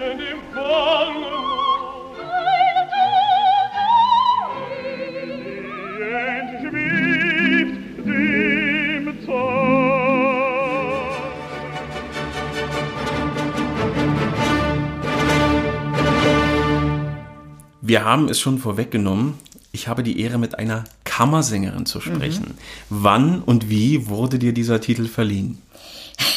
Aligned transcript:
Wir 0.00 0.08
haben 18.04 18.28
es 18.30 18.40
schon 18.40 18.56
vorweggenommen. 18.58 19.34
Ich 19.72 19.86
habe 19.86 20.02
die 20.02 20.18
Ehre, 20.20 20.38
mit 20.38 20.58
einer 20.58 20.84
Kammersängerin 21.04 21.84
zu 21.84 22.00
sprechen. 22.00 22.54
Wann 22.88 23.42
und 23.42 23.68
wie 23.68 24.08
wurde 24.08 24.38
dir 24.38 24.54
dieser 24.54 24.80
Titel 24.80 25.08
verliehen? 25.08 25.58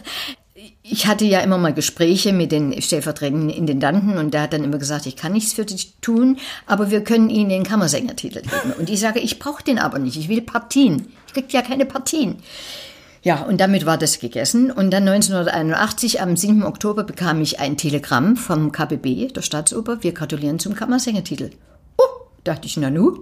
Ich 0.97 1.05
hatte 1.05 1.25
ja 1.25 1.41
immer 1.41 1.59
mal 1.59 1.75
Gespräche 1.75 2.33
mit 2.33 2.51
den 2.51 2.81
stellvertretenden 2.81 3.51
Intendanten 3.51 4.17
und 4.17 4.33
der 4.33 4.41
hat 4.41 4.53
dann 4.53 4.63
immer 4.63 4.79
gesagt, 4.79 5.05
ich 5.05 5.15
kann 5.15 5.31
nichts 5.31 5.53
für 5.53 5.63
dich 5.63 5.93
tun, 6.01 6.39
aber 6.65 6.89
wir 6.89 7.03
können 7.03 7.29
Ihnen 7.29 7.49
den 7.49 7.61
Kammersängertitel 7.61 8.41
geben. 8.41 8.73
Und 8.79 8.89
ich 8.89 8.99
sage, 8.99 9.19
ich 9.19 9.37
brauche 9.37 9.63
den 9.63 9.77
aber 9.77 9.99
nicht, 9.99 10.17
ich 10.17 10.27
will 10.27 10.41
Partien. 10.41 11.09
Ich 11.27 11.33
krieg 11.33 11.53
ja 11.53 11.61
keine 11.61 11.85
Partien. 11.85 12.37
Ja, 13.21 13.43
und 13.43 13.61
damit 13.61 13.85
war 13.85 13.99
das 13.99 14.17
gegessen. 14.17 14.71
Und 14.71 14.89
dann 14.89 15.07
1981, 15.07 16.19
am 16.19 16.35
7. 16.35 16.63
Oktober, 16.63 17.03
bekam 17.03 17.41
ich 17.41 17.59
ein 17.59 17.77
Telegramm 17.77 18.35
vom 18.35 18.71
KBB, 18.71 19.33
der 19.33 19.43
Staatsoper. 19.43 20.01
Wir 20.01 20.13
gratulieren 20.13 20.57
zum 20.57 20.73
Kammersängertitel. 20.73 21.51
Oh, 21.99 22.25
dachte 22.43 22.65
ich, 22.65 22.75
na 22.75 22.89
nu. 22.89 23.21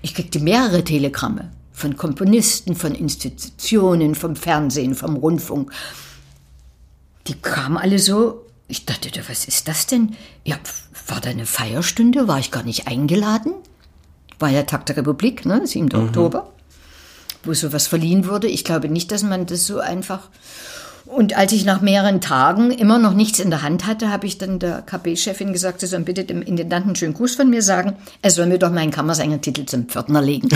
Ich 0.00 0.14
kriegte 0.14 0.38
mehrere 0.38 0.84
Telegramme 0.84 1.50
von 1.72 1.96
Komponisten, 1.96 2.76
von 2.76 2.94
Institutionen, 2.94 4.14
vom 4.14 4.36
Fernsehen, 4.36 4.94
vom 4.94 5.16
Rundfunk. 5.16 5.72
Die 7.28 7.34
kamen 7.34 7.76
alle 7.76 7.98
so. 7.98 8.46
Ich 8.66 8.84
dachte, 8.84 9.10
was 9.28 9.46
ist 9.46 9.68
das 9.68 9.86
denn? 9.86 10.16
Ja, 10.44 10.56
war 11.06 11.20
da 11.20 11.30
eine 11.30 11.46
Feierstunde? 11.46 12.28
War 12.28 12.38
ich 12.38 12.50
gar 12.50 12.62
nicht 12.62 12.88
eingeladen? 12.88 13.52
War 14.38 14.50
ja 14.50 14.62
Tag 14.62 14.86
der 14.86 14.96
Republik, 14.96 15.46
ne? 15.46 15.66
7. 15.66 15.94
Oktober 15.94 16.52
wo 17.44 17.54
sowas 17.54 17.86
verliehen 17.86 18.28
wurde. 18.28 18.46
Ich 18.48 18.64
glaube 18.64 18.88
nicht, 18.88 19.10
dass 19.10 19.22
man 19.22 19.46
das 19.46 19.66
so 19.66 19.80
einfach. 19.80 20.28
Und 21.06 21.36
als 21.36 21.52
ich 21.52 21.64
nach 21.64 21.80
mehreren 21.80 22.20
Tagen 22.20 22.70
immer 22.70 22.98
noch 22.98 23.14
nichts 23.14 23.38
in 23.38 23.50
der 23.50 23.62
Hand 23.62 23.86
hatte, 23.86 24.10
habe 24.10 24.26
ich 24.26 24.36
dann 24.36 24.58
der 24.58 24.82
KB-Chefin 24.82 25.54
gesagt, 25.54 25.80
sie 25.80 25.86
soll 25.86 26.00
bitte 26.00 26.24
dem 26.24 26.42
Intendanten 26.42 26.90
einen 26.90 26.96
schönen 26.96 27.14
Gruß 27.14 27.36
von 27.36 27.48
mir 27.48 27.62
sagen. 27.62 27.96
Er 28.20 28.30
soll 28.30 28.46
mir 28.46 28.58
doch 28.58 28.70
meinen 28.70 28.90
Kammersängertitel 28.90 29.64
zum 29.64 29.86
Pförtner 29.86 30.20
legen. 30.20 30.50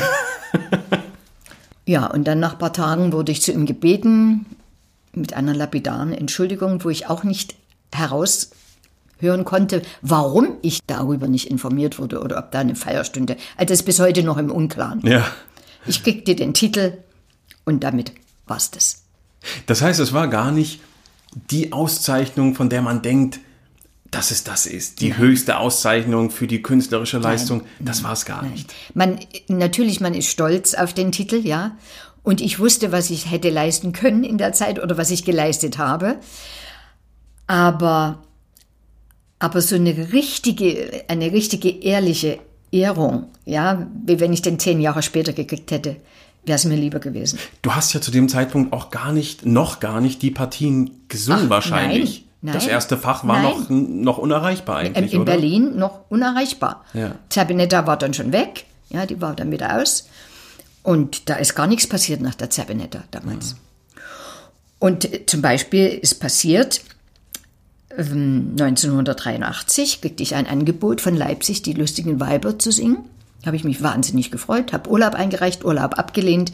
ja, 1.86 2.06
und 2.06 2.24
dann 2.24 2.40
nach 2.40 2.52
ein 2.52 2.58
paar 2.58 2.74
Tagen 2.74 3.12
wurde 3.12 3.32
ich 3.32 3.40
zu 3.40 3.52
ihm 3.52 3.64
gebeten, 3.64 4.44
mit 5.14 5.34
einer 5.34 5.54
lapidaren 5.54 6.12
Entschuldigung, 6.12 6.84
wo 6.84 6.90
ich 6.90 7.08
auch 7.08 7.24
nicht 7.24 7.54
heraushören 7.94 9.44
konnte, 9.44 9.82
warum 10.00 10.56
ich 10.62 10.80
darüber 10.86 11.28
nicht 11.28 11.50
informiert 11.50 11.98
wurde 11.98 12.20
oder 12.20 12.38
ob 12.38 12.50
da 12.50 12.60
eine 12.60 12.74
Feierstunde. 12.74 13.36
Also 13.56 13.74
ist 13.74 13.84
bis 13.84 14.00
heute 14.00 14.22
noch 14.22 14.38
im 14.38 14.50
Unklaren. 14.50 15.00
Ja. 15.06 15.26
Ich 15.86 16.02
kriegte 16.02 16.34
den 16.34 16.54
Titel 16.54 16.98
und 17.64 17.84
damit 17.84 18.12
war's 18.46 18.70
das. 18.70 19.02
Das 19.66 19.82
heißt, 19.82 20.00
es 20.00 20.12
war 20.12 20.28
gar 20.28 20.52
nicht 20.52 20.80
die 21.50 21.72
Auszeichnung, 21.72 22.54
von 22.54 22.68
der 22.68 22.82
man 22.82 23.02
denkt, 23.02 23.40
dass 24.10 24.30
es 24.30 24.44
das 24.44 24.66
ist. 24.66 25.00
Die 25.00 25.16
höchste 25.16 25.56
Auszeichnung 25.56 26.30
für 26.30 26.46
die 26.46 26.62
künstlerische 26.62 27.18
Leistung. 27.18 27.62
das 27.80 28.04
war 28.04 28.12
es 28.12 28.26
gar 28.26 28.42
nicht. 28.42 28.72
Man, 28.92 29.18
natürlich, 29.48 30.00
man 30.00 30.12
ist 30.12 30.26
stolz 30.26 30.74
auf 30.74 30.92
den 30.92 31.12
Titel, 31.12 31.36
ja. 31.36 31.76
Und 32.22 32.40
ich 32.40 32.58
wusste, 32.60 32.92
was 32.92 33.10
ich 33.10 33.30
hätte 33.30 33.50
leisten 33.50 33.92
können 33.92 34.22
in 34.24 34.38
der 34.38 34.52
Zeit 34.52 34.80
oder 34.82 34.96
was 34.96 35.10
ich 35.10 35.24
geleistet 35.24 35.78
habe. 35.78 36.16
Aber, 37.46 38.18
aber 39.38 39.60
so 39.60 39.74
eine 39.74 40.12
richtige, 40.12 41.04
eine 41.08 41.32
richtige 41.32 41.68
ehrliche 41.82 42.38
Ehrung, 42.70 43.26
ja, 43.44 43.86
wie 44.06 44.20
wenn 44.20 44.32
ich 44.32 44.42
den 44.42 44.58
zehn 44.58 44.80
Jahre 44.80 45.02
später 45.02 45.32
gekriegt 45.32 45.70
hätte, 45.72 45.96
wäre 46.44 46.56
es 46.56 46.64
mir 46.64 46.76
lieber 46.76 47.00
gewesen. 47.00 47.38
Du 47.60 47.74
hast 47.74 47.92
ja 47.92 48.00
zu 48.00 48.10
dem 48.10 48.28
Zeitpunkt 48.28 48.72
auch 48.72 48.90
gar 48.90 49.12
nicht, 49.12 49.44
noch 49.44 49.80
gar 49.80 50.00
nicht 50.00 50.22
die 50.22 50.30
Partien 50.30 50.90
gesungen 51.08 51.46
Ach, 51.46 51.50
wahrscheinlich. 51.50 52.24
nein, 52.40 52.54
Das 52.54 52.64
nein, 52.64 52.72
erste 52.72 52.96
Fach 52.96 53.26
war 53.26 53.42
nein. 53.42 53.52
noch, 53.52 53.68
noch 53.68 54.18
unerreichbar 54.18 54.78
eigentlich, 54.78 55.12
in 55.12 55.20
oder? 55.20 55.32
Berlin 55.32 55.76
noch 55.76 56.00
unerreichbar. 56.08 56.84
Ja. 56.94 57.16
Zerbinetta 57.28 57.86
war 57.86 57.96
dann 57.98 58.14
schon 58.14 58.32
weg, 58.32 58.64
ja, 58.90 59.06
die 59.06 59.20
war 59.20 59.34
dann 59.34 59.50
wieder 59.50 59.80
aus. 59.80 60.08
Und 60.82 61.28
da 61.28 61.36
ist 61.36 61.54
gar 61.54 61.66
nichts 61.66 61.86
passiert 61.86 62.20
nach 62.20 62.34
der 62.34 62.50
Zerbinetta 62.50 63.04
damals. 63.10 63.56
Und 64.78 65.12
äh, 65.12 65.26
zum 65.26 65.42
Beispiel 65.42 65.86
ist 65.86 66.16
passiert, 66.20 66.80
ähm, 67.96 68.56
1983 68.58 70.00
kriegte 70.00 70.22
ich 70.22 70.34
ein 70.34 70.46
Angebot 70.46 71.00
von 71.00 71.16
Leipzig, 71.16 71.62
die 71.62 71.72
lustigen 71.72 72.20
Weiber 72.20 72.58
zu 72.58 72.72
singen. 72.72 73.08
Habe 73.46 73.56
ich 73.56 73.64
mich 73.64 73.82
wahnsinnig 73.82 74.30
gefreut, 74.30 74.72
habe 74.72 74.88
Urlaub 74.88 75.14
eingereicht, 75.14 75.64
Urlaub 75.64 75.98
abgelehnt, 75.98 76.52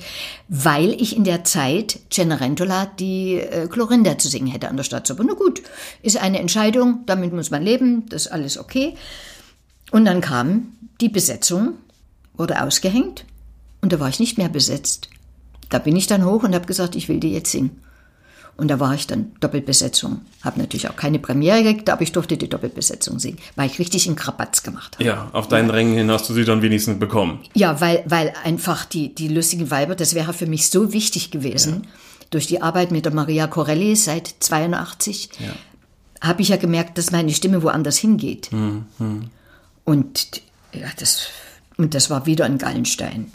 weil 0.48 0.90
ich 0.92 1.14
in 1.14 1.24
der 1.24 1.44
Zeit 1.44 2.00
Cenerentola 2.10 2.86
die 2.98 3.34
äh, 3.34 3.66
Clorinda 3.66 4.16
zu 4.18 4.28
singen 4.28 4.46
hätte 4.46 4.68
an 4.68 4.76
der 4.76 4.84
Staatsoper. 4.84 5.24
Na 5.24 5.34
gut, 5.34 5.62
ist 6.02 6.16
eine 6.16 6.38
Entscheidung, 6.38 7.00
damit 7.04 7.32
muss 7.32 7.50
man 7.50 7.62
leben, 7.62 8.06
das 8.08 8.26
ist 8.26 8.32
alles 8.32 8.58
okay. 8.58 8.94
Und 9.90 10.06
dann 10.06 10.20
kam 10.20 10.72
die 11.00 11.10
Besetzung, 11.10 11.74
wurde 12.34 12.62
ausgehängt 12.62 13.24
und 13.80 13.92
da 13.92 14.00
war 14.00 14.08
ich 14.08 14.20
nicht 14.20 14.38
mehr 14.38 14.48
besetzt. 14.48 15.08
Da 15.68 15.78
bin 15.78 15.96
ich 15.96 16.06
dann 16.06 16.24
hoch 16.24 16.42
und 16.42 16.54
habe 16.54 16.66
gesagt, 16.66 16.96
ich 16.96 17.08
will 17.08 17.20
die 17.20 17.32
jetzt 17.32 17.50
singen. 17.52 17.82
Und 18.58 18.68
da 18.68 18.80
war 18.80 18.92
ich 18.92 19.06
dann 19.06 19.30
Doppelbesetzung. 19.38 20.22
Habe 20.42 20.58
natürlich 20.58 20.90
auch 20.90 20.96
keine 20.96 21.20
Premiere 21.20 21.62
gekriegt, 21.62 21.90
aber 21.90 22.02
ich 22.02 22.10
durfte 22.10 22.36
die 22.36 22.48
Doppelbesetzung 22.48 23.20
singen, 23.20 23.38
weil 23.54 23.70
ich 23.70 23.78
richtig 23.78 24.08
einen 24.08 24.16
Krabatz 24.16 24.64
gemacht 24.64 24.96
habe. 24.96 25.04
Ja, 25.04 25.28
auf 25.32 25.46
deinen 25.46 25.70
Rängen 25.70 25.94
hin 25.94 26.10
hast 26.10 26.28
du 26.28 26.34
sie 26.34 26.44
dann 26.44 26.60
wenigstens 26.60 26.98
bekommen. 26.98 27.38
Ja, 27.54 27.80
weil, 27.80 28.02
weil 28.06 28.32
einfach 28.42 28.84
die, 28.84 29.14
die 29.14 29.28
lustigen 29.28 29.70
Weiber, 29.70 29.94
das 29.94 30.16
wäre 30.16 30.32
für 30.32 30.46
mich 30.46 30.70
so 30.70 30.92
wichtig 30.92 31.30
gewesen. 31.30 31.86
Durch 32.30 32.48
die 32.48 32.60
Arbeit 32.60 32.90
mit 32.90 33.04
der 33.04 33.14
Maria 33.14 33.46
Corelli 33.46 33.94
seit 33.94 34.34
82 34.40 35.30
habe 36.20 36.42
ich 36.42 36.48
ja 36.48 36.56
gemerkt, 36.56 36.98
dass 36.98 37.12
meine 37.12 37.32
Stimme 37.32 37.62
woanders 37.62 37.96
hingeht. 37.96 38.50
Und, 39.84 40.42
ja, 40.72 40.88
das, 40.98 41.28
und 41.76 41.94
das 41.94 42.10
war 42.10 42.26
wieder 42.26 42.44
ein 42.44 42.58
Gallenstein. 42.58 43.32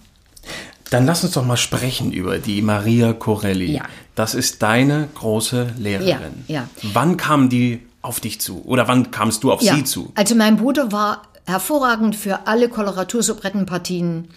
Dann 0.89 1.05
lass 1.05 1.23
uns 1.23 1.33
doch 1.33 1.45
mal 1.45 1.57
sprechen 1.57 2.11
über 2.11 2.37
die 2.37 2.61
Maria 2.61 3.13
Corelli. 3.13 3.77
Ja. 3.77 3.83
Das 4.15 4.35
ist 4.35 4.61
deine 4.61 5.09
große 5.15 5.73
Lehrerin. 5.79 6.43
Ja, 6.47 6.55
ja. 6.61 6.69
Wann 6.93 7.17
kam 7.17 7.49
die 7.49 7.81
auf 8.03 8.19
dich 8.19 8.39
zu? 8.39 8.63
Oder 8.65 8.87
wann 8.87 9.09
kamst 9.09 9.43
du 9.43 9.51
auf 9.51 9.61
sie 9.61 9.83
zu? 9.83 10.11
Also 10.15 10.35
mein 10.35 10.57
Bruder 10.57 10.91
war 10.91 11.23
hervorragend 11.45 12.15
für 12.15 12.47
alle 12.47 12.69
Koloratursoprettenpartien 12.69 14.27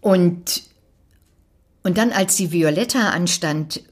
und 0.00 0.62
und 1.82 1.96
dann 1.96 2.12
als 2.12 2.36
die 2.36 2.52
Violetta 2.52 3.08
anstand, 3.08 3.82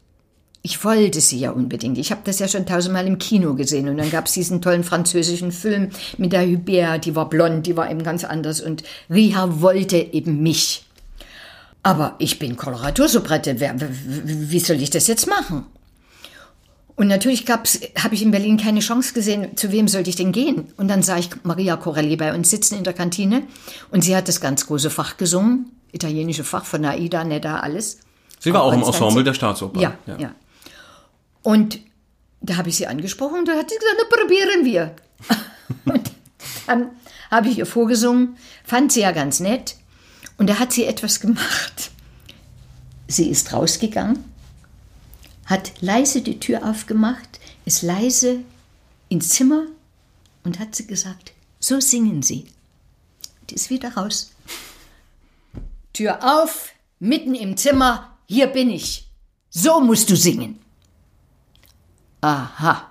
ich 0.63 0.85
wollte 0.85 1.21
sie 1.21 1.39
ja 1.39 1.53
unbedingt. 1.53 1.97
Ich 1.97 2.11
habe 2.11 2.21
das 2.25 2.39
ja 2.39 2.49
schon 2.49 2.67
tausendmal 2.67 3.07
im 3.07 3.19
Kino 3.19 3.55
gesehen 3.55 3.89
und 3.89 3.97
dann 3.97 4.11
gab 4.11 4.27
es 4.27 4.33
diesen 4.33 4.61
tollen 4.61 4.85
französischen 4.85 5.53
Film 5.53 5.91
mit 6.19 6.33
der 6.33 6.47
Hubert, 6.47 7.07
die 7.07 7.17
war 7.17 7.29
blond, 7.29 7.67
die 7.67 7.77
war 7.77 7.91
eben 7.91 8.03
ganz 8.03 8.25
anders 8.25 8.61
und 8.61 8.83
Riha 9.09 9.63
wollte 9.63 9.97
eben 9.97 10.43
mich. 10.43 10.85
Aber 11.89 12.15
ich 12.19 12.39
bin 12.39 12.57
w- 12.57 14.51
wie 14.51 14.61
soll 14.61 14.77
ich 14.83 14.91
das 14.91 15.07
jetzt 15.07 15.27
machen? 15.27 15.65
Und 16.97 17.07
natürlich 17.07 17.45
habe 17.49 18.15
ich 18.15 18.23
in 18.23 18.33
Berlin 18.33 18.57
keine 18.57 18.81
Chance 18.81 19.15
gesehen, 19.15 19.57
zu 19.57 19.71
wem 19.71 19.87
sollte 19.87 20.11
ich 20.11 20.17
denn 20.17 20.33
gehen? 20.33 20.73
Und 20.77 20.89
dann 20.89 21.03
sah 21.03 21.17
ich 21.17 21.31
Maria 21.45 21.77
Corelli 21.77 22.17
bei 22.17 22.35
uns 22.35 22.51
sitzen 22.51 22.75
in 22.77 22.83
der 22.85 22.93
Kantine 22.93 23.45
und 23.93 24.03
sie 24.03 24.17
hat 24.17 24.27
das 24.27 24.41
ganz 24.41 24.67
große 24.67 24.91
Fach 24.91 25.17
gesungen, 25.17 25.71
italienische 25.93 26.43
Fach 26.45 26.65
von 26.65 26.85
Aida, 26.85 27.23
Nedda, 27.23 27.61
alles. 27.61 28.01
Sie 28.41 28.53
war 28.53 28.63
auch 28.63 28.73
im 28.73 28.81
Konstanze. 28.83 29.05
Ensemble 29.05 29.25
der 29.25 29.35
Staatsoper. 29.35 29.81
Ja, 29.81 29.97
ja. 30.07 30.33
Und 31.43 31.79
da 32.41 32.57
habe 32.57 32.69
ich 32.69 32.77
sie 32.77 32.87
angesprochen 32.89 33.39
und 33.41 33.49
da 33.49 33.53
hat 33.53 33.71
sie 33.71 33.77
gesagt, 33.77 33.97
na, 33.99 34.17
probieren 34.23 34.65
wir. 34.65 34.95
und 35.95 36.11
dann 36.67 36.91
habe 37.31 37.49
ich 37.49 37.59
ihr 37.59 37.67
vorgesungen, 37.67 38.37
fand 38.65 38.91
sie 38.93 39.01
ja 39.03 39.13
ganz 39.13 39.39
nett 39.41 39.77
und 40.39 40.49
da 40.49 40.59
hat 40.59 40.73
sie 40.73 40.85
etwas 40.85 41.21
gemacht. 41.21 41.91
Sie 43.09 43.29
ist 43.29 43.53
rausgegangen, 43.53 44.25
hat 45.45 45.81
leise 45.81 46.23
die 46.23 46.41
Tür 46.41 46.69
aufgemacht, 46.69 47.41
ist 47.65 47.83
leise 47.83 48.41
ins 49.09 49.31
Zimmer 49.31 49.67
und 50.45 50.59
hat 50.59 50.75
sie 50.75 50.87
gesagt, 50.87 51.33
so 51.61 51.81
singen 51.81 52.23
Sie. 52.23 52.47
Die 53.51 53.55
ist 53.55 53.71
wieder 53.71 53.95
raus. 53.95 54.33
Tür 55.93 56.19
auf, 56.23 56.71
mitten 56.99 57.35
im 57.35 57.57
Zimmer, 57.57 58.17
hier 58.27 58.47
bin 58.47 58.71
ich. 58.71 59.09
So 59.51 59.81
musst 59.81 60.11
du 60.11 60.17
singen. 60.17 60.59
Aha. 62.21 62.88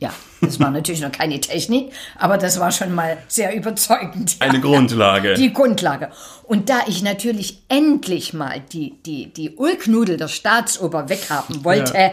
Ja, 0.00 0.14
das 0.40 0.60
war 0.60 0.70
natürlich 0.70 1.00
noch 1.00 1.10
keine 1.10 1.40
Technik, 1.40 1.92
aber 2.16 2.38
das 2.38 2.60
war 2.60 2.70
schon 2.70 2.94
mal 2.94 3.18
sehr 3.26 3.54
überzeugend. 3.56 4.36
Eine 4.38 4.60
Grundlage. 4.60 5.34
Die 5.34 5.52
Grundlage. 5.52 6.10
Und 6.44 6.68
da 6.68 6.82
ich 6.86 7.02
natürlich 7.02 7.62
endlich 7.68 8.32
mal 8.32 8.62
die, 8.72 8.94
die, 9.04 9.32
die 9.32 9.56
Ulknudel 9.56 10.16
der 10.16 10.28
Staatsoper 10.28 11.08
weghaben 11.08 11.64
wollte, 11.64 12.12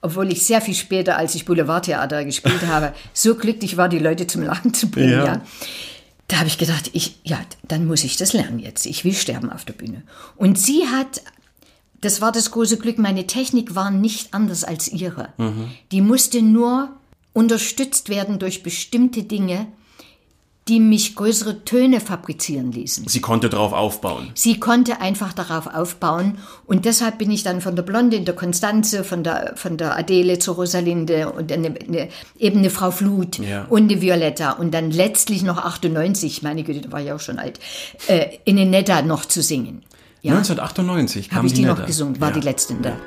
obwohl 0.00 0.32
ich 0.32 0.46
sehr 0.46 0.62
viel 0.62 0.74
später, 0.74 1.18
als 1.18 1.34
ich 1.34 1.44
Boulevardtheater 1.44 2.24
gespielt 2.24 2.66
habe, 2.66 2.94
so 3.12 3.34
glücklich 3.34 3.76
war, 3.76 3.90
die 3.90 3.98
Leute 3.98 4.26
zum 4.26 4.42
Lachen 4.42 4.72
zu 4.72 4.90
bringen. 4.90 5.10
Ja. 5.10 5.24
Ja. 5.26 5.40
Da 6.28 6.38
habe 6.38 6.48
ich 6.48 6.56
gedacht, 6.56 6.90
ich, 6.94 7.18
ja, 7.24 7.38
dann 7.68 7.86
muss 7.86 8.04
ich 8.04 8.16
das 8.16 8.32
lernen 8.32 8.60
jetzt. 8.60 8.86
Ich 8.86 9.04
will 9.04 9.12
sterben 9.14 9.50
auf 9.50 9.66
der 9.66 9.74
Bühne. 9.74 10.04
Und 10.36 10.58
sie 10.58 10.86
hat, 10.86 11.20
das 12.00 12.22
war 12.22 12.32
das 12.32 12.50
große 12.52 12.78
Glück, 12.78 12.98
meine 12.98 13.26
Technik 13.26 13.74
war 13.74 13.90
nicht 13.90 14.32
anders 14.32 14.64
als 14.64 14.88
ihre. 14.88 15.30
Die 15.92 16.00
musste 16.00 16.40
nur 16.40 16.90
unterstützt 17.32 18.08
werden 18.08 18.38
durch 18.38 18.62
bestimmte 18.62 19.22
Dinge, 19.22 19.66
die 20.68 20.78
mich 20.78 21.16
größere 21.16 21.64
Töne 21.64 22.00
fabrizieren 22.00 22.70
ließen. 22.70 23.08
Sie 23.08 23.20
konnte 23.20 23.48
darauf 23.48 23.72
aufbauen. 23.72 24.30
Sie 24.34 24.60
konnte 24.60 25.00
einfach 25.00 25.32
darauf 25.32 25.66
aufbauen 25.66 26.38
und 26.66 26.84
deshalb 26.84 27.18
bin 27.18 27.30
ich 27.30 27.42
dann 27.42 27.60
von 27.60 27.74
der 27.74 27.82
Blonde 27.82 28.16
in 28.16 28.24
der 28.24 28.36
Konstanze, 28.36 29.02
von 29.02 29.24
der, 29.24 29.54
von 29.56 29.78
der 29.78 29.96
Adele 29.96 30.38
zur 30.38 30.56
Rosalinde 30.56 31.32
und 31.32 31.50
eine, 31.50 31.74
eine, 31.88 32.08
eben 32.38 32.58
eine 32.58 32.70
Frau 32.70 32.90
Flut 32.92 33.38
Ja. 33.38 33.64
und 33.64 33.90
eine 33.90 34.00
Violetta 34.00 34.52
und 34.52 34.72
dann 34.72 34.90
letztlich 34.92 35.42
noch 35.42 35.56
98, 35.58 36.42
meine 36.42 36.62
Güte, 36.62 36.82
da 36.82 36.92
war 36.92 37.00
ich 37.00 37.10
auch 37.10 37.20
schon 37.20 37.38
alt, 37.40 37.58
äh, 38.06 38.26
in 38.44 38.58
eine 38.58 38.70
Netta 38.70 39.02
noch 39.02 39.24
zu 39.24 39.42
singen. 39.42 39.82
Ja, 40.22 40.34
1998 40.34 41.30
kam 41.30 41.38
habe 41.38 41.46
ich 41.48 41.54
die 41.54 41.62
noch 41.62 41.76
Netta. 41.76 41.86
gesungen, 41.86 42.20
war 42.20 42.28
ja. 42.28 42.34
die 42.34 42.40
letzte 42.42 42.74
da. 42.74 42.90
Und, 42.90 42.98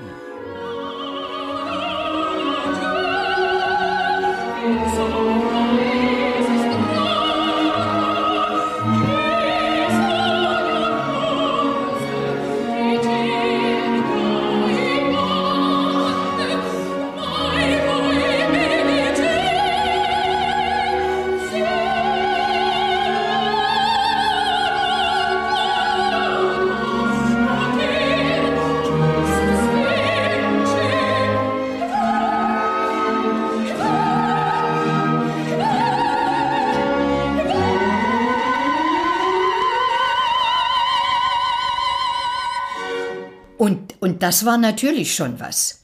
das 44.24 44.46
war 44.46 44.58
natürlich 44.58 45.14
schon 45.16 45.40
was. 45.42 45.82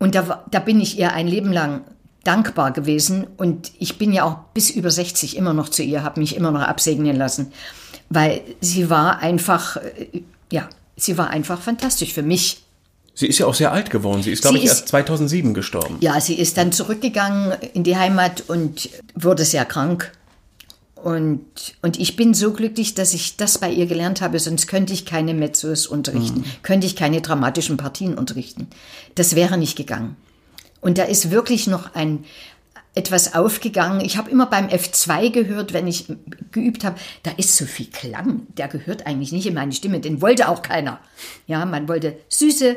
Und 0.00 0.14
da, 0.16 0.44
da 0.50 0.58
bin 0.58 0.80
ich 0.80 0.98
ihr 0.98 1.12
ein 1.12 1.28
Leben 1.28 1.52
lang 1.52 1.84
dankbar 2.24 2.72
gewesen. 2.72 3.26
Und 3.36 3.70
ich 3.78 3.96
bin 3.96 4.12
ja 4.12 4.24
auch 4.24 4.38
bis 4.54 4.70
über 4.70 4.90
60 4.90 5.36
immer 5.36 5.54
noch 5.54 5.68
zu 5.68 5.82
ihr, 5.84 6.02
habe 6.02 6.18
mich 6.20 6.34
immer 6.36 6.50
noch 6.50 6.62
absegnen 6.62 7.16
lassen. 7.16 7.52
Weil 8.08 8.40
sie 8.60 8.90
war 8.90 9.20
einfach, 9.20 9.76
äh, 9.76 10.22
ja, 10.50 10.68
sie 10.96 11.16
war 11.16 11.30
einfach 11.30 11.60
fantastisch 11.60 12.12
für 12.12 12.22
mich. 12.24 12.64
Sie 13.14 13.26
ist 13.28 13.38
ja 13.38 13.46
auch 13.46 13.54
sehr 13.54 13.70
alt 13.72 13.90
geworden. 13.90 14.22
Sie 14.22 14.32
ist, 14.32 14.42
glaube 14.42 14.58
Sie 14.58 14.64
ich, 14.64 14.70
ist- 14.70 14.78
erst 14.80 14.88
2007 14.88 15.54
gestorben. 15.54 15.96
Ja, 16.00 16.20
sie 16.20 16.34
ist 16.34 16.56
dann 16.56 16.72
zurückgegangen 16.72 17.52
in 17.74 17.84
die 17.84 17.96
Heimat 17.96 18.42
und 18.48 18.88
wurde 19.14 19.44
sehr 19.44 19.64
krank. 19.64 20.10
Und, 21.02 21.42
und 21.80 21.98
ich 21.98 22.16
bin 22.16 22.34
so 22.34 22.52
glücklich, 22.52 22.94
dass 22.94 23.14
ich 23.14 23.36
das 23.36 23.58
bei 23.58 23.70
ihr 23.70 23.86
gelernt 23.86 24.20
habe, 24.20 24.38
sonst 24.38 24.66
könnte 24.66 24.92
ich 24.92 25.06
keine 25.06 25.32
Mezzos 25.32 25.86
unterrichten, 25.86 26.44
könnte 26.62 26.86
ich 26.86 26.94
keine 26.94 27.22
dramatischen 27.22 27.78
Partien 27.78 28.18
unterrichten. 28.18 28.68
Das 29.14 29.34
wäre 29.34 29.56
nicht 29.56 29.76
gegangen. 29.76 30.16
Und 30.80 30.98
da 30.98 31.04
ist 31.04 31.30
wirklich 31.30 31.66
noch 31.66 31.94
ein 31.94 32.24
etwas 32.94 33.34
aufgegangen. 33.34 34.00
Ich 34.00 34.16
habe 34.16 34.30
immer 34.30 34.46
beim 34.46 34.66
F2 34.66 35.30
gehört, 35.30 35.72
wenn 35.72 35.86
ich 35.86 36.06
geübt 36.50 36.84
habe, 36.84 36.98
da 37.22 37.30
ist 37.32 37.56
so 37.56 37.64
viel 37.64 37.86
Klang, 37.86 38.46
der 38.56 38.68
gehört 38.68 39.06
eigentlich 39.06 39.32
nicht 39.32 39.46
in 39.46 39.54
meine 39.54 39.72
Stimme, 39.72 40.00
den 40.00 40.20
wollte 40.20 40.48
auch 40.48 40.62
keiner. 40.62 40.98
Ja, 41.46 41.64
man 41.64 41.88
wollte 41.88 42.18
süße, 42.28 42.76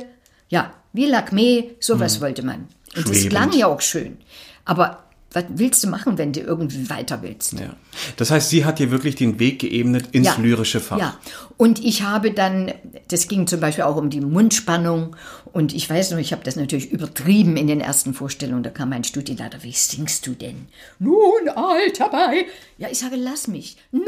ja, 0.49 0.71
wie 0.93 1.07
Lacme, 1.07 1.71
sowas 1.79 2.21
wollte 2.21 2.45
man. 2.45 2.67
Und 2.95 3.09
das 3.09 3.17
Schwebend. 3.17 3.29
klang 3.31 3.53
ja 3.53 3.67
auch 3.67 3.81
schön. 3.81 4.17
Aber 4.65 5.03
was 5.33 5.45
willst 5.49 5.83
du 5.83 5.87
machen, 5.89 6.17
wenn 6.17 6.31
du 6.31 6.39
irgendwie 6.41 6.89
weiter 6.89 7.21
willst? 7.21 7.53
Ja. 7.53 7.75
Das 8.17 8.31
heißt, 8.31 8.49
sie 8.49 8.65
hat 8.65 8.79
dir 8.79 8.91
wirklich 8.91 9.15
den 9.15 9.39
Weg 9.39 9.59
geebnet 9.59 10.09
ins 10.11 10.27
Ja. 10.27 10.35
lyrische 10.39 10.79
Fach. 10.79 10.97
Ja, 10.99 11.17
und 11.57 11.83
ich 11.83 12.03
habe 12.03 12.31
dann, 12.31 12.71
das 13.07 13.27
ging 13.27 13.47
zum 13.47 13.59
Beispiel 13.59 13.83
auch 13.83 13.95
um 13.97 14.09
die 14.09 14.21
Mundspannung 14.21 15.15
und 15.51 15.73
ich 15.73 15.89
weiß 15.89 16.11
noch, 16.11 16.17
ich 16.19 16.31
habe 16.33 16.43
das 16.43 16.55
natürlich 16.55 16.91
übertrieben 16.91 17.57
in 17.57 17.67
den 17.67 17.79
ersten 17.81 18.13
Vorstellungen. 18.13 18.63
Da 18.63 18.69
kam 18.69 18.89
mein 18.89 19.03
Studienleiter, 19.03 19.63
wie 19.63 19.71
singst 19.71 20.25
du 20.27 20.31
denn? 20.33 20.67
Nun, 20.99 21.49
alter 21.55 22.09
bei. 22.09 22.45
Ja, 22.77 22.87
ich 22.91 22.99
sage, 22.99 23.15
lass 23.15 23.47
mich. 23.47 23.77
Nun, 23.91 24.03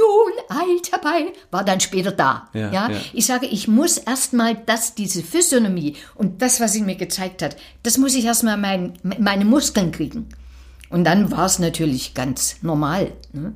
alter 0.49 0.97
bei. 1.03 1.33
War 1.51 1.63
dann 1.63 1.79
später 1.79 2.11
da. 2.11 2.49
Ja, 2.53 2.71
Ja, 2.71 2.89
ja. 2.91 2.97
Ich 3.13 3.25
sage, 3.25 3.45
ich 3.45 3.67
muss 3.67 3.97
erstmal 3.97 4.55
das, 4.65 4.95
diese 4.95 5.21
Physiognomie 5.23 5.95
und 6.15 6.41
das, 6.41 6.59
was 6.59 6.73
sie 6.73 6.81
mir 6.81 6.95
gezeigt 6.95 7.41
hat, 7.41 7.55
das 7.83 7.97
muss 7.97 8.15
ich 8.15 8.25
erstmal 8.25 8.57
mein, 8.57 8.93
meine 9.03 9.45
Muskeln 9.45 9.91
kriegen. 9.91 10.27
Und 10.89 11.03
dann 11.03 11.31
war 11.31 11.45
es 11.45 11.59
natürlich 11.59 12.13
ganz 12.13 12.57
normal. 12.61 13.11
Ne? 13.33 13.53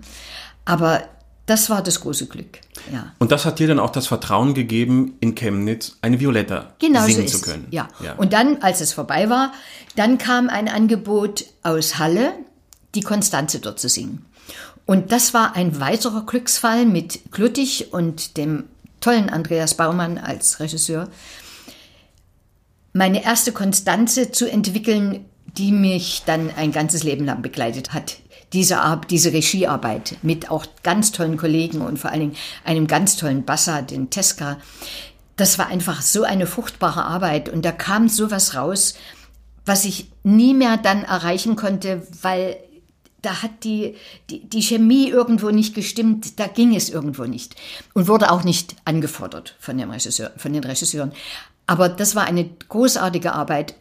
Aber 0.65 1.03
das 1.45 1.69
war 1.69 1.81
das 1.81 2.01
große 2.01 2.27
Glück. 2.27 2.59
Ja. 2.91 3.13
Und 3.17 3.31
das 3.31 3.45
hat 3.45 3.57
dir 3.59 3.67
dann 3.67 3.79
auch 3.79 3.89
das 3.89 4.07
Vertrauen 4.07 4.53
gegeben, 4.53 5.15
in 5.19 5.33
Chemnitz 5.33 5.97
eine 6.01 6.19
Violetta 6.19 6.73
Genau 6.79 7.05
singen 7.05 7.27
so 7.27 7.39
zu 7.39 7.43
können. 7.43 7.67
Es. 7.69 7.73
Ja. 7.73 7.87
Und 8.17 8.33
dann, 8.33 8.61
als 8.61 8.81
es 8.81 8.93
vorbei 8.93 9.29
war, 9.29 9.51
dann 9.95 10.17
kam 10.19 10.49
ein 10.49 10.69
Angebot 10.69 11.45
aus 11.63 11.97
Halle, 11.97 12.33
die 12.93 13.01
Konstanze 13.01 13.59
dort 13.59 13.79
zu 13.79 13.89
singen. 13.89 14.25
Und 14.85 15.11
das 15.11 15.33
war 15.33 15.55
ein 15.55 15.79
weiterer 15.79 16.25
Glücksfall 16.25 16.85
mit 16.85 17.31
Gluttig 17.31 17.93
und 17.93 18.37
dem 18.37 18.65
tollen 19.01 19.29
Andreas 19.29 19.75
Baumann 19.75 20.17
als 20.17 20.59
Regisseur. 20.59 21.09
Meine 22.93 23.23
erste 23.23 23.51
Konstanze 23.51 24.31
zu 24.31 24.49
entwickeln, 24.49 25.25
die 25.57 25.71
mich 25.71 26.23
dann 26.25 26.51
ein 26.55 26.71
ganzes 26.71 27.03
Leben 27.03 27.25
lang 27.25 27.41
begleitet 27.41 27.93
hat. 27.93 28.17
Diese, 28.53 28.79
Ar 28.79 29.01
diese 29.09 29.31
Regiearbeit 29.31 30.17
mit 30.23 30.49
auch 30.49 30.65
ganz 30.83 31.11
tollen 31.11 31.37
Kollegen 31.37 31.81
und 31.81 31.99
vor 31.99 32.11
allen 32.11 32.21
Dingen 32.21 32.35
einem 32.65 32.87
ganz 32.87 33.15
tollen 33.15 33.45
Bassa, 33.45 33.81
den 33.81 34.09
Teska. 34.09 34.57
Das 35.35 35.59
war 35.59 35.67
einfach 35.67 36.01
so 36.01 36.23
eine 36.23 36.47
fruchtbare 36.47 37.05
Arbeit 37.05 37.49
und 37.49 37.63
da 37.63 37.71
kam 37.71 38.09
sowas 38.09 38.55
raus, 38.55 38.95
was 39.65 39.85
ich 39.85 40.09
nie 40.23 40.53
mehr 40.53 40.77
dann 40.77 41.03
erreichen 41.03 41.55
konnte, 41.55 42.07
weil 42.21 42.57
da 43.21 43.41
hat 43.43 43.63
die, 43.63 43.95
die, 44.29 44.47
die 44.47 44.61
Chemie 44.61 45.09
irgendwo 45.09 45.49
nicht 45.49 45.75
gestimmt, 45.75 46.39
da 46.39 46.47
ging 46.47 46.75
es 46.75 46.89
irgendwo 46.89 47.25
nicht. 47.25 47.55
Und 47.93 48.07
wurde 48.07 48.31
auch 48.31 48.43
nicht 48.43 48.75
angefordert 48.85 49.55
von, 49.59 49.77
dem 49.77 49.91
Regisseur, 49.91 50.31
von 50.37 50.53
den 50.53 50.63
Regisseuren. 50.63 51.11
Aber 51.67 51.89
das 51.89 52.15
war 52.15 52.25
eine 52.25 52.49
großartige 52.69 53.33
Arbeit. 53.33 53.75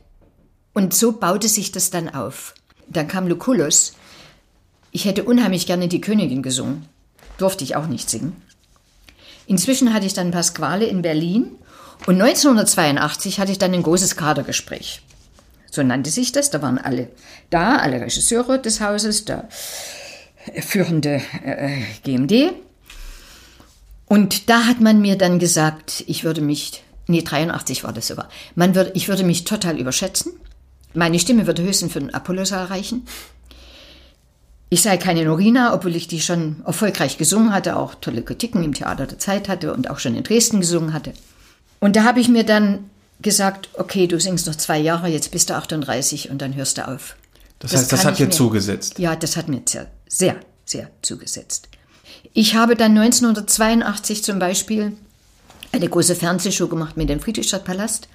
Und 0.78 0.94
so 0.94 1.11
baute 1.11 1.49
sich 1.49 1.73
das 1.73 1.90
dann 1.90 2.08
auf. 2.08 2.54
Dann 2.87 3.08
kam 3.08 3.26
Lucullus. 3.26 3.94
Ich 4.92 5.06
hätte 5.06 5.25
unheimlich 5.25 5.66
gerne 5.66 5.88
die 5.88 6.00
Königin 6.00 6.40
gesungen. 6.40 6.87
Durfte 7.37 7.64
ich 7.64 7.75
auch 7.75 7.88
nicht 7.88 8.08
singen. 8.08 8.40
Inzwischen 9.49 9.92
hatte 9.92 10.06
ich 10.06 10.14
dann 10.14 10.30
Pasquale 10.30 10.87
in 10.87 11.02
Berlin. 11.02 11.56
Und 12.06 12.23
1982 12.23 13.40
hatte 13.40 13.50
ich 13.50 13.58
dann 13.58 13.75
ein 13.75 13.82
großes 13.82 14.14
Kadergespräch. 14.14 15.02
So 15.68 15.82
nannte 15.82 16.11
sich 16.11 16.30
das. 16.30 16.50
Da 16.50 16.62
waren 16.62 16.78
alle 16.78 17.08
da, 17.50 17.78
alle 17.78 18.00
Regisseure 18.00 18.61
des 18.61 18.80
Hauses, 18.80 19.25
der 19.25 19.49
führende 20.61 21.20
äh, 21.44 21.82
GMD. 22.04 22.52
Und 24.06 24.49
da 24.49 24.66
hat 24.66 24.80
man 24.80 25.00
mir 25.00 25.18
dann 25.18 25.40
gesagt, 25.40 26.04
ich 26.06 26.23
würde 26.23 26.40
mich, 26.40 26.85
nee, 27.08 27.23
83 27.23 27.82
war 27.82 27.92
das 27.92 28.06
sogar, 28.06 28.28
man 28.54 28.76
würde, 28.76 28.92
ich 28.94 29.08
würde 29.08 29.25
mich 29.25 29.42
total 29.42 29.76
überschätzen. 29.76 30.35
Meine 30.95 31.18
Stimme 31.18 31.47
würde 31.47 31.62
höchstens 31.62 31.92
für 31.92 32.00
den 32.00 32.14
Apollo-Saal 32.14 32.66
reichen. 32.66 33.07
Ich 34.71 34.83
sei 34.83 34.99
keine 34.99 35.25
Norina, 35.25 35.73
obwohl 35.73 35.97
ich 35.97 36.09
die 36.09 36.21
schon 36.21 36.62
erfolgreich 36.66 37.16
gesungen 37.16 37.52
hatte, 37.52 37.76
auch 37.76 37.95
tolle 37.95 38.23
Kritiken 38.23 38.62
im 38.62 38.75
Theater 38.75 39.07
der 39.07 39.18
Zeit 39.18 39.49
hatte 39.49 39.73
und 39.73 39.88
auch 39.88 39.99
schon 39.99 40.14
in 40.14 40.25
Dresden 40.25 40.61
gesungen 40.61 40.92
hatte. 40.92 41.14
Und 41.80 41.97
da 41.97 42.04
habe 42.04 42.21
ich 42.21 42.28
mir 42.28 42.45
dann 42.45 42.90
gesagt, 43.21 43.71
okay, 43.75 44.07
du 44.07 44.21
singst 44.21 44.47
noch 44.47 44.54
zwei 44.57 44.78
Jahre, 44.78 45.09
jetzt 45.09 45.30
bist 45.30 45.50
du 45.50 45.54
38 45.54 46.30
und 46.30 46.42
dann 46.42 46.54
hörst 46.54 46.78
du 46.78 46.87
auf. 46.87 47.16
Das 47.59 47.73
heißt, 47.73 47.90
das 47.90 48.04
hat 48.04 48.18
dir 48.18 48.30
zugesetzt. 48.30 48.99
Ja, 48.99 49.16
das 49.16 49.37
hat 49.37 49.49
mir 49.49 49.62
sehr, 49.64 49.87
sehr, 50.07 50.37
sehr 50.64 50.90
zugesetzt. 51.02 51.68
Ich 52.35 52.54
habe 52.54 52.76
dann 52.76 52.97
1982 52.97 54.23
zum 54.23 54.38
Beispiel 54.38 54.92
eine 55.73 55.88
große 55.88 56.14
Fernsehshow 56.14 56.68
gemacht 56.68 56.97
mit 56.97 57.09
dem 57.09 57.21
Friedrichstadtpalast. 57.21 58.09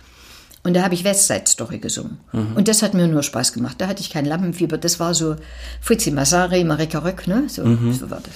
Und 0.63 0.75
da 0.75 0.83
habe 0.83 0.93
ich 0.93 1.03
Westside 1.03 1.43
Story 1.45 1.79
gesungen. 1.79 2.19
Und 2.55 2.67
das 2.69 2.81
hat 2.81 2.93
mir 2.93 3.07
nur 3.07 3.21
Spaß 3.21 3.51
gemacht. 3.51 3.75
Da 3.79 3.87
hatte 3.87 4.01
ich 4.01 4.09
kein 4.09 4.25
Lampenfieber. 4.25 4.77
Das 4.77 4.99
war 4.99 5.13
so 5.13 5.35
Fritzi 5.81 6.09
Massari, 6.11 6.63
Marika 6.63 6.99
Röck, 6.99 7.27
ne? 7.27 7.43
So, 7.47 7.63
so 7.91 8.09
war 8.09 8.21
das. 8.21 8.35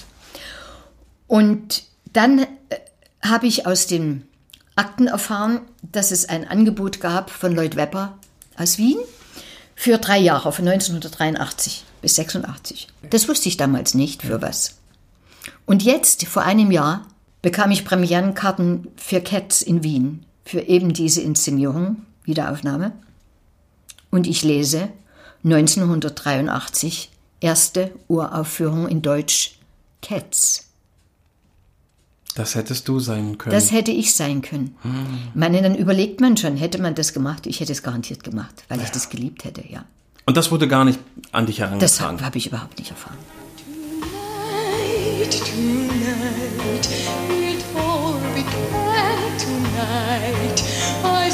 Und 1.28 1.84
dann 2.12 2.40
äh, 2.40 2.46
habe 3.22 3.48
ich 3.48 3.66
aus 3.66 3.88
den 3.88 4.24
Akten 4.76 5.08
erfahren, 5.08 5.62
dass 5.82 6.12
es 6.12 6.28
ein 6.28 6.48
Angebot 6.48 7.00
gab 7.00 7.30
von 7.30 7.54
Lloyd 7.54 7.76
Webber 7.76 8.18
aus 8.58 8.78
Wien 8.78 8.98
Für 9.76 9.98
drei 9.98 10.18
Jahre, 10.18 10.52
von 10.52 10.68
1983 10.68 11.86
bis 12.02 12.16
86. 12.16 12.88
Das 13.10 13.28
wusste 13.28 13.50
ich 13.50 13.58
damals 13.58 13.94
nicht, 13.94 14.24
für 14.24 14.42
was. 14.42 14.78
Und 15.66 15.84
jetzt, 15.84 16.26
vor 16.26 16.44
einem 16.44 16.72
Jahr, 16.72 17.08
bekam 17.42 17.72
ich 17.72 17.86
Premierenkarten 17.86 18.88
für 18.96 19.22
Cats 19.22 19.62
in 19.62 19.84
Wien, 19.84 20.26
für 20.46 20.62
eben 20.62 20.94
diese 20.94 21.22
Inszenierung, 21.22 22.04
Wiederaufnahme. 22.28 22.92
Und 24.12 24.28
ich 24.28 24.44
lese 24.44 24.90
1983, 25.44 27.10
erste 27.40 27.92
Uraufführung 28.08 28.88
in 28.88 29.02
Deutsch, 29.02 29.58
Cats. 30.02 30.66
Das 32.36 32.54
hättest 32.54 32.88
du 32.88 33.00
sein 33.00 33.38
können. 33.40 33.54
Das 33.56 33.72
hätte 33.72 33.90
ich 33.92 34.14
sein 34.14 34.44
können. 34.44 34.76
Ich 35.30 35.36
meine, 35.36 35.62
dann 35.64 35.74
überlegt 35.76 36.22
man 36.22 36.38
schon, 36.38 36.56
hätte 36.56 36.80
man 36.80 36.94
das 36.94 37.12
gemacht? 37.14 37.48
Ich 37.48 37.60
hätte 37.60 37.72
es 37.72 37.82
garantiert 37.82 38.24
gemacht, 38.24 38.64
weil 38.70 38.80
ich 38.82 38.90
das 38.92 39.10
geliebt 39.10 39.44
hätte, 39.44 39.64
ja. 39.68 39.86
Und 40.26 40.38
das 40.38 40.52
wurde 40.52 40.68
gar 40.68 40.86
nicht 40.86 41.00
an 41.32 41.46
dich 41.48 41.56
Das 41.58 41.66
herangetragen. 42.00 42.24
habe 42.24 42.38
ich 42.38 42.46
überhaupt 42.48 42.78
nicht 42.78 42.92
erfahren. 42.92 43.18
Tonight, 45.18 45.32
tonight, 45.32 46.88
it 47.32 47.66
all 47.76 48.14
began 48.36 49.38
tonight. 49.40 50.62
I 51.04 51.27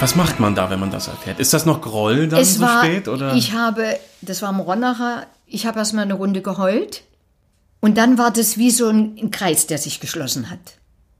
Was 0.00 0.14
macht 0.14 0.38
man 0.38 0.54
da, 0.54 0.70
wenn 0.70 0.78
man 0.78 0.90
das 0.90 1.08
erfährt? 1.08 1.40
Ist 1.40 1.52
das 1.52 1.66
noch 1.66 1.80
Groll 1.80 2.28
dann 2.28 2.40
es 2.40 2.54
so 2.54 2.62
war, 2.62 2.84
spät? 2.84 3.08
Oder? 3.08 3.34
ich 3.34 3.52
habe, 3.52 3.98
das 4.22 4.42
war 4.42 4.48
am 4.48 4.60
Ronacher, 4.60 5.26
ich 5.46 5.66
habe 5.66 5.80
erstmal 5.80 6.04
eine 6.04 6.14
Runde 6.14 6.40
geheult 6.40 7.02
und 7.80 7.96
dann 7.96 8.18
war 8.18 8.30
das 8.30 8.58
wie 8.58 8.70
so 8.70 8.88
ein, 8.88 9.30
Kreis, 9.30 9.66
der 9.66 9.78
sich 9.78 10.00
geschlossen 10.00 10.50
hat. 10.50 10.58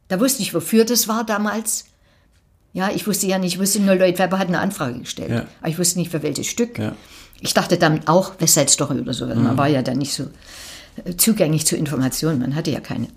Da 0.09 0.19
wusste 0.21 0.43
ich, 0.43 0.55
wofür 0.55 0.85
das 0.85 1.07
war 1.07 1.25
damals. 1.25 1.85
Ja, 2.73 2.91
ich 2.91 3.07
wusste 3.07 3.27
ja 3.27 3.39
nicht, 3.39 3.55
ich 3.55 3.61
wusste 3.61 3.81
nur, 3.81 3.95
Lloyd 3.95 4.19
Webber 4.19 4.39
hat 4.39 4.49
eine 4.49 4.61
Anfrage 4.61 4.99
gestellt. 5.01 5.31
Ja. 5.31 5.47
Aber 5.61 5.69
ich 5.69 5.79
wusste 5.79 5.99
nicht, 5.99 6.11
für 6.11 6.23
welches 6.23 6.47
Stück. 6.47 6.79
Ja. 6.79 6.95
Ich 7.41 7.55
dachte 7.55 7.77
dann 7.77 8.07
auch 8.09 8.33
West 8.41 8.55
Side 8.55 8.69
Story 8.69 9.01
oder 9.01 9.15
so. 9.15 9.27
Mhm. 9.27 9.43
Man 9.43 9.57
war 9.57 9.69
ja 9.69 9.83
dann 9.83 9.99
nicht 9.99 10.13
so 10.13 10.25
äh, 11.05 11.15
zugänglich 11.17 11.67
zu 11.67 11.77
Informationen, 11.77 12.41
man 12.41 12.55
hatte 12.55 12.71
ja 12.71 12.81
keine. 12.81 13.09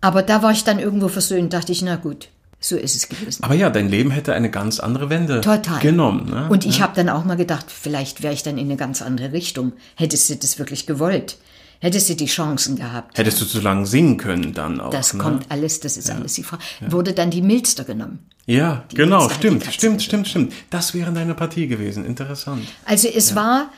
Aber 0.00 0.22
da 0.22 0.42
war 0.42 0.52
ich 0.52 0.64
dann 0.64 0.78
irgendwo 0.78 1.08
versöhnt, 1.08 1.52
dachte 1.52 1.72
ich, 1.72 1.82
na 1.82 1.96
gut, 1.96 2.28
so 2.60 2.76
ist 2.76 2.96
es 2.96 3.08
gewesen. 3.08 3.42
Aber 3.42 3.54
ja, 3.54 3.70
dein 3.70 3.88
Leben 3.88 4.10
hätte 4.10 4.34
eine 4.34 4.50
ganz 4.50 4.80
andere 4.80 5.08
Wende 5.08 5.40
Total. 5.40 5.80
genommen. 5.80 6.30
Ne? 6.30 6.48
Und 6.48 6.66
ich 6.66 6.80
habe 6.82 6.94
dann 6.94 7.08
auch 7.08 7.24
mal 7.24 7.36
gedacht, 7.36 7.66
vielleicht 7.68 8.22
wäre 8.22 8.34
ich 8.34 8.42
dann 8.42 8.58
in 8.58 8.66
eine 8.66 8.76
ganz 8.76 9.02
andere 9.02 9.32
Richtung. 9.32 9.72
Hättest 9.94 10.28
du 10.30 10.36
das 10.36 10.58
wirklich 10.58 10.86
gewollt? 10.86 11.38
Hättest 11.80 12.08
du 12.08 12.14
die 12.16 12.26
Chancen 12.26 12.76
gehabt? 12.76 13.18
Hättest 13.18 13.40
du 13.40 13.44
zu 13.44 13.60
lang 13.60 13.84
singen 13.86 14.16
können 14.16 14.54
dann 14.54 14.80
auch. 14.80 14.90
Das 14.90 15.12
ne? 15.12 15.22
kommt 15.22 15.50
alles, 15.50 15.80
das 15.80 15.96
ist 15.96 16.10
alles 16.10 16.34
die 16.34 16.42
Frage. 16.42 16.62
Wurde 16.88 17.12
dann 17.12 17.30
die 17.30 17.42
Milster 17.42 17.84
genommen. 17.84 18.30
Ja, 18.46 18.84
Die 18.90 18.96
genau, 18.96 19.18
Milster 19.18 19.34
stimmt, 19.34 19.64
stimmt, 19.72 20.02
stimmt, 20.02 20.28
stimmt. 20.28 20.52
Das 20.70 20.94
wäre 20.94 21.12
deine 21.12 21.34
Partie 21.34 21.66
gewesen. 21.66 22.04
Interessant. 22.04 22.66
Also 22.84 23.08
es 23.08 23.34
war, 23.34 23.70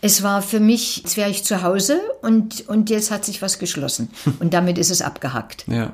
es 0.00 0.22
war 0.22 0.42
für 0.42 0.60
mich, 0.60 0.98
jetzt 0.98 1.16
wäre 1.16 1.30
ich 1.30 1.44
zu 1.44 1.62
Hause 1.62 2.00
und, 2.22 2.68
und 2.68 2.90
jetzt 2.90 3.10
hat 3.10 3.24
sich 3.24 3.40
was 3.42 3.58
geschlossen. 3.58 4.10
Und 4.40 4.52
damit 4.52 4.78
ist 4.78 4.90
es 4.90 5.00
abgehackt. 5.02 5.64
Ja. 5.68 5.92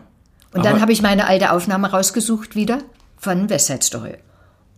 Und 0.53 0.65
dann 0.65 0.75
Aber- 0.75 0.81
habe 0.81 0.93
ich 0.93 1.03
meine 1.03 1.27
alte 1.27 1.53
Aufnahme 1.53 1.91
rausgesucht 1.91 2.57
wieder 2.57 2.79
von 3.19 3.51
West 3.51 3.67
Side 3.67 3.83
Story. 3.83 4.15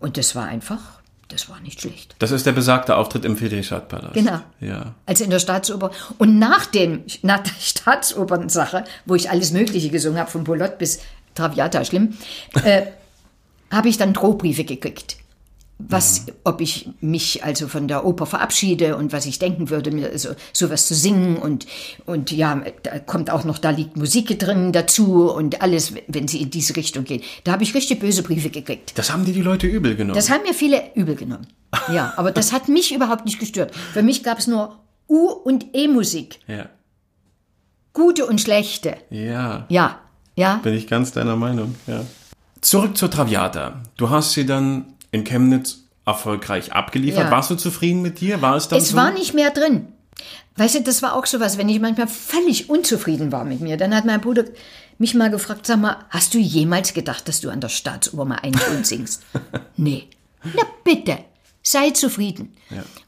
Und 0.01 0.17
das 0.17 0.35
war 0.35 0.47
einfach, 0.47 1.01
das 1.33 1.49
war 1.49 1.61
nicht 1.61 1.81
schlecht. 1.81 2.15
Das 2.19 2.31
ist 2.31 2.47
der 2.47 2.53
besagte 2.53 2.97
Auftritt 2.97 3.25
im 3.25 3.37
Friedrichstadtpalast. 3.37 4.15
Genau. 4.15 4.41
Ja. 4.61 4.95
Also 5.07 5.25
in 5.25 5.31
der 5.31 5.39
Staatsoper. 5.39 5.91
Und 6.19 6.39
nach, 6.39 6.67
dem, 6.67 7.05
nach 7.23 7.41
der 7.41 7.53
Staatsopernsache, 7.61 8.85
wo 9.07 9.15
ich 9.15 9.31
alles 9.31 9.53
Mögliche 9.53 9.91
gesungen 9.91 10.19
habe, 10.19 10.31
von 10.31 10.45
Bolot 10.45 10.79
bis 10.79 11.01
Traviata, 11.35 11.85
schlimm, 11.85 12.17
äh, 12.65 12.83
habe 13.71 13.89
ich 13.89 13.97
dann 13.97 14.13
Drohbriefe 14.13 14.65
gekriegt. 14.65 15.17
Was, 15.89 16.27
ob 16.45 16.61
ich 16.61 16.89
mich 17.01 17.45
also 17.45 17.69
von 17.69 17.89
der 17.89 18.05
Oper 18.05 18.27
verabschiede 18.27 18.97
und 18.97 19.13
was 19.13 19.27
ich 19.27 19.39
denken 19.39 19.71
würde, 19.71 19.91
mir 19.91 20.19
so, 20.19 20.31
sowas 20.53 20.87
zu 20.87 20.95
singen 20.95 21.37
und, 21.37 21.67
und 22.07 22.31
ja, 22.31 22.63
da 22.83 22.99
kommt 22.99 23.31
auch 23.31 23.45
noch, 23.45 23.59
da 23.59 23.71
liegt 23.71 23.97
Musik 23.97 24.39
drin 24.39 24.73
dazu 24.73 25.31
und 25.31 25.61
alles, 25.63 25.95
wenn 26.09 26.29
sie 26.29 26.41
in 26.43 26.51
diese 26.51 26.77
Richtung 26.77 27.05
gehen. 27.05 27.23
Da 27.45 27.53
habe 27.53 27.63
ich 27.63 27.75
richtig 27.75 28.01
böse 28.01 28.23
Briefe 28.23 28.51
gekriegt. 28.51 28.97
Das 28.97 29.13
haben 29.13 29.25
dir 29.25 29.35
die 29.35 29.43
Leute 29.43 29.67
übel 29.67 29.97
genommen. 29.97 30.15
Das 30.15 30.31
haben 30.31 30.43
mir 30.43 30.55
viele 30.55 30.95
übel 30.95 31.15
genommen. 31.15 31.47
Ja, 31.93 32.13
aber 32.17 32.33
das 32.33 32.53
hat 32.53 32.69
mich 32.69 32.95
überhaupt 32.95 33.25
nicht 33.25 33.39
gestört. 33.41 33.75
Für 33.75 34.03
mich 34.03 34.23
gab 34.23 34.39
es 34.39 34.47
nur 34.47 34.79
U- 35.09 35.31
und 35.31 35.67
E-Musik. 35.73 36.39
ja. 36.47 36.67
Gute 37.95 38.25
und 38.27 38.41
schlechte. 38.41 38.97
Ja. 39.11 39.67
Ja, 39.69 40.01
ja. 40.35 40.57
Bin 40.63 40.75
ich 40.75 40.87
ganz 40.87 41.13
deiner 41.13 41.37
Meinung, 41.37 41.75
ja. 41.87 42.05
Zurück 42.63 42.97
zur 42.97 43.11
Traviata. 43.11 43.83
Du 43.97 44.09
hast 44.09 44.33
sie 44.33 44.47
dann 44.47 44.92
in 45.13 45.23
Chemnitz 45.25 45.85
erfolgreich 46.05 46.73
abgeliefert. 46.73 47.27
Ja. 47.27 47.31
Warst 47.31 47.51
du 47.51 47.55
zufrieden 47.55 48.03
mit 48.03 48.21
dir? 48.21 48.43
War 48.43 48.57
es 48.57 48.67
dann 48.69 48.81
Es 48.81 48.89
so? 48.89 48.97
war 48.97 49.13
nicht 49.13 49.35
mehr 49.35 49.51
drin. 49.51 49.87
Weißt 50.57 50.75
du, 50.75 50.83
das 50.83 51.01
war 51.03 51.15
auch 51.15 51.27
sowas, 51.27 51.57
wenn 51.59 51.69
ich 51.69 51.81
manchmal 51.81 52.09
völlig 52.09 52.69
unzufrieden 52.69 53.31
war 53.33 53.45
mit 53.45 53.61
mir. 53.61 53.77
Dann 53.77 53.95
hat 53.95 54.05
mein 54.05 54.21
Bruder 54.21 54.45
mich 54.99 55.15
mal 55.15 55.31
gefragt, 55.31 55.67
sag 55.67 55.81
mal, 55.81 55.97
hast 56.11 56.35
du 56.35 56.39
jemals 56.39 56.93
gedacht, 56.93 57.27
dass 57.29 57.41
du 57.41 57.51
an 57.51 57.61
der 57.61 57.69
Staatsoper 57.69 58.25
mal 58.25 58.37
einen 58.37 58.53
Ton 58.55 58.85
singst? 58.85 59.23
nee. 59.77 60.09
Na 60.45 60.63
bitte, 60.85 61.19
sei 61.63 61.91
zufrieden. 61.91 62.53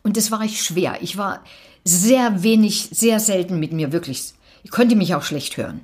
Und 0.02 0.16
das 0.16 0.30
war 0.30 0.42
ich 0.42 0.62
schwer. 0.62 0.98
Ich 1.02 1.16
war 1.16 1.42
sehr 1.84 2.42
wenig, 2.42 2.88
sehr 2.92 3.18
selten 3.20 3.58
mit 3.58 3.72
mir, 3.72 3.92
wirklich. 3.92 4.32
Ich 4.62 4.70
konnte 4.70 4.94
mich 4.96 5.14
auch 5.14 5.22
schlecht 5.24 5.56
hören. 5.56 5.80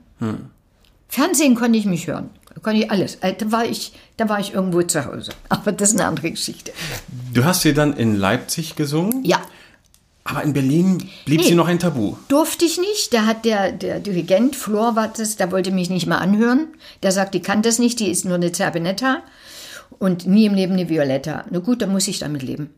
Fernsehen 1.09 1.55
konnte 1.57 1.79
ich 1.79 1.85
mich 1.87 2.07
hören. 2.07 2.31
Da 2.55 2.61
konnte 2.61 2.81
ich 2.83 2.91
alles. 2.91 3.17
Äh, 3.17 3.35
Da 3.35 3.51
war 3.53 3.65
ich, 3.65 3.93
da 4.17 4.29
war 4.29 4.41
ich 4.41 4.53
irgendwo 4.55 4.83
zu 4.83 5.05
Hause. 5.05 5.33
Aber 5.49 5.73
das 5.73 5.91
ist 5.93 6.01
eine 6.01 6.09
andere 6.09 6.31
Geschichte. 6.31 6.73
Du 7.33 7.45
hast 7.45 7.63
sie 7.63 7.73
dann 7.75 7.93
in 7.95 8.17
Leipzig 8.17 8.77
gesungen, 8.77 9.25
Ja, 9.25 9.41
aber 10.23 10.43
in 10.45 10.53
Berlin 10.53 10.99
blieb 11.25 11.41
Nee. 11.41 11.47
sie 11.49 11.55
noch 11.55 11.67
ein 11.67 11.79
Tabu. 11.79 12.15
durfte 12.29 12.65
ich 12.65 12.79
nicht. 12.79 13.13
Da 13.15 13.25
hat 13.27 13.45
der, 13.45 13.73
der 13.73 13.99
Dirigent, 14.01 14.55
Flor 14.55 14.95
war 14.95 15.09
das, 15.09 15.37
der 15.37 15.51
wollte 15.51 15.73
mich 15.73 15.91
nicht 15.91 16.07
mal 16.07 16.19
anhören. 16.19 16.69
Der 17.03 17.11
sagt, 17.11 17.35
die 17.35 17.41
kann 17.41 17.63
das 17.63 17.79
nicht, 17.81 17.99
die 17.99 18.11
ist 18.11 18.25
nur 18.27 18.35
eine 18.35 18.53
Zerbinetta 18.53 19.23
und 19.99 20.27
nie 20.27 20.45
im 20.45 20.55
Leben 20.55 20.75
eine 20.75 20.89
Violetta. 20.89 21.45
Na 21.51 21.59
gut, 21.59 21.83
dann 21.83 21.91
muss 21.91 22.07
ich 22.07 22.19
damit 22.21 22.43
leben. 22.43 22.71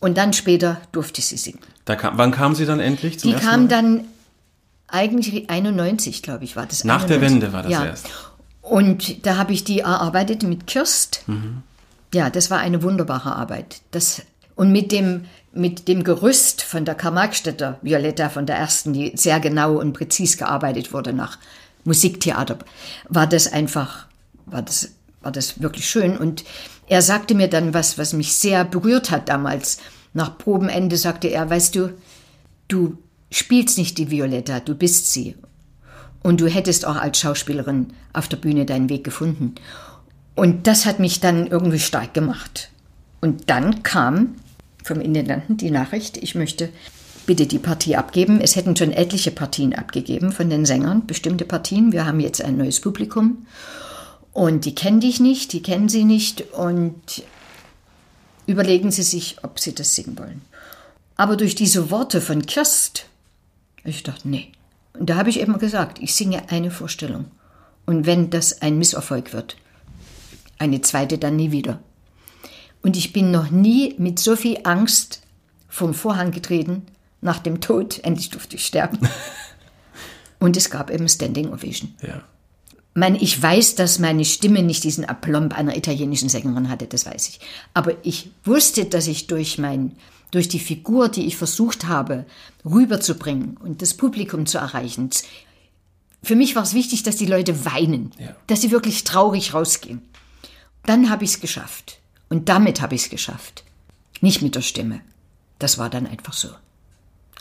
Und 0.00 0.18
dann 0.18 0.32
später 0.32 0.80
durfte 0.92 1.20
ich 1.20 1.26
sie 1.26 1.38
singen. 1.38 1.60
Da 1.86 1.96
kam, 1.96 2.18
wann 2.18 2.30
kam 2.30 2.54
sie 2.54 2.66
dann 2.66 2.78
endlich 2.78 3.18
zum 3.18 3.30
Die 3.32 3.36
kam 3.36 3.68
dann 3.68 4.04
eigentlich 4.86 5.48
91, 5.48 6.22
glaube 6.22 6.44
ich, 6.44 6.54
war 6.56 6.66
das. 6.66 6.84
Nach 6.84 7.04
der 7.04 7.16
91. 7.16 7.30
Wende 7.42 7.52
war 7.52 7.62
das 7.62 7.72
ja. 7.72 7.84
erst. 7.86 8.06
Und 8.62 9.26
da 9.26 9.36
habe 9.36 9.52
ich 9.52 9.64
die 9.64 9.80
erarbeitet 9.80 10.44
mit 10.44 10.66
Kirst. 10.66 11.24
Mhm. 11.26 11.62
Ja, 12.14 12.30
das 12.30 12.50
war 12.50 12.58
eine 12.58 12.82
wunderbare 12.82 13.34
Arbeit. 13.34 13.82
Das, 13.90 14.22
und 14.54 14.70
mit 14.70 14.92
dem, 14.92 15.24
mit 15.52 15.88
dem 15.88 16.04
Gerüst 16.04 16.62
von 16.62 16.84
der 16.84 16.94
Karl-Marx-Städter 16.94 17.78
Violetta 17.82 18.28
von 18.28 18.46
der 18.46 18.56
ersten, 18.56 18.92
die 18.92 19.12
sehr 19.16 19.40
genau 19.40 19.78
und 19.78 19.92
präzis 19.92 20.36
gearbeitet 20.36 20.92
wurde 20.92 21.12
nach 21.12 21.38
Musiktheater, 21.84 22.58
war 23.08 23.26
das 23.26 23.52
einfach, 23.52 24.06
war 24.46 24.62
das, 24.62 24.92
war 25.20 25.32
das 25.32 25.60
wirklich 25.60 25.88
schön. 25.88 26.16
Und 26.16 26.44
er 26.86 27.02
sagte 27.02 27.34
mir 27.34 27.48
dann 27.48 27.74
was, 27.74 27.98
was 27.98 28.12
mich 28.12 28.34
sehr 28.34 28.64
berührt 28.64 29.10
hat 29.10 29.28
damals. 29.28 29.78
Nach 30.14 30.38
Probenende 30.38 30.96
sagte 30.96 31.28
er, 31.28 31.48
weißt 31.48 31.74
du, 31.74 31.94
du 32.68 32.98
spielst 33.30 33.78
nicht 33.78 33.98
die 33.98 34.10
Violetta, 34.10 34.60
du 34.60 34.74
bist 34.74 35.10
sie. 35.12 35.36
Und 36.22 36.40
du 36.40 36.46
hättest 36.46 36.86
auch 36.86 36.96
als 36.96 37.18
Schauspielerin 37.18 37.88
auf 38.12 38.28
der 38.28 38.36
Bühne 38.36 38.64
deinen 38.64 38.88
Weg 38.88 39.04
gefunden. 39.04 39.54
Und 40.34 40.66
das 40.66 40.86
hat 40.86 40.98
mich 40.98 41.20
dann 41.20 41.46
irgendwie 41.46 41.80
stark 41.80 42.14
gemacht. 42.14 42.70
Und 43.20 43.50
dann 43.50 43.82
kam 43.82 44.36
vom 44.84 45.00
Intendanten 45.00 45.56
die 45.56 45.70
Nachricht, 45.70 46.16
ich 46.16 46.34
möchte 46.34 46.70
bitte 47.26 47.46
die 47.46 47.58
Partie 47.58 47.96
abgeben. 47.96 48.40
Es 48.40 48.56
hätten 48.56 48.76
schon 48.76 48.92
etliche 48.92 49.30
Partien 49.30 49.74
abgegeben 49.74 50.32
von 50.32 50.50
den 50.50 50.66
Sängern, 50.66 51.06
bestimmte 51.06 51.44
Partien. 51.44 51.92
Wir 51.92 52.06
haben 52.06 52.20
jetzt 52.20 52.42
ein 52.42 52.56
neues 52.56 52.80
Publikum. 52.80 53.46
Und 54.32 54.64
die 54.64 54.74
kennen 54.74 55.00
dich 55.00 55.20
nicht, 55.20 55.52
die 55.52 55.62
kennen 55.62 55.88
sie 55.88 56.04
nicht. 56.04 56.52
Und 56.52 57.22
überlegen 58.46 58.90
sie 58.90 59.02
sich, 59.02 59.36
ob 59.42 59.60
sie 59.60 59.74
das 59.74 59.94
singen 59.94 60.18
wollen. 60.18 60.42
Aber 61.16 61.36
durch 61.36 61.54
diese 61.54 61.90
Worte 61.90 62.20
von 62.20 62.46
Kirst, 62.46 63.06
ich 63.84 64.02
dachte, 64.02 64.28
nee. 64.28 64.48
Und 64.98 65.08
da 65.08 65.16
habe 65.16 65.30
ich 65.30 65.40
eben 65.40 65.58
gesagt, 65.58 65.98
ich 66.00 66.14
singe 66.14 66.50
eine 66.50 66.70
Vorstellung. 66.70 67.26
Und 67.86 68.06
wenn 68.06 68.30
das 68.30 68.62
ein 68.62 68.78
Misserfolg 68.78 69.32
wird, 69.32 69.56
eine 70.58 70.80
zweite 70.80 71.18
dann 71.18 71.36
nie 71.36 71.50
wieder. 71.50 71.80
Und 72.82 72.96
ich 72.96 73.12
bin 73.12 73.30
noch 73.30 73.50
nie 73.50 73.94
mit 73.98 74.18
so 74.18 74.36
viel 74.36 74.58
Angst 74.64 75.22
vom 75.68 75.94
Vorhang 75.94 76.30
getreten, 76.30 76.86
nach 77.20 77.38
dem 77.38 77.60
Tod, 77.60 78.00
endlich 78.04 78.30
durfte 78.30 78.56
ich 78.56 78.66
sterben. 78.66 78.98
Und 80.38 80.56
es 80.56 80.70
gab 80.70 80.90
eben 80.90 81.08
Standing 81.08 81.52
Ovation. 81.52 81.94
Ja. 82.02 82.22
mein, 82.94 83.14
ich 83.14 83.40
weiß, 83.40 83.76
dass 83.76 84.00
meine 84.00 84.24
Stimme 84.24 84.62
nicht 84.62 84.82
diesen 84.82 85.04
Aplomb 85.04 85.56
einer 85.56 85.76
italienischen 85.76 86.28
Sängerin 86.28 86.68
hatte, 86.68 86.86
das 86.86 87.06
weiß 87.06 87.28
ich. 87.28 87.40
Aber 87.74 87.92
ich 88.02 88.32
wusste, 88.44 88.86
dass 88.86 89.06
ich 89.06 89.28
durch 89.28 89.58
mein, 89.58 89.92
durch 90.32 90.48
die 90.48 90.58
Figur, 90.58 91.08
die 91.08 91.26
ich 91.26 91.36
versucht 91.36 91.86
habe, 91.86 92.26
rüberzubringen 92.64 93.56
und 93.58 93.80
das 93.82 93.94
Publikum 93.94 94.46
zu 94.46 94.58
erreichen. 94.58 95.10
Für 96.22 96.34
mich 96.36 96.56
war 96.56 96.62
es 96.64 96.74
wichtig, 96.74 97.04
dass 97.04 97.16
die 97.16 97.26
Leute 97.26 97.64
weinen, 97.64 98.10
Ja. 98.18 98.34
dass 98.48 98.62
sie 98.62 98.70
wirklich 98.72 99.04
traurig 99.04 99.54
rausgehen. 99.54 100.02
Dann 100.84 101.10
habe 101.10 101.24
ich 101.24 101.30
es 101.34 101.40
geschafft. 101.40 101.98
Und 102.28 102.48
damit 102.48 102.80
habe 102.80 102.94
ich 102.94 103.02
es 103.04 103.10
geschafft. 103.10 103.62
Nicht 104.20 104.40
mit 104.42 104.54
der 104.54 104.62
Stimme. 104.62 105.00
Das 105.58 105.78
war 105.78 105.90
dann 105.90 106.06
einfach 106.06 106.32
so. 106.32 106.48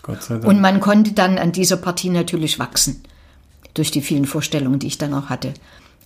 Gott 0.04 0.22
sei 0.24 0.36
Dank. 0.36 0.46
Und 0.46 0.60
man 0.62 0.80
konnte 0.82 1.14
dann 1.14 1.38
an 1.38 1.52
dieser 1.54 1.78
Partie 1.78 2.10
natürlich 2.10 2.60
wachsen. 2.60 3.02
Durch 3.74 3.90
die 3.92 4.02
vielen 4.02 4.26
Vorstellungen, 4.26 4.80
die 4.80 4.88
ich 4.88 4.98
dann 4.98 5.14
auch 5.14 5.30
hatte. 5.30 5.54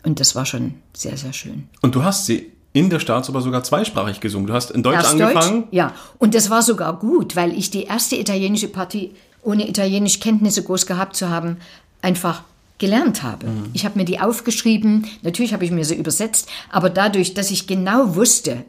Und 0.03 0.19
das 0.19 0.35
war 0.35 0.45
schon 0.45 0.75
sehr, 0.93 1.17
sehr 1.17 1.33
schön. 1.33 1.67
Und 1.81 1.95
du 1.95 2.03
hast 2.03 2.27
sie 2.27 2.51
in 2.75 2.89
der 2.89 2.99
Staatsoper 2.99 3.41
sogar 3.41 3.63
zweisprachig 3.63 4.19
gesungen. 4.19 4.47
Du 4.47 4.53
hast 4.53 4.69
in 4.69 4.83
Deutsch 4.83 4.95
Erst 4.97 5.11
angefangen. 5.13 5.61
Deutsch, 5.61 5.67
ja. 5.73 5.93
Und 6.19 6.35
das 6.35 6.49
war 6.49 6.61
sogar 6.61 6.99
gut, 6.99 7.37
weil 7.37 7.57
ich 7.57 7.69
die 7.71 7.83
erste 7.83 8.17
italienische 8.17 8.67
Partie, 8.67 9.11
ohne 9.41 9.67
italienisch 9.69 10.19
Kenntnisse 10.19 10.61
groß 10.61 10.85
gehabt 10.85 11.15
zu 11.15 11.29
haben, 11.29 11.57
einfach 12.01 12.43
gelernt 12.77 13.23
habe. 13.23 13.47
Mhm. 13.47 13.69
Ich 13.71 13.85
habe 13.85 13.97
mir 13.97 14.03
die 14.03 14.19
aufgeschrieben, 14.19 15.07
natürlich 15.21 15.53
habe 15.53 15.63
ich 15.63 15.71
mir 15.71 15.85
sie 15.85 15.95
übersetzt, 15.95 16.49
aber 16.69 16.89
dadurch, 16.89 17.33
dass 17.33 17.49
ich 17.49 17.65
genau 17.65 18.15
wusste, 18.17 18.65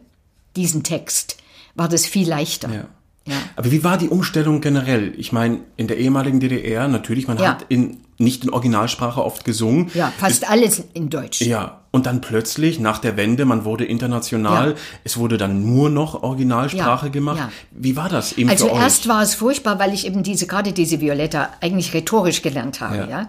diesen 0.54 0.84
Text, 0.84 1.38
war 1.74 1.88
das 1.88 2.06
viel 2.06 2.28
leichter. 2.28 2.72
Ja. 2.72 2.84
Ja. 3.26 3.34
Aber 3.56 3.72
wie 3.72 3.82
war 3.82 3.98
die 3.98 4.08
Umstellung 4.08 4.60
generell? 4.60 5.12
Ich 5.16 5.32
meine, 5.32 5.58
in 5.76 5.88
der 5.88 5.98
ehemaligen 5.98 6.38
DDR, 6.38 6.86
natürlich, 6.86 7.26
man 7.26 7.38
Ja. 7.38 7.48
hat 7.48 7.66
in, 7.68 7.96
nicht 8.18 8.44
in 8.44 8.50
Originalsprache 8.50 9.20
oft 9.24 9.44
gesungen. 9.44 9.90
Ja, 9.94 10.12
fast 10.16 10.48
alles 10.48 10.84
in 10.94 11.10
Deutsch. 11.10 11.40
Ja, 11.40 11.80
und 11.96 12.06
dann 12.06 12.20
plötzlich 12.20 12.78
nach 12.78 12.98
der 13.00 13.16
Wende, 13.16 13.44
man 13.44 13.64
wurde 13.64 13.84
international, 13.84 14.70
Ja. 14.70 14.76
es 15.02 15.16
wurde 15.16 15.36
dann 15.38 15.64
nur 15.66 15.90
noch 15.90 16.22
Originalsprache 16.22 17.06
Ja, 17.06 17.12
gemacht. 17.12 17.38
ja. 17.38 17.50
Wie 17.72 17.96
war 17.96 18.08
das 18.08 18.34
eben 18.34 18.48
Also 18.48 18.68
erst 18.68 19.08
war 19.08 19.22
es 19.22 19.34
furchtbar, 19.34 19.78
weil 19.80 19.92
ich 19.92 20.06
eben 20.06 20.22
diese 20.22 20.46
gerade 20.46 20.72
diese 20.72 21.00
Violetta 21.00 21.50
eigentlich 21.60 21.92
rhetorisch 21.94 22.42
gelernt 22.42 22.80
habe, 22.80 23.08
Ja. 23.10 23.28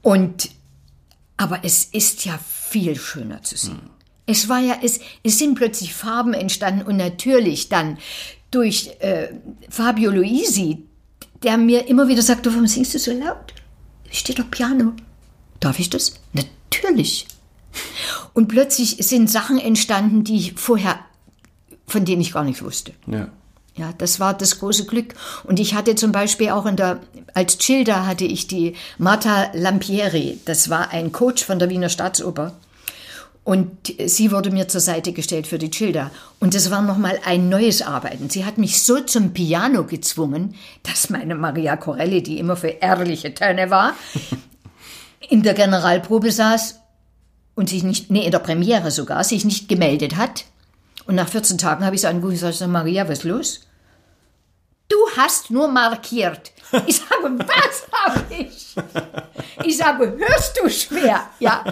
Und 0.00 0.48
aber 1.36 1.60
es 1.64 1.84
ist 1.84 2.24
ja 2.24 2.38
viel 2.70 2.96
schöner 2.96 3.42
zu 3.42 3.56
singen. 3.56 3.90
Es 4.26 4.48
war 4.48 4.60
ja 4.60 4.76
es 4.82 5.00
es 5.24 5.38
sind 5.38 5.54
plötzlich 5.56 5.92
Farben 5.94 6.32
entstanden 6.34 6.82
und 6.86 6.96
natürlich 6.96 7.68
dann 7.68 7.98
durch 8.50 8.90
äh, 9.00 9.28
Fabio 9.68 10.10
Luisi, 10.10 10.84
der 11.42 11.56
mir 11.56 11.88
immer 11.88 12.06
wieder 12.08 12.22
sagte, 12.22 12.50
warum 12.52 12.66
singst 12.66 12.94
du 12.94 12.98
so 12.98 13.12
laut? 13.12 13.54
Steht 14.10 14.38
doch 14.38 14.50
Piano. 14.50 14.92
Darf 15.58 15.78
ich 15.78 15.90
das? 15.90 16.14
Natürlich. 16.32 17.26
Und 18.34 18.48
plötzlich 18.48 18.96
sind 19.00 19.30
Sachen 19.30 19.58
entstanden, 19.58 20.24
die 20.24 20.36
ich 20.36 20.54
vorher 20.54 20.98
von 21.92 22.04
denen 22.04 22.22
ich 22.22 22.32
gar 22.32 22.44
nichts 22.44 22.62
wusste. 22.62 22.92
Ja. 23.06 23.28
Ja, 23.74 23.94
das 23.96 24.20
war 24.20 24.34
das 24.34 24.58
große 24.58 24.84
Glück. 24.84 25.14
Und 25.44 25.58
ich 25.58 25.74
hatte 25.74 25.94
zum 25.94 26.12
Beispiel 26.12 26.50
auch 26.50 26.66
in 26.66 26.76
der, 26.76 27.00
als 27.32 27.56
Childa 27.56 28.04
hatte 28.04 28.26
ich 28.26 28.46
die 28.46 28.74
Marta 28.98 29.50
Lampieri. 29.54 30.40
Das 30.44 30.68
war 30.68 30.90
ein 30.90 31.10
Coach 31.10 31.42
von 31.42 31.58
der 31.58 31.70
Wiener 31.70 31.88
Staatsoper. 31.88 32.52
Und 33.44 33.94
sie 34.04 34.30
wurde 34.30 34.50
mir 34.50 34.68
zur 34.68 34.82
Seite 34.82 35.14
gestellt 35.14 35.46
für 35.46 35.58
die 35.58 35.70
Childa. 35.70 36.10
Und 36.38 36.54
das 36.54 36.70
war 36.70 36.82
nochmal 36.82 37.18
ein 37.24 37.48
neues 37.48 37.80
Arbeiten. 37.80 38.28
Sie 38.28 38.44
hat 38.44 38.58
mich 38.58 38.82
so 38.82 39.00
zum 39.00 39.32
Piano 39.32 39.84
gezwungen, 39.84 40.54
dass 40.82 41.08
meine 41.08 41.34
Maria 41.34 41.76
Corelli, 41.76 42.22
die 42.22 42.38
immer 42.38 42.56
für 42.56 42.68
ehrliche 42.68 43.34
Töne 43.34 43.70
war, 43.70 43.94
in 45.30 45.42
der 45.42 45.54
Generalprobe 45.54 46.30
saß 46.30 46.81
und 47.54 47.68
sich 47.68 47.82
nicht, 47.82 48.10
nee, 48.10 48.24
in 48.24 48.32
der 48.32 48.38
Premiere 48.38 48.90
sogar, 48.90 49.24
sich 49.24 49.44
nicht 49.44 49.68
gemeldet 49.68 50.16
hat. 50.16 50.44
Und 51.06 51.16
nach 51.16 51.28
14 51.28 51.58
Tagen 51.58 51.84
habe 51.84 51.94
ich 51.94 52.02
sie 52.02 52.08
angerufen 52.08 52.34
und 52.34 52.50
gesagt, 52.50 52.70
Maria, 52.70 53.08
was 53.08 53.18
ist 53.18 53.24
los? 53.24 53.60
Du 54.88 54.96
hast 55.16 55.50
nur 55.50 55.68
markiert. 55.68 56.52
Ich 56.86 56.96
sage, 56.96 57.38
was 57.38 57.86
habe 57.92 58.34
ich? 58.34 58.74
Ich 59.64 59.76
sage, 59.76 60.16
hörst 60.18 60.58
du 60.58 60.70
schwer? 60.70 61.20
Ja, 61.38 61.62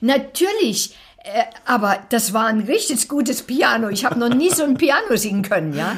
natürlich. 0.00 0.96
Äh, 1.18 1.44
aber 1.64 2.00
das 2.08 2.32
war 2.32 2.46
ein 2.46 2.62
richtig 2.62 3.08
gutes 3.08 3.42
Piano. 3.42 3.88
Ich 3.88 4.04
habe 4.04 4.18
noch 4.18 4.34
nie 4.34 4.50
so 4.50 4.64
ein 4.64 4.76
Piano 4.76 5.14
singen 5.14 5.42
können, 5.42 5.74
ja. 5.74 5.96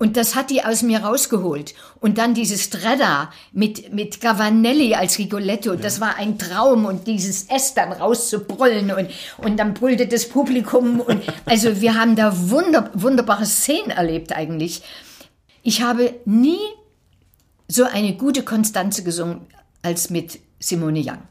Und 0.00 0.16
das 0.16 0.34
hat 0.34 0.48
die 0.48 0.64
aus 0.64 0.82
mir 0.82 1.00
rausgeholt. 1.00 1.74
Und 2.00 2.16
dann 2.16 2.32
dieses 2.32 2.64
Strada 2.64 3.30
mit, 3.52 3.92
mit 3.92 4.22
Gavanelli 4.22 4.94
als 4.94 5.18
Rigoletto, 5.18 5.74
das 5.74 6.00
war 6.00 6.16
ein 6.16 6.38
Traum. 6.38 6.86
Und 6.86 7.06
dieses 7.06 7.42
S 7.50 7.74
dann 7.74 7.92
rauszubrüllen 7.92 8.92
und, 8.92 9.10
und 9.36 9.58
dann 9.58 9.74
brüllte 9.74 10.06
das 10.06 10.26
Publikum. 10.26 11.00
Und, 11.00 11.22
also 11.44 11.82
wir 11.82 12.00
haben 12.00 12.16
da 12.16 12.32
wunder, 12.48 12.88
wunderbare 12.94 13.44
Szenen 13.44 13.90
erlebt 13.90 14.34
eigentlich. 14.34 14.82
Ich 15.62 15.82
habe 15.82 16.14
nie 16.24 16.58
so 17.68 17.84
eine 17.84 18.16
gute 18.16 18.42
Konstanze 18.42 19.04
gesungen 19.04 19.42
als 19.82 20.08
mit 20.08 20.40
Simone 20.58 21.00
Young. 21.00 21.22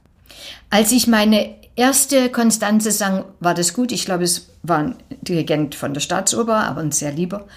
Als 0.70 0.92
ich 0.92 1.08
meine 1.08 1.56
erste 1.76 2.30
Konstanze 2.30 2.92
sang, 2.92 3.26
war 3.40 3.56
das 3.56 3.74
gut. 3.74 3.92
Ich 3.92 4.06
glaube, 4.06 4.26
es 4.26 4.52
war 4.62 4.78
ein 4.78 4.96
Dirigent 5.22 5.74
von 5.74 5.96
der 5.96 6.02
Staatsoper, 6.02 6.66
aber 6.66 6.82
ein 6.82 6.92
sehr 6.92 7.12
lieber. 7.12 7.48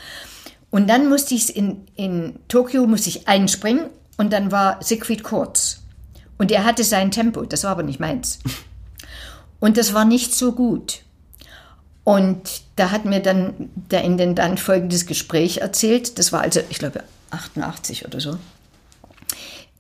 Und 0.73 0.89
dann 0.89 1.09
musste 1.09 1.35
ich 1.35 1.55
in, 1.55 1.87
in 1.95 2.41
Tokio 2.49 2.87
musste 2.87 3.11
ich 3.11 3.29
einspringen 3.29 3.91
und 4.17 4.33
dann 4.33 4.51
war 4.51 4.83
Siegfried 4.83 5.23
Kurz. 5.23 5.83
Und 6.39 6.51
er 6.51 6.65
hatte 6.65 6.83
sein 6.83 7.11
Tempo, 7.11 7.43
das 7.43 7.63
war 7.63 7.71
aber 7.71 7.85
nicht 7.85 8.01
meins. 8.01 8.41
Und 9.61 9.77
das 9.77 9.95
war 9.95 10.05
nicht 10.05 10.35
so 10.35 10.51
gut. 10.51 11.03
Und 12.03 12.63
da 12.75 12.91
hat 12.91 13.05
mir 13.05 13.21
dann 13.21 13.71
der 13.77 14.03
Intendant 14.03 14.59
folgendes 14.59 15.07
Gespräch 15.07 15.59
erzählt. 15.59 16.19
Das 16.19 16.33
war 16.33 16.41
also, 16.41 16.61
ich 16.69 16.81
glaube, 16.81 17.05
88 17.31 18.05
oder 18.05 18.19
so. 18.19 18.39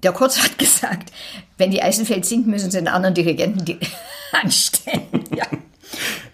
Der 0.05 0.13
Kurz 0.13 0.39
hat 0.39 0.57
gesagt, 0.59 1.11
wenn 1.59 1.73
die 1.73 1.83
Eisenfeld 1.83 2.25
singt, 2.25 2.47
müssen 2.47 2.71
sie 2.71 2.79
einen 2.79 2.87
anderen 2.87 3.17
Dirigenten 3.17 3.81
anstellen. 4.33 5.25
Ja. 5.35 5.47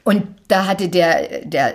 Und 0.04 0.26
da 0.48 0.66
hatte 0.66 0.90
der, 0.90 1.46
der 1.46 1.74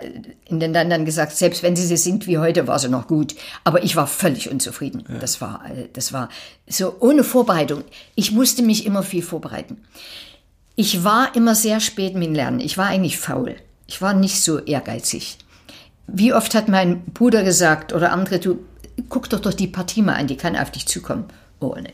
Intendant 0.55 0.91
dann 0.91 1.05
gesagt, 1.05 1.33
selbst 1.35 1.63
wenn 1.63 1.75
sie 1.75 1.85
sie 1.85 1.97
singt 1.97 2.27
wie 2.27 2.37
heute, 2.37 2.67
war 2.67 2.79
sie 2.79 2.89
noch 2.89 3.07
gut. 3.07 3.35
Aber 3.63 3.83
ich 3.83 3.95
war 3.95 4.07
völlig 4.07 4.49
unzufrieden. 4.49 5.03
Das, 5.19 5.41
war, 5.41 5.63
äh, 5.69 5.87
das 5.93 6.13
war 6.13 6.29
so 6.67 6.95
ohne 6.99 7.23
Vorbereitung. 7.23 7.83
Ich 8.15 8.31
musste 8.31 8.63
mich 8.63 8.85
immer 8.85 9.03
viel 9.03 9.21
vorbereiten. 9.21 9.77
Ich 10.75 11.03
war 11.03 11.35
immer 11.35 11.55
sehr 11.55 11.79
spät 11.79 12.15
mit 12.15 12.27
dem 12.27 12.33
Lernen. 12.33 12.59
Ich 12.59 12.77
war 12.77 12.87
eigentlich 12.87 13.17
faul. 13.17 13.55
Ich 13.87 14.01
war 14.01 14.13
nicht 14.13 14.41
so 14.41 14.59
ehrgeizig. 14.59 15.37
Wie 16.07 16.33
oft 16.33 16.55
hat 16.55 16.67
mein 16.67 17.03
Bruder 17.05 17.43
gesagt 17.43 17.93
oder 17.93 18.11
andere, 18.11 18.39
du 18.39 18.59
guck 19.09 19.29
doch 19.29 19.39
doch 19.39 19.53
die 19.53 19.67
Partie 19.67 20.01
mal 20.01 20.15
an, 20.15 20.27
die 20.27 20.37
kann 20.37 20.55
auf 20.55 20.71
dich 20.71 20.87
zukommen. 20.87 21.25
Oh 21.59 21.75
nee. 21.79 21.93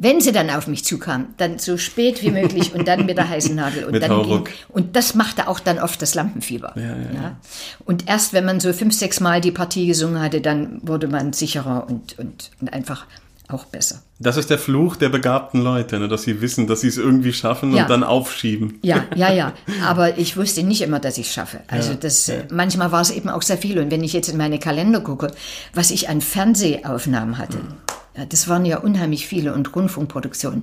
Wenn 0.00 0.20
sie 0.20 0.32
dann 0.32 0.48
auf 0.50 0.68
mich 0.68 0.84
zukam, 0.84 1.34
dann 1.38 1.58
so 1.58 1.76
spät 1.76 2.22
wie 2.22 2.30
möglich 2.30 2.72
und 2.74 2.86
dann 2.86 3.04
mit 3.06 3.18
der 3.18 3.28
heißen 3.30 3.54
Nadel. 3.54 3.84
Und, 3.84 3.92
Mit 3.92 4.02
dann 4.02 4.22
ging, 4.22 4.44
und 4.68 4.94
das 4.94 5.14
machte 5.14 5.48
auch 5.48 5.58
dann 5.60 5.78
oft 5.78 6.00
das 6.00 6.14
Lampenfieber. 6.14 6.72
Ja, 6.76 6.82
ja, 6.82 7.20
ja. 7.22 7.36
Und 7.84 8.08
erst 8.08 8.32
wenn 8.32 8.44
man 8.44 8.60
so 8.60 8.72
fünf, 8.72 8.94
sechs 8.94 9.20
Mal 9.20 9.40
die 9.40 9.50
Partie 9.50 9.86
gesungen 9.86 10.20
hatte, 10.22 10.40
dann 10.40 10.80
wurde 10.82 11.08
man 11.08 11.32
sicherer 11.32 11.86
und, 11.88 12.18
und, 12.18 12.50
und 12.60 12.72
einfach 12.72 13.06
auch 13.48 13.64
besser. 13.64 14.02
Das 14.18 14.36
ist 14.36 14.50
der 14.50 14.58
Fluch 14.58 14.96
der 14.96 15.08
begabten 15.08 15.62
Leute, 15.62 15.98
ne? 15.98 16.06
dass 16.08 16.22
sie 16.22 16.40
wissen, 16.42 16.66
dass 16.66 16.82
sie 16.82 16.88
es 16.88 16.98
irgendwie 16.98 17.32
schaffen 17.32 17.74
Ja. 17.74 17.82
und 17.82 17.90
dann 17.90 18.04
aufschieben. 18.04 18.78
Ja, 18.82 19.04
ja, 19.16 19.32
ja. 19.32 19.52
Aber 19.84 20.18
ich 20.18 20.36
wusste 20.36 20.62
nicht 20.62 20.82
immer, 20.82 21.00
dass 21.00 21.18
ich 21.18 21.28
es 21.28 21.32
schaffe. 21.32 21.60
Also 21.68 21.94
das, 21.94 22.28
äh, 22.28 22.44
manchmal 22.50 22.92
war 22.92 23.00
es 23.00 23.10
eben 23.10 23.30
auch 23.30 23.42
sehr 23.42 23.56
viel. 23.58 23.78
Und 23.78 23.90
wenn 23.90 24.04
ich 24.04 24.12
jetzt 24.12 24.28
in 24.28 24.36
meine 24.36 24.58
Kalender 24.58 25.00
gucke, 25.00 25.30
was 25.72 25.90
ich 25.90 26.08
an 26.08 26.20
Fernsehaufnahmen 26.20 27.38
hatte, 27.38 27.58
ja, 27.58 27.97
das 28.26 28.48
waren 28.48 28.64
ja 28.64 28.78
unheimlich 28.78 29.26
viele 29.26 29.54
und 29.54 29.74
Rundfunkproduktionen. 29.74 30.62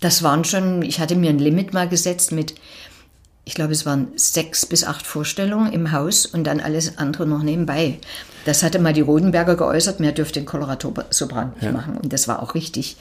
Das 0.00 0.22
waren 0.22 0.44
schon, 0.44 0.82
ich 0.82 1.00
hatte 1.00 1.16
mir 1.16 1.30
ein 1.30 1.38
Limit 1.38 1.74
mal 1.74 1.88
gesetzt 1.88 2.32
mit, 2.32 2.54
ich 3.44 3.54
glaube, 3.54 3.72
es 3.72 3.84
waren 3.84 4.08
sechs 4.16 4.64
bis 4.64 4.84
acht 4.84 5.06
Vorstellungen 5.06 5.72
im 5.72 5.92
Haus 5.92 6.26
und 6.26 6.44
dann 6.44 6.60
alles 6.60 6.98
andere 6.98 7.26
noch 7.26 7.42
nebenbei. 7.42 7.98
Das 8.44 8.62
hatte 8.62 8.78
mal 8.78 8.92
die 8.92 9.00
Rodenberger 9.00 9.56
geäußert, 9.56 10.00
mehr 10.00 10.12
dürfte 10.12 10.40
den 10.40 10.46
Colorato-Sopran 10.46 11.54
nicht 11.60 11.72
machen. 11.72 11.96
Und 11.96 12.12
das 12.12 12.28
war 12.28 12.42
auch 12.42 12.54
richtig. 12.54 12.96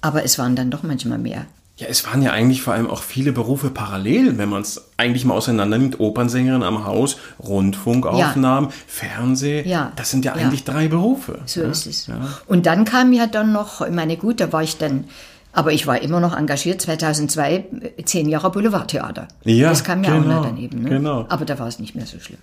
Aber 0.00 0.24
es 0.24 0.38
waren 0.38 0.56
dann 0.56 0.70
doch 0.70 0.82
manchmal 0.82 1.18
mehr. 1.18 1.46
Ja, 1.80 1.86
es 1.88 2.04
waren 2.06 2.20
ja 2.20 2.30
eigentlich 2.32 2.60
vor 2.60 2.74
allem 2.74 2.90
auch 2.90 3.02
viele 3.02 3.32
Berufe 3.32 3.70
parallel, 3.70 4.36
wenn 4.36 4.50
man 4.50 4.60
es 4.60 4.84
eigentlich 4.98 5.24
mal 5.24 5.32
auseinander 5.32 5.78
nimmt. 5.78 5.98
Opernsängerin 5.98 6.62
am 6.62 6.84
Haus, 6.84 7.16
Rundfunkaufnahmen, 7.42 8.68
Fernseh. 8.86 9.66
Ja. 9.66 9.90
Das 9.96 10.10
sind 10.10 10.26
ja 10.26 10.36
Ja. 10.36 10.44
eigentlich 10.44 10.64
drei 10.64 10.88
Berufe. 10.88 11.38
So 11.46 11.62
ja? 11.62 11.68
ist 11.70 11.86
es. 11.86 12.10
Und 12.46 12.66
dann 12.66 12.84
kam 12.84 13.14
ja 13.14 13.26
dann 13.26 13.52
noch, 13.52 13.80
ich 13.80 13.92
meine, 13.94 14.18
gut, 14.18 14.40
da 14.40 14.52
war 14.52 14.62
ich 14.62 14.76
dann, 14.76 15.04
aber 15.54 15.72
ich 15.72 15.86
war 15.86 16.02
immer 16.02 16.20
noch 16.20 16.36
engagiert, 16.36 16.82
2002, 16.82 17.64
äh, 17.96 18.04
zehn 18.04 18.28
Jahre 18.28 18.50
Boulevardtheater. 18.50 19.28
Ja, 19.44 19.70
das 19.70 19.82
kam 19.82 20.04
ja 20.04 20.10
auch 20.18 20.22
genau, 20.22 20.34
noch 20.34 20.44
daneben. 20.44 20.82
Ne? 20.82 20.90
genau. 20.90 21.24
Aber 21.30 21.46
da 21.46 21.58
war 21.58 21.66
es 21.66 21.78
nicht 21.78 21.94
mehr 21.94 22.04
so 22.04 22.20
schlimm. 22.20 22.40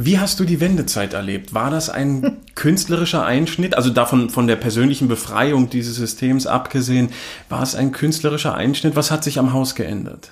Wie 0.00 0.20
hast 0.20 0.38
du 0.38 0.44
die 0.44 0.60
Wendezeit 0.60 1.12
erlebt? 1.12 1.54
War 1.54 1.70
das 1.70 1.90
ein 1.90 2.36
künstlerischer 2.54 3.26
Einschnitt? 3.26 3.74
Also 3.76 3.90
davon 3.90 4.30
von 4.30 4.46
der 4.46 4.54
persönlichen 4.54 5.08
Befreiung 5.08 5.70
dieses 5.70 5.96
Systems 5.96 6.46
abgesehen, 6.46 7.10
war 7.48 7.64
es 7.64 7.74
ein 7.74 7.90
künstlerischer 7.90 8.54
Einschnitt? 8.54 8.94
Was 8.94 9.10
hat 9.10 9.24
sich 9.24 9.40
am 9.40 9.52
Haus 9.52 9.74
geändert? 9.74 10.30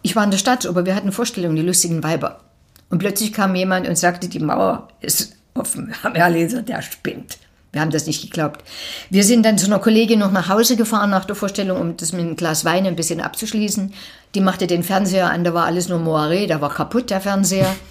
Ich 0.00 0.16
war 0.16 0.24
in 0.24 0.30
der 0.30 0.38
Stadt, 0.38 0.64
aber 0.64 0.86
wir 0.86 0.94
hatten 0.94 1.12
Vorstellungen, 1.12 1.54
die 1.54 1.60
lustigen 1.60 2.02
Weiber. 2.02 2.40
Und 2.88 2.98
plötzlich 2.98 3.34
kam 3.34 3.54
jemand 3.54 3.86
und 3.86 3.98
sagte, 3.98 4.26
die 4.26 4.38
Mauer 4.38 4.88
ist 5.02 5.36
offen. 5.52 5.88
Wir 5.88 6.02
haben 6.02 6.16
alle 6.22 6.42
gesagt, 6.42 6.70
der 6.70 6.80
spinnt. 6.80 7.36
Wir 7.72 7.82
haben 7.82 7.90
das 7.90 8.06
nicht 8.06 8.22
geglaubt. 8.22 8.64
Wir 9.10 9.24
sind 9.24 9.44
dann 9.44 9.58
zu 9.58 9.66
einer 9.66 9.80
Kollegin 9.80 10.20
noch 10.20 10.32
nach 10.32 10.48
Hause 10.48 10.76
gefahren 10.76 11.10
nach 11.10 11.26
der 11.26 11.36
Vorstellung, 11.36 11.78
um 11.78 11.96
das 11.98 12.12
mit 12.12 12.22
einem 12.22 12.36
Glas 12.36 12.64
Wein 12.64 12.86
ein 12.86 12.96
bisschen 12.96 13.20
abzuschließen. 13.20 13.92
Die 14.34 14.40
machte 14.40 14.66
den 14.66 14.82
Fernseher 14.82 15.30
an, 15.30 15.44
da 15.44 15.52
war 15.52 15.66
alles 15.66 15.90
nur 15.90 15.98
Moiré, 15.98 16.46
da 16.46 16.62
war 16.62 16.72
kaputt 16.72 17.10
der 17.10 17.20
Fernseher. 17.20 17.74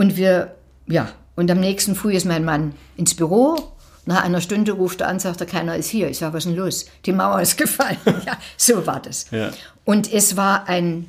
Und 0.00 0.16
wir, 0.16 0.54
ja, 0.86 1.12
und 1.36 1.50
am 1.50 1.60
nächsten 1.60 1.94
Früh 1.94 2.14
ist 2.14 2.24
mein 2.24 2.42
Mann 2.42 2.72
ins 2.96 3.12
Büro. 3.12 3.74
Nach 4.06 4.24
einer 4.24 4.40
Stunde 4.40 4.72
ruft 4.72 5.02
er 5.02 5.08
an, 5.08 5.20
sagt 5.20 5.42
er, 5.42 5.46
keiner 5.46 5.76
ist 5.76 5.90
hier. 5.90 6.08
Ich 6.08 6.16
sage, 6.16 6.32
was 6.32 6.46
ist 6.46 6.50
denn 6.50 6.56
los? 6.56 6.86
Die 7.04 7.12
Mauer 7.12 7.42
ist 7.42 7.58
gefallen. 7.58 7.98
ja, 8.06 8.38
so 8.56 8.86
war 8.86 9.02
das. 9.02 9.26
Ja. 9.30 9.50
Und 9.84 10.10
es 10.10 10.38
war 10.38 10.70
ein, 10.70 11.04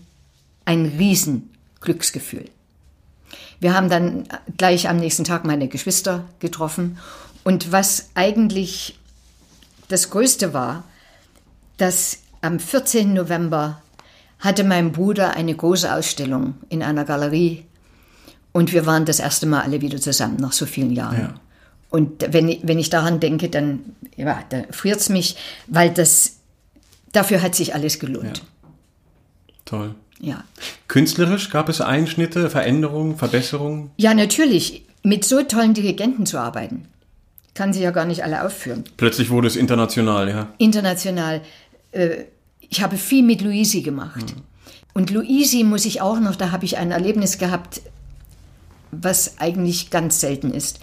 ein 0.65 0.88
Riesenglücksgefühl. 0.97 2.49
Wir 3.62 3.75
haben 3.75 3.89
dann 3.89 4.27
gleich 4.58 4.89
am 4.89 4.97
nächsten 4.97 5.23
Tag 5.23 5.45
meine 5.45 5.69
Geschwister 5.69 6.25
getroffen. 6.39 6.97
Und 7.45 7.71
was 7.71 8.10
eigentlich 8.13 8.99
das 9.88 10.10
Größte 10.10 10.54
war, 10.54 10.84
dass 11.77 12.17
am 12.41 12.60
14. 12.60 13.13
November 13.13 13.82
hatte 14.39 14.65
mein 14.65 14.91
Bruder 14.91 15.32
eine 15.38 15.56
große 15.56 15.95
Ausstellung 15.95 16.56
in 16.67 16.84
einer 16.84 17.06
Galerie 17.06 17.63
und 18.53 18.73
wir 18.73 18.85
waren 18.85 19.05
das 19.05 19.19
erste 19.19 19.45
Mal 19.45 19.61
alle 19.61 19.81
wieder 19.81 19.99
zusammen 19.99 20.37
nach 20.37 20.51
so 20.53 20.65
vielen 20.65 20.91
Jahren. 20.91 21.19
Ja. 21.19 21.33
Und 21.89 22.25
wenn, 22.33 22.47
ich- 22.49 22.59
wenn 22.63 22.79
ich 22.79 22.89
daran 22.89 23.19
denke, 23.19 23.49
dann, 23.49 23.81
ja, 24.15 24.39
dann 24.49 24.65
friert 24.71 24.99
es 24.99 25.09
mich, 25.09 25.35
weil 25.67 25.89
das, 25.91 26.37
dafür 27.11 27.41
hat 27.41 27.55
sich 27.55 27.73
alles 27.75 27.99
gelohnt. 27.99 28.43
Toll. 29.65 29.95
Ja. 30.19 30.43
Künstlerisch 30.87 31.49
gab 31.49 31.67
es 31.69 31.81
Einschnitte, 31.81 32.49
Veränderungen, 32.49 33.17
Verbesserungen? 33.17 33.91
ja, 33.97 34.13
natürlich, 34.13 34.83
mit 35.03 35.25
so 35.25 35.41
tollen 35.43 35.73
Dirigenten 35.73 36.25
zu 36.27 36.37
arbeiten, 36.37 36.87
kann 37.55 37.73
sie 37.73 37.81
ja 37.81 37.91
gar 37.91 38.05
nicht 38.05 38.23
alle 38.23 38.45
aufführen. 38.45 38.83
Plötzlich 38.97 39.29
wurde 39.29 39.47
es 39.47 39.55
international, 39.55 40.29
ja. 40.29 40.47
international. 40.59 41.41
Äh, 41.91 42.25
ich 42.59 42.81
habe 42.83 42.97
viel 42.97 43.23
mit 43.23 43.41
Luisi 43.41 43.81
gemacht. 43.81 44.23
Und 44.93 45.09
Luisi 45.09 45.63
muss 45.63 45.85
ich 45.85 46.01
auch 46.01 46.19
noch, 46.19 46.35
da 46.35 46.51
habe 46.51 46.65
ich 46.65 46.77
ein 46.77 46.91
Erlebnis 46.91 47.37
gehabt, 47.37 47.81
was 48.91 49.39
eigentlich 49.39 49.89
ganz 49.89 50.19
selten 50.19 50.54
ist. 50.54 50.80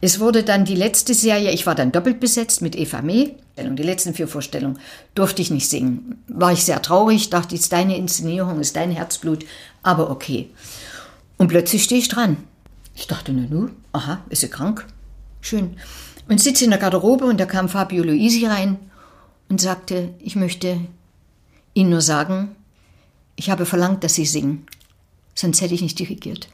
Es 0.00 0.20
wurde 0.20 0.42
dann 0.42 0.64
die 0.64 0.74
letzte 0.74 1.14
Serie, 1.14 1.50
ich 1.52 1.66
war 1.66 1.74
dann 1.74 1.92
doppelt 1.92 2.20
besetzt 2.20 2.60
mit 2.60 2.76
Eva 2.76 3.00
Mee. 3.00 3.36
Die 3.56 3.82
letzten 3.82 4.12
vier 4.12 4.28
Vorstellungen 4.28 4.78
durfte 5.14 5.40
ich 5.40 5.50
nicht 5.50 5.68
singen. 5.68 6.22
War 6.28 6.52
ich 6.52 6.64
sehr 6.64 6.82
traurig, 6.82 7.30
dachte, 7.30 7.54
ist 7.54 7.72
deine 7.72 7.96
Inszenierung, 7.96 8.60
ist 8.60 8.76
dein 8.76 8.90
Herzblut, 8.90 9.46
aber 9.82 10.10
okay. 10.10 10.50
Und 11.38 11.48
plötzlich 11.48 11.84
stehe 11.84 12.00
ich 12.00 12.08
dran. 12.08 12.36
Ich 12.94 13.06
dachte, 13.06 13.32
na 13.32 13.46
nu, 13.48 13.70
aha, 13.92 14.22
ist 14.28 14.40
sie 14.40 14.48
krank? 14.48 14.86
Schön. 15.40 15.76
Und 16.28 16.40
sitze 16.40 16.64
in 16.64 16.70
der 16.70 16.80
Garderobe 16.80 17.24
und 17.24 17.38
da 17.38 17.46
kam 17.46 17.68
Fabio 17.68 18.02
Luisi 18.02 18.46
rein 18.46 18.78
und 19.48 19.60
sagte, 19.60 20.10
ich 20.18 20.36
möchte 20.36 20.80
Ihnen 21.74 21.90
nur 21.90 22.00
sagen, 22.00 22.54
ich 23.36 23.50
habe 23.50 23.66
verlangt, 23.66 24.04
dass 24.04 24.14
Sie 24.14 24.26
singen. 24.26 24.66
Sonst 25.34 25.60
hätte 25.60 25.74
ich 25.74 25.82
nicht 25.82 25.98
dirigiert. 25.98 26.48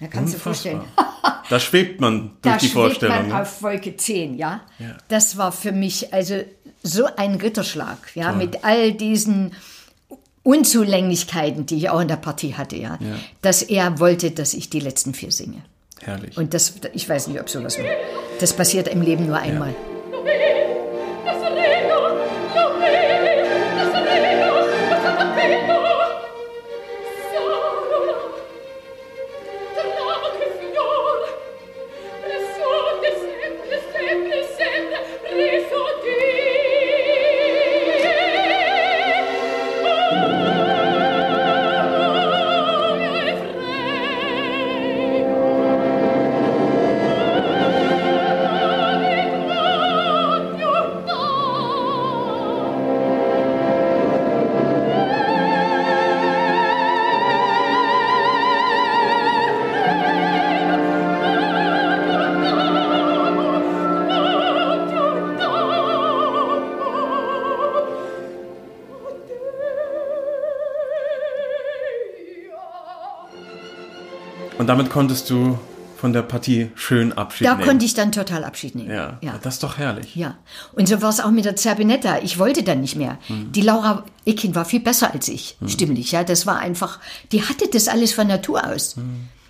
Da 0.00 0.06
kannst 0.08 0.34
du 0.34 0.38
vorstellen. 0.38 0.82
Da 1.48 1.60
schwebt 1.60 2.00
man 2.00 2.32
durch 2.42 2.54
Da 2.54 2.56
die 2.56 2.66
schwebt 2.66 2.72
Vorstellung. 2.74 3.16
man 3.16 3.28
ne? 3.28 3.42
auf 3.42 3.62
Wolke 3.62 3.96
10, 3.96 4.36
ja? 4.36 4.60
Ja. 4.78 4.96
Das 5.08 5.36
war 5.36 5.52
für 5.52 5.72
mich 5.72 6.12
also 6.12 6.42
so 6.82 7.06
ein 7.16 7.34
Ritterschlag, 7.36 7.98
ja, 8.14 8.32
mit 8.32 8.64
all 8.64 8.92
diesen 8.92 9.52
Unzulänglichkeiten, 10.42 11.66
die 11.66 11.76
ich 11.76 11.90
auch 11.90 12.00
in 12.00 12.08
der 12.08 12.16
Partie 12.16 12.54
hatte, 12.54 12.76
ja, 12.76 12.98
Ja. 13.00 13.16
dass 13.42 13.62
er 13.62 13.98
wollte, 13.98 14.30
dass 14.30 14.54
ich 14.54 14.70
die 14.70 14.80
letzten 14.80 15.12
vier 15.14 15.32
singe. 15.32 15.62
Herrlich. 16.02 16.36
Und 16.36 16.54
das, 16.54 16.74
ich 16.92 17.08
weiß 17.08 17.26
nicht, 17.28 17.40
ob 17.40 17.48
sowas 17.48 17.78
war. 17.78 17.84
Das 18.38 18.52
passiert 18.52 18.86
im 18.88 19.02
Leben 19.02 19.26
nur 19.26 19.38
einmal. 19.38 19.70
Und 19.70 19.76
damit 74.76 74.90
konntest 74.92 75.30
du 75.30 75.58
von 75.96 76.12
der 76.12 76.22
Partie 76.22 76.70
schön 76.74 77.12
Abschied 77.14 77.46
Da 77.46 77.54
nehmen. 77.54 77.66
konnte 77.66 77.84
ich 77.86 77.94
dann 77.94 78.12
total 78.12 78.44
Abschied 78.44 78.74
nehmen. 78.74 78.90
ja. 78.90 79.18
ja. 79.22 79.38
das 79.42 79.54
ist 79.54 79.62
doch 79.62 79.78
herrlich. 79.78 80.14
Ja, 80.14 80.36
und 80.74 80.86
so 80.88 81.00
war 81.00 81.08
es 81.08 81.20
auch 81.20 81.30
mit 81.30 81.46
der 81.46 81.56
Zerbinetta. 81.56 82.18
Ich 82.18 82.38
wollte 82.38 82.62
dann 82.62 82.82
nicht 82.82 82.96
mehr. 82.96 83.16
Die 83.28 83.62
Laura 83.62 84.04
Ickin 84.26 84.54
war 84.54 84.66
viel 84.66 84.80
besser 84.80 85.12
als 85.12 85.28
ich, 85.28 85.56
stimmlich. 85.66 86.12
Ja, 86.12 86.22
das 86.22 86.46
war 86.46 86.58
einfach, 86.58 86.98
die 87.32 87.42
hatte 87.42 87.66
das 87.72 87.88
alles 87.88 88.12
von 88.12 88.26
Natur 88.26 88.66
aus. 88.66 88.96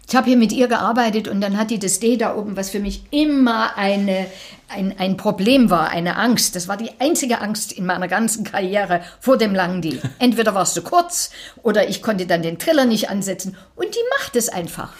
Ich 0.09 0.15
habe 0.15 0.29
hier 0.29 0.37
mit 0.37 0.53
ihr 0.53 0.69
gearbeitet 0.69 1.27
und 1.27 1.41
dann 1.41 1.59
hat 1.59 1.71
die 1.71 1.81
das 1.81 1.99
D 1.99 2.17
da 2.17 2.37
oben, 2.37 2.57
was 2.57 2.71
für 2.71 2.79
mich 2.79 3.03
immer 3.11 3.77
eine, 3.77 4.29
ein, 4.69 4.95
ein 4.99 5.17
Problem 5.17 5.69
war, 5.69 5.91
eine 5.91 6.17
Angst. 6.17 6.55
Das 6.55 6.69
war 6.69 6.77
die 6.77 6.91
einzige 7.01 7.41
Angst 7.41 7.73
in 7.73 7.87
meiner 7.87 8.07
ganzen 8.07 8.45
Karriere 8.45 9.01
vor 9.19 9.37
dem 9.37 9.53
langen 9.53 9.83
D. 9.83 10.01
Entweder 10.21 10.55
war 10.55 10.63
es 10.63 10.75
zu 10.75 10.83
kurz 10.83 11.31
oder 11.65 11.89
ich 11.89 12.03
konnte 12.03 12.27
dann 12.27 12.43
den 12.43 12.61
Triller 12.61 12.85
nicht 12.85 13.11
ansetzen. 13.11 13.57
Und 13.75 13.95
die 13.97 14.05
macht 14.19 14.37
es 14.37 14.49
einfach. 14.49 14.91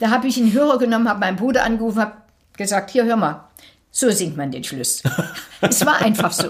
Da 0.00 0.10
habe 0.10 0.28
ich 0.28 0.38
einen 0.38 0.54
Hörer 0.54 0.78
genommen, 0.78 1.10
habe 1.10 1.20
meinen 1.20 1.36
Bruder 1.36 1.62
angerufen, 1.62 2.00
habe 2.00 2.12
gesagt, 2.56 2.90
hier, 2.90 3.04
hör 3.04 3.16
mal, 3.16 3.44
so 3.90 4.10
singt 4.10 4.36
man 4.36 4.50
den 4.50 4.64
Schluss. 4.64 5.02
es 5.60 5.84
war 5.84 6.00
einfach 6.00 6.32
so. 6.32 6.48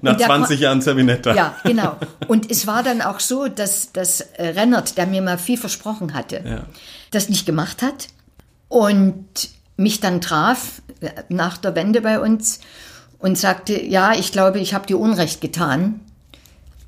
Nach 0.00 0.12
Und 0.12 0.20
der 0.20 0.26
20 0.26 0.58
Jahren 0.58 0.80
Zerbinetta. 0.80 1.34
Ja, 1.34 1.54
genau. 1.62 1.96
Und 2.26 2.50
es 2.50 2.66
war 2.66 2.82
dann 2.82 3.02
auch 3.02 3.20
so, 3.20 3.48
dass, 3.48 3.92
dass 3.92 4.22
äh, 4.22 4.48
Rennert, 4.48 4.96
der 4.96 5.06
mir 5.06 5.22
mal 5.22 5.38
viel 5.38 5.58
versprochen 5.58 6.14
hatte, 6.14 6.42
Ja. 6.44 6.64
Das 7.14 7.28
nicht 7.28 7.46
gemacht 7.46 7.82
hat 7.82 8.08
und 8.68 9.24
mich 9.76 10.00
dann 10.00 10.20
traf 10.20 10.82
äh, 11.00 11.10
nach 11.28 11.56
der 11.56 11.74
Wende 11.74 12.00
bei 12.00 12.20
uns 12.20 12.60
und 13.18 13.38
sagte, 13.38 13.82
ja, 13.82 14.12
ich 14.14 14.32
glaube, 14.32 14.60
ich 14.60 14.74
habe 14.74 14.86
dir 14.86 14.98
Unrecht 14.98 15.40
getan, 15.40 16.00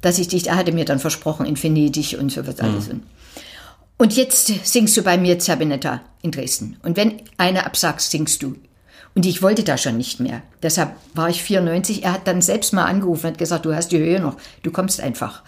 dass 0.00 0.18
ich 0.18 0.28
dich, 0.28 0.48
er 0.48 0.56
hatte 0.56 0.72
mir 0.72 0.84
dann 0.84 0.98
versprochen, 0.98 1.46
in 1.46 1.60
Venedig 1.60 2.16
und 2.18 2.30
so 2.30 2.46
was 2.46 2.60
alles. 2.60 2.90
Und 3.98 4.14
jetzt 4.14 4.52
singst 4.64 4.96
du 4.96 5.02
bei 5.02 5.16
mir 5.16 5.38
Zerbinetta 5.38 6.02
in 6.22 6.30
Dresden. 6.30 6.76
Und 6.82 6.96
wenn 6.96 7.22
einer 7.38 7.64
absagst, 7.64 8.10
singst 8.10 8.42
du. 8.42 8.56
Und 9.16 9.24
ich 9.24 9.40
wollte 9.40 9.64
da 9.64 9.78
schon 9.78 9.96
nicht 9.96 10.20
mehr. 10.20 10.42
Deshalb 10.62 10.90
war 11.14 11.30
ich 11.30 11.42
94. 11.42 12.04
Er 12.04 12.12
hat 12.12 12.28
dann 12.28 12.42
selbst 12.42 12.74
mal 12.74 12.84
angerufen 12.84 13.24
und 13.24 13.32
hat 13.32 13.38
gesagt, 13.38 13.64
du 13.64 13.74
hast 13.74 13.88
die 13.88 13.98
Höhe 13.98 14.20
noch, 14.20 14.36
du 14.62 14.70
kommst 14.70 15.00
einfach. 15.00 15.42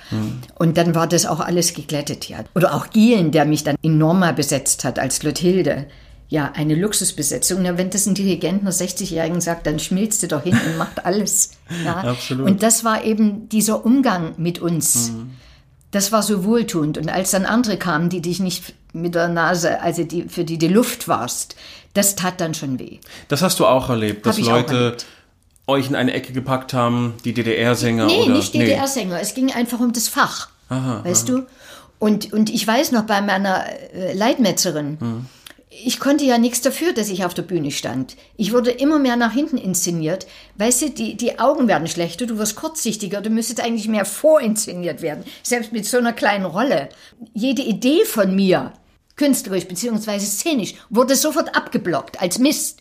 Und 0.54 0.78
dann 0.78 0.94
war 0.94 1.06
das 1.06 1.26
auch 1.26 1.40
alles 1.40 1.74
geglättet, 1.74 2.30
ja. 2.30 2.38
Oder 2.54 2.72
auch 2.72 2.88
Gielen, 2.88 3.30
der 3.30 3.44
mich 3.44 3.64
dann 3.64 3.76
in 3.82 3.98
Norma 3.98 4.32
besetzt 4.32 4.84
hat 4.84 4.98
als 4.98 5.18
Clotilde. 5.18 5.86
Ja, 6.30 6.52
eine 6.54 6.74
Luxusbesetzung. 6.76 7.60
Na, 7.60 7.76
wenn 7.76 7.90
das 7.90 8.06
ein 8.06 8.14
Dirigent 8.14 8.62
einer 8.62 8.72
60-Jährigen 8.72 9.42
sagt, 9.42 9.66
dann 9.66 9.78
schmilzt 9.78 10.22
du 10.22 10.28
doch 10.28 10.44
hin 10.44 10.58
und 10.66 10.78
macht 10.78 11.04
alles. 11.04 11.50
Ja. 11.84 11.96
Absolut. 11.96 12.46
Und 12.48 12.62
das 12.62 12.84
war 12.84 13.04
eben 13.04 13.50
dieser 13.50 13.84
Umgang 13.84 14.32
mit 14.38 14.58
uns. 14.58 15.12
Das 15.90 16.12
war 16.12 16.22
so 16.22 16.44
wohltuend. 16.44 16.98
Und 16.98 17.08
als 17.08 17.30
dann 17.30 17.46
andere 17.46 17.76
kamen, 17.78 18.08
die 18.10 18.20
dich 18.20 18.40
nicht 18.40 18.74
mit 18.92 19.14
der 19.14 19.28
Nase, 19.28 19.80
also 19.80 20.04
die, 20.04 20.24
für 20.28 20.44
die 20.44 20.58
die 20.58 20.68
Luft 20.68 21.08
warst, 21.08 21.56
das 21.94 22.14
tat 22.16 22.40
dann 22.40 22.54
schon 22.54 22.78
weh. 22.78 22.98
Das 23.28 23.42
hast 23.42 23.58
du 23.60 23.66
auch 23.66 23.88
erlebt, 23.88 24.26
dass 24.26 24.38
Hab 24.38 24.44
Leute 24.44 24.74
erlebt. 24.76 25.06
euch 25.66 25.88
in 25.88 25.94
eine 25.96 26.12
Ecke 26.12 26.32
gepackt 26.32 26.74
haben, 26.74 27.14
die 27.24 27.32
DDR-Sänger 27.32 28.06
Nee, 28.06 28.22
oder 28.22 28.34
nicht 28.34 28.52
DDR-Sänger. 28.54 29.20
Es 29.20 29.34
ging 29.34 29.52
einfach 29.52 29.80
um 29.80 29.92
das 29.92 30.08
Fach. 30.08 30.48
weißt 30.68 31.28
du? 31.28 31.46
Und, 31.98 32.32
und 32.32 32.50
ich 32.50 32.66
weiß 32.66 32.92
noch 32.92 33.04
bei 33.04 33.20
meiner 33.22 33.64
äh, 33.94 34.12
Leitmetzerin, 34.12 35.26
ich 35.84 36.00
konnte 36.00 36.24
ja 36.24 36.38
nichts 36.38 36.60
dafür, 36.60 36.92
dass 36.92 37.08
ich 37.08 37.24
auf 37.24 37.34
der 37.34 37.42
Bühne 37.42 37.70
stand. 37.70 38.16
Ich 38.36 38.52
wurde 38.52 38.70
immer 38.70 38.98
mehr 38.98 39.16
nach 39.16 39.32
hinten 39.32 39.58
inszeniert. 39.58 40.26
Weißt 40.56 40.82
du, 40.82 40.90
die, 40.90 41.16
die 41.16 41.38
Augen 41.38 41.68
werden 41.68 41.88
schlechter, 41.88 42.26
du 42.26 42.38
wirst 42.38 42.56
kurzsichtiger, 42.56 43.20
du 43.20 43.30
müsstest 43.30 43.60
eigentlich 43.60 43.88
mehr 43.88 44.04
vorinszeniert 44.04 45.02
werden. 45.02 45.24
Selbst 45.42 45.72
mit 45.72 45.86
so 45.86 45.98
einer 45.98 46.12
kleinen 46.12 46.44
Rolle. 46.44 46.88
Jede 47.34 47.62
Idee 47.62 48.04
von 48.04 48.34
mir, 48.34 48.72
künstlerisch 49.16 49.66
beziehungsweise 49.66 50.26
szenisch, 50.26 50.74
wurde 50.90 51.16
sofort 51.16 51.54
abgeblockt 51.54 52.20
als 52.20 52.38
Mist. 52.38 52.80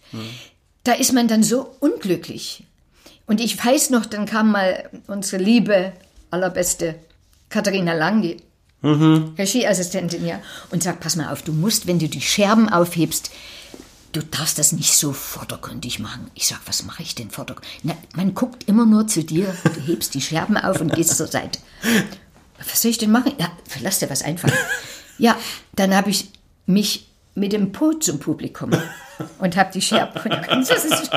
Da 0.83 0.93
ist 0.93 1.13
man 1.13 1.27
dann 1.27 1.43
so 1.43 1.75
unglücklich. 1.79 2.63
Und 3.25 3.41
ich 3.41 3.63
weiß 3.63 3.89
noch, 3.89 4.05
dann 4.05 4.25
kam 4.25 4.51
mal 4.51 4.89
unsere 5.07 5.43
liebe, 5.43 5.93
allerbeste 6.31 6.95
Katharina 7.49 7.93
Lang, 7.93 8.21
die 8.21 8.37
Regieassistentin, 8.93 10.25
ja, 10.25 10.39
und 10.71 10.83
sagt, 10.83 10.99
pass 10.99 11.15
mal 11.15 11.31
auf, 11.31 11.41
du 11.41 11.53
musst, 11.53 11.87
wenn 11.87 11.99
du 11.99 12.07
die 12.07 12.21
Scherben 12.21 12.69
aufhebst, 12.69 13.31
du 14.13 14.21
darfst 14.21 14.57
das 14.57 14.71
nicht 14.71 14.93
so 14.93 15.13
vordergründig 15.13 15.99
machen. 15.99 16.31
Ich 16.33 16.47
sag, 16.47 16.59
was 16.65 16.83
mache 16.83 17.03
ich 17.03 17.15
denn 17.15 17.29
vordergründig? 17.29 17.79
Na, 17.83 17.95
man 18.15 18.33
guckt 18.33 18.67
immer 18.67 18.85
nur 18.85 19.07
zu 19.07 19.23
dir, 19.23 19.53
du 19.63 19.81
hebst 19.81 20.13
die 20.13 20.21
Scherben 20.21 20.57
auf 20.57 20.81
und 20.81 20.93
gehst 20.93 21.17
zur 21.17 21.27
Seite. 21.27 21.59
Was 22.57 22.81
soll 22.81 22.91
ich 22.91 22.97
denn 22.97 23.11
machen? 23.11 23.33
Ja, 23.37 23.51
lass 23.81 23.99
dir 23.99 24.09
was 24.09 24.23
einfallen. 24.23 24.57
Ja, 25.17 25.35
dann 25.75 25.95
habe 25.95 26.09
ich 26.09 26.31
mich 26.65 27.07
mit 27.35 27.53
dem 27.53 27.71
Po 27.71 27.93
zum 27.93 28.19
Publikum 28.19 28.71
und 29.39 29.55
habe 29.55 29.71
die 29.71 29.81
Scherben. 29.81 30.19
Das 30.67 30.85
ist 30.85 31.11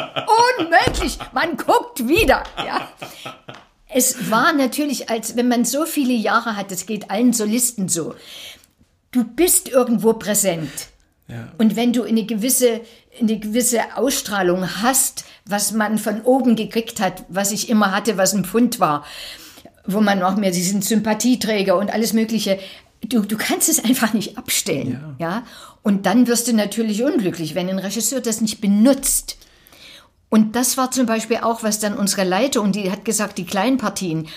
unmöglich. 0.58 1.18
Man 1.32 1.56
guckt 1.56 2.06
wieder. 2.06 2.44
Ja. 2.58 2.88
Es 3.92 4.30
war 4.30 4.52
natürlich, 4.52 5.10
als 5.10 5.36
wenn 5.36 5.48
man 5.48 5.64
so 5.64 5.84
viele 5.84 6.12
Jahre 6.12 6.56
hat, 6.56 6.70
das 6.70 6.86
geht 6.86 7.10
allen 7.10 7.32
Solisten 7.32 7.88
so. 7.88 8.14
Du 9.10 9.24
bist 9.24 9.68
irgendwo 9.68 10.12
präsent. 10.12 10.70
Und 11.58 11.76
wenn 11.76 11.92
du 11.92 12.02
eine 12.02 12.24
gewisse, 12.24 12.80
eine 13.20 13.38
gewisse 13.38 13.96
Ausstrahlung 13.96 14.82
hast, 14.82 15.24
was 15.44 15.72
man 15.72 15.98
von 15.98 16.22
oben 16.22 16.56
gekriegt 16.56 17.00
hat, 17.00 17.24
was 17.28 17.52
ich 17.52 17.68
immer 17.68 17.92
hatte, 17.92 18.16
was 18.16 18.34
ein 18.34 18.44
Pfund 18.44 18.80
war, 18.80 19.04
wo 19.86 20.00
man 20.00 20.22
auch 20.22 20.36
mehr, 20.36 20.52
sie 20.52 20.62
sind 20.62 20.84
Sympathieträger 20.84 21.76
und 21.76 21.92
alles 21.92 22.12
Mögliche. 22.12 22.58
Du, 23.02 23.20
du 23.22 23.36
kannst 23.36 23.68
es 23.68 23.82
einfach 23.82 24.12
nicht 24.12 24.38
abstellen. 24.38 25.16
Ja. 25.18 25.44
Und 25.82 26.06
dann 26.06 26.26
wirst 26.26 26.48
du 26.48 26.52
natürlich 26.52 27.02
unglücklich, 27.02 27.54
wenn 27.54 27.68
ein 27.68 27.78
Regisseur 27.78 28.20
das 28.20 28.40
nicht 28.40 28.60
benutzt. 28.60 29.38
Und 30.30 30.56
das 30.56 30.76
war 30.76 30.90
zum 30.90 31.06
Beispiel 31.06 31.38
auch, 31.38 31.62
was 31.62 31.80
dann 31.80 31.98
unsere 31.98 32.24
Leitung, 32.24 32.72
die 32.72 32.90
hat 32.90 33.04
gesagt, 33.04 33.36
die 33.36 33.44
kleinen 33.44 33.76
Partien, 33.76 34.28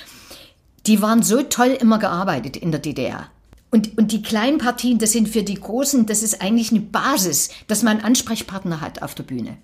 die 0.88 1.02
waren 1.02 1.24
so 1.24 1.44
toll 1.44 1.78
immer 1.80 2.00
gearbeitet 2.00 2.58
in 2.58 2.72
der 2.72 2.82
DDR. 2.82 3.30
Und, 3.70 3.98
und 3.98 4.12
die 4.12 4.22
kleinen 4.22 4.58
Partien, 4.58 5.00
das 5.00 5.14
sind 5.14 5.30
für 5.30 5.44
die 5.44 5.60
Großen, 5.60 6.06
das 6.06 6.22
ist 6.22 6.42
eigentlich 6.42 6.72
eine 6.72 6.82
Basis, 6.82 7.50
dass 7.68 7.84
man 7.84 8.02
Ansprechpartner 8.02 8.82
hat 8.82 9.02
auf 9.02 9.16
der 9.16 9.24
Bühne. 9.24 9.58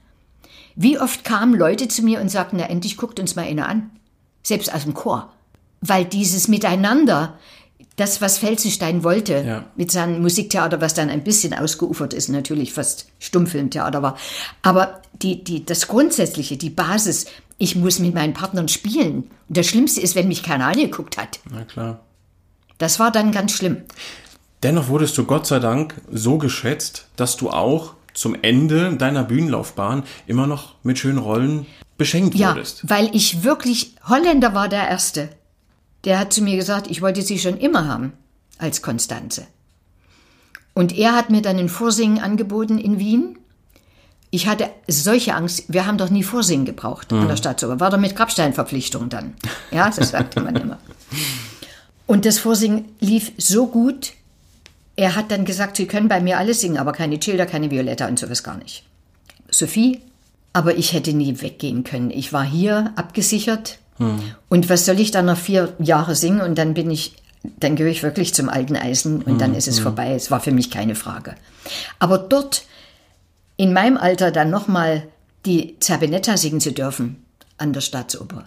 Wie 0.75 0.99
oft 0.99 1.23
kamen 1.23 1.55
Leute 1.55 1.87
zu 1.87 2.03
mir 2.03 2.21
und 2.21 2.29
sagten, 2.29 2.57
na 2.57 2.69
endlich 2.69 2.95
guckt 2.95 3.19
uns 3.19 3.35
mal 3.35 3.45
einer 3.45 3.67
an. 3.67 3.89
Selbst 4.43 4.73
aus 4.73 4.83
dem 4.83 4.93
Chor. 4.93 5.33
Weil 5.81 6.05
dieses 6.05 6.47
Miteinander, 6.47 7.37
das, 7.99 8.21
was 8.21 8.37
Felsenstein 8.37 9.03
wollte, 9.03 9.43
Ja. 9.45 9.65
mit 9.75 9.91
seinem 9.91 10.21
Musiktheater, 10.21 10.81
was 10.81 10.93
dann 10.93 11.09
ein 11.09 11.23
bisschen 11.23 11.53
ausgeufert 11.53 12.13
ist, 12.13 12.29
natürlich 12.29 12.73
fast 12.73 13.07
Stummfilmtheater 13.19 14.01
war. 14.01 14.17
Aber 14.61 15.01
die, 15.21 15.43
die, 15.43 15.65
das 15.65 15.87
Grundsätzliche, 15.87 16.57
die 16.57 16.69
Basis, 16.69 17.25
ich 17.57 17.75
muss 17.75 17.99
mit 17.99 18.13
meinen 18.13 18.33
Partnern 18.33 18.67
spielen. 18.67 19.25
Und 19.47 19.57
das 19.57 19.67
Schlimmste 19.67 20.01
ist, 20.01 20.15
wenn 20.15 20.27
mich 20.27 20.43
keiner 20.43 20.67
angeguckt 20.67 21.17
hat. 21.17 21.39
Na 21.51 21.63
klar. 21.65 21.99
Das 22.77 22.99
war 22.99 23.11
dann 23.11 23.31
ganz 23.31 23.51
schlimm. 23.51 23.77
Dennoch 24.63 24.87
wurdest 24.87 25.17
du 25.17 25.25
Gott 25.25 25.45
sei 25.47 25.59
Dank 25.59 25.95
so 26.11 26.37
geschätzt, 26.37 27.07
dass 27.15 27.35
du 27.37 27.49
auch 27.49 27.93
zum 28.13 28.35
Ende 28.41 28.95
deiner 28.95 29.23
Bühnenlaufbahn 29.23 30.03
immer 30.27 30.47
noch 30.47 30.75
mit 30.83 30.97
schönen 30.99 31.17
Rollen 31.17 31.65
beschenkt 31.97 32.35
Ja, 32.35 32.49
wurdest. 32.55 32.89
weil 32.89 33.09
ich 33.13 33.43
wirklich, 33.43 33.95
Holländer 34.07 34.53
war 34.53 34.67
der 34.69 34.87
Erste. 34.87 35.29
Der 36.05 36.19
hat 36.19 36.33
zu 36.33 36.41
mir 36.41 36.55
gesagt, 36.55 36.89
ich 36.89 37.01
wollte 37.01 37.21
sie 37.21 37.39
schon 37.39 37.57
immer 37.57 37.87
haben, 37.87 38.13
als 38.57 38.81
Konstanze. 38.81 39.47
Und 40.73 40.97
er 40.97 41.13
hat 41.13 41.29
mir 41.29 41.41
dann 41.41 41.57
ein 41.57 41.69
Vorsingen 41.69 42.19
angeboten 42.19 42.77
in 42.77 42.99
Wien. 42.99 43.37
Ich 44.31 44.47
hatte 44.47 44.69
solche 44.87 45.33
Angst, 45.33 45.65
wir 45.67 45.85
haben 45.85 45.97
doch 45.97 46.09
nie 46.09 46.23
Vorsingen 46.23 46.65
gebraucht 46.65 47.11
an 47.11 47.27
der 47.27 47.35
Staatsoper. 47.35 47.79
War 47.79 47.89
doch 47.89 47.97
mit 47.97 48.15
Grabsteinverpflichtung 48.15 49.09
dann. 49.09 49.33
Ja, 49.71 49.89
das 49.89 50.11
sagte 50.11 50.39
man 50.39 50.55
immer. 50.55 50.77
Und 52.05 52.25
das 52.25 52.39
Vorsingen 52.39 52.85
lief 52.99 53.31
so 53.37 53.67
gut, 53.67 54.13
er 54.95 55.15
hat 55.15 55.31
dann 55.31 55.45
gesagt, 55.45 55.77
Sie 55.77 55.85
können 55.85 56.09
bei 56.09 56.19
mir 56.19 56.37
alles 56.37 56.61
singen, 56.61 56.77
aber 56.77 56.91
keine 56.91 57.19
Childer, 57.19 57.45
keine 57.45 57.71
Violetta 57.71 58.07
und 58.07 58.19
sowas 58.19 58.43
gar 58.43 58.57
nicht. 58.57 58.83
Sophie, 59.49 60.01
aber 60.53 60.77
ich 60.77 60.93
hätte 60.93 61.13
nie 61.13 61.41
weggehen 61.41 61.83
können. 61.83 62.11
Ich 62.11 62.33
war 62.33 62.43
hier 62.43 62.91
abgesichert. 62.95 63.79
Und 64.49 64.69
was 64.69 64.85
soll 64.85 64.99
ich 64.99 65.11
dann 65.11 65.25
noch 65.25 65.37
vier 65.37 65.73
Jahre 65.79 66.15
singen 66.15 66.41
und 66.41 66.57
dann 66.57 66.73
bin 66.73 66.89
ich, 66.89 67.15
dann 67.43 67.75
gehöre 67.75 67.91
ich 67.91 68.03
wirklich 68.03 68.33
zum 68.33 68.49
alten 68.49 68.75
Eisen 68.75 69.21
und 69.21 69.39
dann 69.39 69.55
ist 69.55 69.67
es 69.67 69.79
vorbei. 69.79 70.13
Es 70.13 70.31
war 70.31 70.39
für 70.39 70.51
mich 70.51 70.71
keine 70.71 70.95
Frage. 70.95 71.35
Aber 71.99 72.17
dort 72.17 72.63
in 73.57 73.73
meinem 73.73 73.97
Alter 73.97 74.31
dann 74.31 74.49
nochmal 74.49 75.03
die 75.45 75.77
Zerbinetta 75.79 76.37
singen 76.37 76.61
zu 76.61 76.71
dürfen 76.71 77.23
an 77.57 77.73
der 77.73 77.81
Staatsoper, 77.81 78.45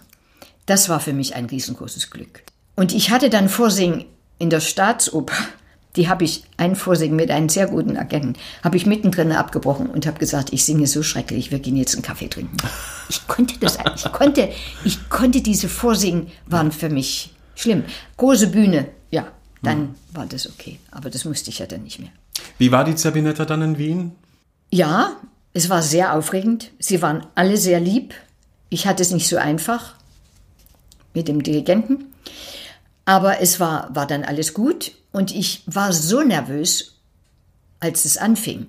das 0.65 0.89
war 0.89 0.99
für 0.99 1.13
mich 1.13 1.35
ein 1.35 1.45
riesengroßes 1.45 2.09
Glück. 2.09 2.43
Und 2.75 2.93
ich 2.93 3.11
hatte 3.11 3.29
dann 3.29 3.49
Vorsingen 3.49 4.05
in 4.39 4.49
der 4.49 4.59
Staatsoper, 4.59 5.35
die 5.95 6.09
habe 6.09 6.23
ich, 6.23 6.43
ein 6.57 6.75
Vorsingen 6.75 7.15
mit 7.15 7.29
einem 7.29 7.49
sehr 7.49 7.67
guten 7.67 7.97
Agenten, 7.97 8.33
habe 8.63 8.77
ich 8.77 8.85
mittendrin 8.85 9.31
abgebrochen 9.31 9.87
und 9.87 10.07
habe 10.07 10.19
gesagt, 10.19 10.51
ich 10.51 10.65
singe 10.65 10.87
so 10.87 11.03
schrecklich, 11.03 11.51
wir 11.51 11.59
gehen 11.59 11.75
jetzt 11.75 11.93
einen 11.93 12.01
Kaffee 12.01 12.27
trinken. 12.27 12.57
Ich 13.09 13.27
konnte 13.27 13.59
das, 13.59 13.77
ich 13.95 14.11
konnte, 14.11 14.49
ich 14.83 15.09
konnte 15.09 15.41
diese 15.41 15.69
Vorsingen, 15.69 16.27
waren 16.47 16.71
für 16.71 16.89
mich 16.89 17.33
schlimm. 17.55 17.83
Große 18.17 18.47
Bühne, 18.47 18.87
ja, 19.11 19.27
dann 19.61 19.95
war 20.11 20.25
das 20.25 20.49
okay. 20.49 20.79
Aber 20.91 21.09
das 21.09 21.25
musste 21.25 21.49
ich 21.49 21.59
ja 21.59 21.65
dann 21.65 21.83
nicht 21.83 21.99
mehr. 21.99 22.09
Wie 22.57 22.71
war 22.71 22.83
die 22.83 22.95
Zerbinetta 22.95 23.45
dann 23.45 23.61
in 23.61 23.77
Wien? 23.77 24.11
Ja, 24.71 25.17
es 25.53 25.69
war 25.69 25.81
sehr 25.81 26.13
aufregend. 26.13 26.71
Sie 26.79 27.01
waren 27.01 27.25
alle 27.35 27.57
sehr 27.57 27.79
lieb. 27.79 28.13
Ich 28.69 28.87
hatte 28.87 29.03
es 29.03 29.11
nicht 29.11 29.27
so 29.27 29.37
einfach 29.37 29.95
mit 31.13 31.27
dem 31.27 31.43
Dirigenten. 31.43 32.05
Aber 33.05 33.41
es 33.41 33.59
war, 33.59 33.93
war 33.93 34.07
dann 34.07 34.23
alles 34.23 34.53
gut 34.53 34.93
und 35.11 35.33
ich 35.33 35.63
war 35.65 35.93
so 35.93 36.21
nervös, 36.21 36.95
als 37.79 38.05
es 38.05 38.17
anfing. 38.17 38.67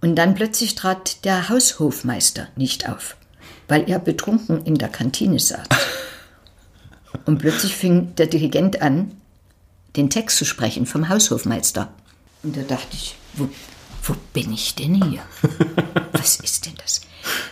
Und 0.00 0.16
dann 0.16 0.34
plötzlich 0.34 0.74
trat 0.74 1.24
der 1.24 1.48
Haushofmeister 1.48 2.48
nicht 2.56 2.88
auf, 2.88 3.16
weil 3.68 3.88
er 3.88 3.98
betrunken 3.98 4.64
in 4.64 4.74
der 4.74 4.88
Kantine 4.88 5.38
saß. 5.38 5.66
Und 7.24 7.38
plötzlich 7.38 7.74
fing 7.74 8.14
der 8.16 8.26
Dirigent 8.26 8.82
an, 8.82 9.12
den 9.96 10.10
Text 10.10 10.36
zu 10.36 10.44
sprechen 10.44 10.84
vom 10.84 11.08
Haushofmeister. 11.08 11.92
Und 12.42 12.56
da 12.56 12.62
dachte 12.62 12.88
ich, 12.92 13.16
wo, 13.34 13.48
wo 14.02 14.14
bin 14.32 14.52
ich 14.52 14.74
denn 14.74 15.02
hier? 15.02 15.22
Was 16.12 16.36
ist 16.36 16.66
denn 16.66 16.74
das? 16.76 17.00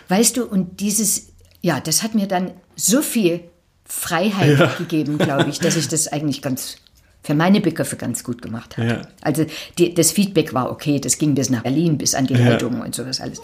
Weißt 0.09 0.37
du, 0.37 0.45
und 0.45 0.81
dieses, 0.81 1.29
ja, 1.63 1.81
das 1.81 2.03
hat 2.03 2.15
mir 2.15 2.29
dann 2.29 2.53
so 2.77 3.01
viel 3.01 3.41
Freiheit 3.85 4.79
gegeben, 4.79 5.19
glaube 5.19 5.51
ich, 5.51 5.59
dass 5.59 5.77
ich 5.77 5.89
das 5.89 6.09
eigentlich 6.09 6.43
ganz, 6.43 6.77
für 7.23 7.35
meine 7.35 7.61
Begriffe 7.61 7.97
ganz 7.97 8.25
gut 8.25 8.43
gemacht 8.43 8.77
habe. 8.77 8.89
Ja. 8.89 9.03
Also 9.21 9.47
die, 9.79 9.95
das 9.95 10.11
Feedback 10.11 10.55
war 10.55 10.71
okay, 10.71 11.01
das 11.01 11.19
ging 11.19 11.35
bis 11.35 11.51
nach 11.51 11.63
Berlin, 11.63 11.99
bis 11.99 12.15
an 12.15 12.27
die 12.27 12.35
Leitung 12.35 12.81
und 12.81 12.95
sowas 12.95 13.21
alles. 13.21 13.41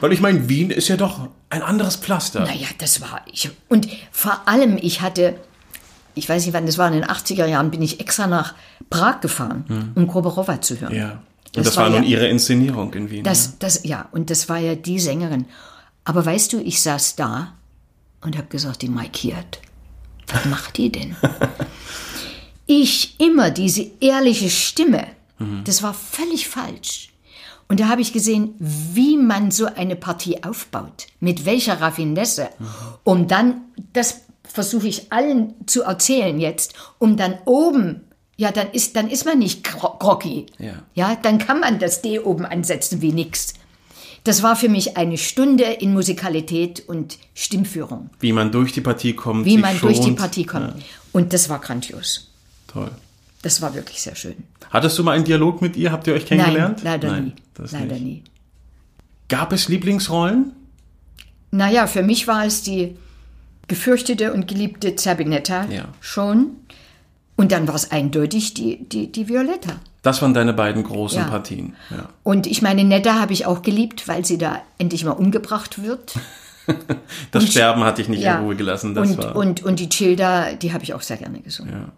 Weil 0.00 0.12
ich 0.12 0.20
meine, 0.20 0.48
Wien 0.48 0.70
ist 0.70 0.88
ja 0.88 0.96
doch 0.96 1.28
ein 1.50 1.62
anderes 1.62 1.96
Pflaster. 1.96 2.40
Naja, 2.40 2.68
das 2.78 3.00
war 3.00 3.22
ich. 3.32 3.50
Und 3.68 3.88
vor 4.12 4.48
allem, 4.48 4.78
ich 4.80 5.00
hatte, 5.00 5.36
ich 6.14 6.28
weiß 6.28 6.44
nicht 6.44 6.54
wann, 6.54 6.66
das 6.66 6.78
war 6.78 6.86
in 6.88 6.94
den 6.94 7.04
80er 7.04 7.46
Jahren, 7.46 7.70
bin 7.70 7.82
ich 7.82 8.00
extra 8.00 8.26
nach 8.26 8.54
Prag 8.88 9.20
gefahren, 9.20 9.92
um 9.94 10.06
Groborowa 10.06 10.60
zu 10.60 10.80
hören. 10.80 10.92
Hm. 10.92 10.98
Ja. 10.98 11.10
Und 11.12 11.56
Das 11.56 11.64
das, 11.66 11.76
war, 11.76 11.84
war 11.84 11.90
nun 11.90 12.04
ja- 12.04 12.08
ihre 12.10 12.28
Inszenierung 12.28 12.94
in 12.94 13.10
Wien. 13.10 13.24
Das, 13.24 13.58
das, 13.58 13.84
ja, 13.84 14.08
und 14.12 14.30
das 14.30 14.48
war 14.48 14.58
ja 14.58 14.74
die 14.76 14.98
Sängerin. 15.00 15.46
Aber 16.04 16.24
weißt 16.24 16.52
du, 16.52 16.60
ich 16.60 16.80
saß 16.80 17.16
da 17.16 17.52
und 18.20 18.36
habe 18.36 18.46
gesagt, 18.48 18.82
die 18.82 18.88
markiert. 18.88 19.60
Was 20.28 20.44
macht 20.44 20.76
die 20.76 20.90
denn? 20.92 21.16
ich 22.66 23.18
immer 23.20 23.50
diese 23.50 23.86
ehrliche 24.00 24.50
Stimme. 24.50 25.06
Das 25.64 25.82
war 25.82 25.94
völlig 25.94 26.48
falsch. 26.48 27.09
Und 27.70 27.78
da 27.78 27.88
habe 27.88 28.00
ich 28.00 28.12
gesehen, 28.12 28.54
wie 28.58 29.16
man 29.16 29.52
so 29.52 29.66
eine 29.66 29.94
Partie 29.94 30.42
aufbaut, 30.42 31.06
mit 31.20 31.44
welcher 31.44 31.80
Raffinesse, 31.80 32.48
um 33.04 33.28
dann, 33.28 33.60
das 33.92 34.22
versuche 34.42 34.88
ich 34.88 35.12
allen 35.12 35.54
zu 35.66 35.84
erzählen 35.84 36.40
jetzt, 36.40 36.74
um 36.98 37.16
dann 37.16 37.34
oben, 37.44 38.00
ja, 38.36 38.50
dann 38.50 38.72
ist, 38.72 38.96
dann 38.96 39.08
ist 39.08 39.24
man 39.24 39.38
nicht 39.38 39.62
gro- 39.62 39.96
groggy. 40.00 40.46
Ja. 40.58 40.82
ja, 40.94 41.14
dann 41.14 41.38
kann 41.38 41.60
man 41.60 41.78
das 41.78 42.02
D 42.02 42.18
oben 42.18 42.44
ansetzen 42.44 43.00
wie 43.02 43.12
nix. 43.12 43.54
Das 44.24 44.42
war 44.42 44.56
für 44.56 44.68
mich 44.68 44.96
eine 44.96 45.16
Stunde 45.16 45.62
in 45.64 45.92
Musikalität 45.94 46.82
und 46.88 47.18
Stimmführung, 47.34 48.10
Wie 48.18 48.32
man 48.32 48.50
durch 48.50 48.72
die 48.72 48.80
Partie 48.80 49.12
kommt. 49.14 49.46
wie 49.46 49.58
man 49.58 49.78
durch 49.78 49.98
die 50.00 50.06
schont. 50.06 50.18
Partie 50.18 50.44
kommt. 50.44 50.74
Und 51.12 51.32
das 51.32 51.48
war 51.48 51.60
grandios. 51.60 52.32
Toll. 52.66 52.90
Das 53.42 53.62
war 53.62 53.74
wirklich 53.74 54.02
sehr 54.02 54.14
schön. 54.14 54.34
Hattest 54.70 54.98
du 54.98 55.04
mal 55.04 55.12
einen 55.12 55.24
Dialog 55.24 55.62
mit 55.62 55.76
ihr? 55.76 55.92
Habt 55.92 56.06
ihr 56.06 56.14
euch 56.14 56.26
kennengelernt? 56.26 56.78
Nein, 56.84 56.92
leider 57.00 57.10
Nein, 57.10 57.24
nie. 57.24 57.32
Das 57.54 57.72
Leider 57.72 57.94
nicht. 57.94 58.02
nie. 58.04 58.22
Gab 59.28 59.52
es 59.52 59.68
Lieblingsrollen? 59.68 60.52
Naja, 61.50 61.86
für 61.86 62.02
mich 62.02 62.26
war 62.28 62.44
es 62.44 62.62
die 62.62 62.96
gefürchtete 63.68 64.32
und 64.32 64.46
geliebte 64.48 64.94
Zerbinetta 64.96 65.66
Ja. 65.66 65.86
schon. 66.00 66.48
Und 67.36 67.52
dann 67.52 67.66
war 67.66 67.74
es 67.74 67.90
eindeutig 67.90 68.52
die, 68.54 68.84
die, 68.88 69.10
die 69.10 69.28
Violetta. 69.28 69.72
Das 70.02 70.20
waren 70.22 70.34
deine 70.34 70.52
beiden 70.52 70.82
großen 70.82 71.20
Ja. 71.20 71.28
Partien. 71.28 71.74
Ja. 71.90 72.08
Und 72.22 72.46
ich 72.46 72.60
meine, 72.62 72.84
Netta 72.84 73.18
habe 73.20 73.32
ich 73.32 73.46
auch 73.46 73.62
geliebt, 73.62 74.08
weil 74.08 74.24
sie 74.24 74.36
da 74.38 74.60
endlich 74.78 75.04
mal 75.04 75.12
umgebracht 75.12 75.82
wird. 75.82 76.14
Das 77.32 77.42
Und- 77.42 77.50
Sterben 77.50 77.82
hatte 77.82 78.00
ich 78.00 78.08
nicht 78.08 78.22
Ja. 78.22 78.38
in 78.38 78.44
Ruhe 78.44 78.54
gelassen. 78.54 78.94
Das 78.94 79.10
und, 79.10 79.18
war. 79.18 79.34
und, 79.34 79.62
und 79.64 79.80
die 79.80 79.88
Childa, 79.88 80.52
die 80.52 80.72
habe 80.72 80.84
ich 80.84 80.94
auch 80.94 81.00
sehr 81.02 81.16
gerne 81.16 81.40
gesungen. 81.40 81.90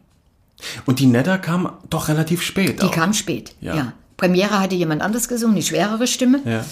Und 0.86 0.98
die 0.98 1.06
Netta 1.06 1.38
kam 1.38 1.72
doch 1.90 2.08
relativ 2.08 2.42
spät. 2.42 2.80
Die 2.80 2.86
auch. 2.86 2.90
kam 2.90 3.12
spät. 3.12 3.54
Ja. 3.60 3.76
Ja. 3.76 3.92
Premiere 4.16 4.60
hatte 4.60 4.74
jemand 4.74 5.02
anders 5.02 5.28
gesungen, 5.28 5.56
eine 5.56 5.64
schwerere 5.64 6.06
Stimme. 6.06 6.40
Ja. 6.44 6.64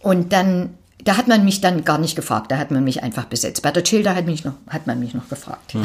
Und 0.00 0.32
dann, 0.32 0.70
da 1.04 1.16
hat 1.16 1.28
man 1.28 1.44
mich 1.44 1.60
dann 1.60 1.84
gar 1.84 1.98
nicht 1.98 2.16
gefragt, 2.16 2.50
da 2.50 2.58
hat 2.58 2.70
man 2.70 2.84
mich 2.84 3.02
einfach 3.02 3.26
besetzt. 3.26 3.62
Bei 3.62 3.70
der 3.70 3.84
Childa 3.84 4.14
hat, 4.14 4.26
mich 4.26 4.44
noch, 4.44 4.54
hat 4.68 4.86
man 4.86 4.98
mich 4.98 5.12
noch 5.14 5.28
gefragt. 5.28 5.74
Hm. 5.74 5.84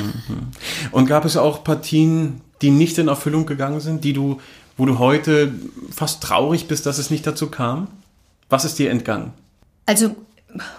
Und 0.92 1.08
gab 1.08 1.26
es 1.26 1.38
auch 1.38 1.64
Partien, 1.64 2.42
die 2.62 2.70
nicht 2.70 2.98
in 2.98 3.08
Erfüllung 3.08 3.46
gegangen 3.46 3.80
sind, 3.80 4.04
die 4.04 4.14
du, 4.14 4.40
wo 4.78 4.86
du 4.86 5.00
heute 5.00 5.54
fast 5.94 6.24
traurig 6.24 6.68
bist, 6.68 6.86
dass 6.86 6.98
es 6.98 7.10
nicht 7.10 7.26
dazu 7.28 7.48
kam? 7.48 7.88
Was 8.50 8.66
ist 8.66 8.80
dir 8.80 8.92
entgangen? 8.92 9.34
Also 9.86 10.16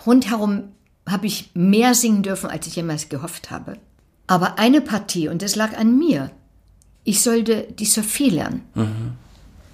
rundherum 0.06 0.64
habe 1.06 1.26
ich 1.26 1.50
mehr 1.54 1.94
singen 1.94 2.22
dürfen, 2.22 2.48
als 2.48 2.66
ich 2.66 2.76
jemals 2.76 3.08
gehofft 3.08 3.50
habe. 3.50 3.76
Aber 4.26 4.58
eine 4.58 4.80
Partie, 4.80 5.28
und 5.28 5.42
das 5.42 5.56
lag 5.56 5.76
an 5.76 5.98
mir, 5.98 6.30
ich 7.04 7.20
sollte 7.20 7.66
die 7.78 7.86
Sophie 7.86 8.30
lernen. 8.30 8.62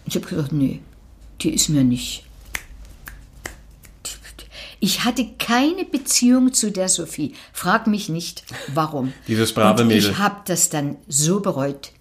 Ich 0.06 0.14
habe 0.14 0.26
gesagt, 0.26 0.52
nee, 0.52 0.80
die 1.40 1.50
ist 1.50 1.68
mir 1.68 1.84
nicht. 1.84 2.24
Ich 4.80 5.04
hatte 5.04 5.26
keine 5.38 5.84
Beziehung 5.84 6.52
zu 6.52 6.70
der 6.70 6.88
Sophie. 6.88 7.34
Frag 7.52 7.88
mich 7.88 8.08
nicht, 8.08 8.44
warum. 8.72 9.12
Dieses 9.28 9.52
brave 9.52 9.82
und 9.82 9.88
Mädel. 9.88 10.12
Ich 10.12 10.18
habe 10.18 10.36
das 10.44 10.70
dann 10.70 10.96
so 11.08 11.40
bereut. 11.40 11.92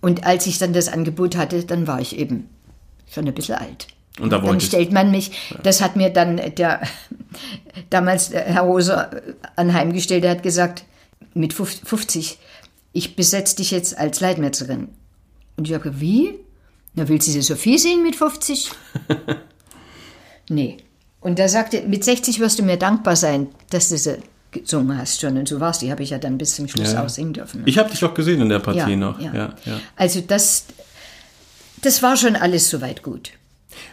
Und 0.00 0.24
als 0.24 0.46
ich 0.46 0.58
dann 0.58 0.72
das 0.72 0.88
Angebot 0.88 1.36
hatte, 1.36 1.64
dann 1.64 1.86
war 1.86 2.00
ich 2.00 2.18
eben 2.18 2.48
schon 3.08 3.26
ein 3.26 3.34
bisschen 3.34 3.54
alt. 3.54 3.86
Und 4.20 4.30
da 4.30 4.38
Dann 4.38 4.46
wolltest 4.48 4.68
stellt 4.72 4.92
man 4.92 5.10
mich, 5.10 5.30
das 5.62 5.80
hat 5.80 5.96
mir 5.96 6.10
dann 6.10 6.40
der 6.56 6.82
damals 7.90 8.30
der 8.30 8.42
Herr 8.44 8.62
Roser 8.62 9.10
anheimgestellt, 9.56 10.24
der 10.24 10.32
hat 10.32 10.42
gesagt, 10.42 10.84
mit 11.32 11.52
50, 11.52 12.38
ich 12.94 13.16
besetze 13.16 13.56
dich 13.56 13.72
jetzt 13.72 13.98
als 13.98 14.20
Leitmetzerin. 14.20 14.88
Und 15.56 15.68
ich 15.68 15.74
habe 15.74 16.00
wie? 16.00 16.38
Na, 16.94 17.06
willst 17.08 17.28
du 17.28 17.32
die 17.32 17.42
Sophie 17.42 17.76
singen 17.76 18.04
mit 18.04 18.16
50? 18.16 18.70
nee. 20.48 20.78
Und 21.20 21.38
da 21.38 21.48
sagte, 21.48 21.82
mit 21.82 22.04
60 22.04 22.38
wirst 22.38 22.60
du 22.60 22.62
mir 22.62 22.76
dankbar 22.76 23.16
sein, 23.16 23.48
dass 23.70 23.88
du 23.88 23.98
sie 23.98 24.18
gesungen 24.52 24.96
hast 24.96 25.20
schon. 25.20 25.36
Und 25.36 25.48
so 25.48 25.58
war's. 25.58 25.80
Die 25.80 25.90
habe 25.90 26.04
ich 26.04 26.10
ja 26.10 26.18
dann 26.18 26.38
bis 26.38 26.54
zum 26.54 26.68
Schluss 26.68 26.92
Ja. 26.92 27.04
auch 27.04 27.08
singen 27.08 27.32
dürfen. 27.32 27.62
Ich 27.66 27.78
habe 27.78 27.90
dich 27.90 27.98
doch 27.98 28.14
gesehen 28.14 28.40
in 28.40 28.48
der 28.48 28.60
Partie 28.60 28.78
ja, 28.78 28.96
noch. 28.96 29.20
Ja, 29.20 29.34
ja. 29.64 29.80
Also 29.96 30.20
das, 30.20 30.66
das 31.82 32.00
war 32.00 32.16
schon 32.16 32.36
alles 32.36 32.70
soweit 32.70 33.02
gut. 33.02 33.32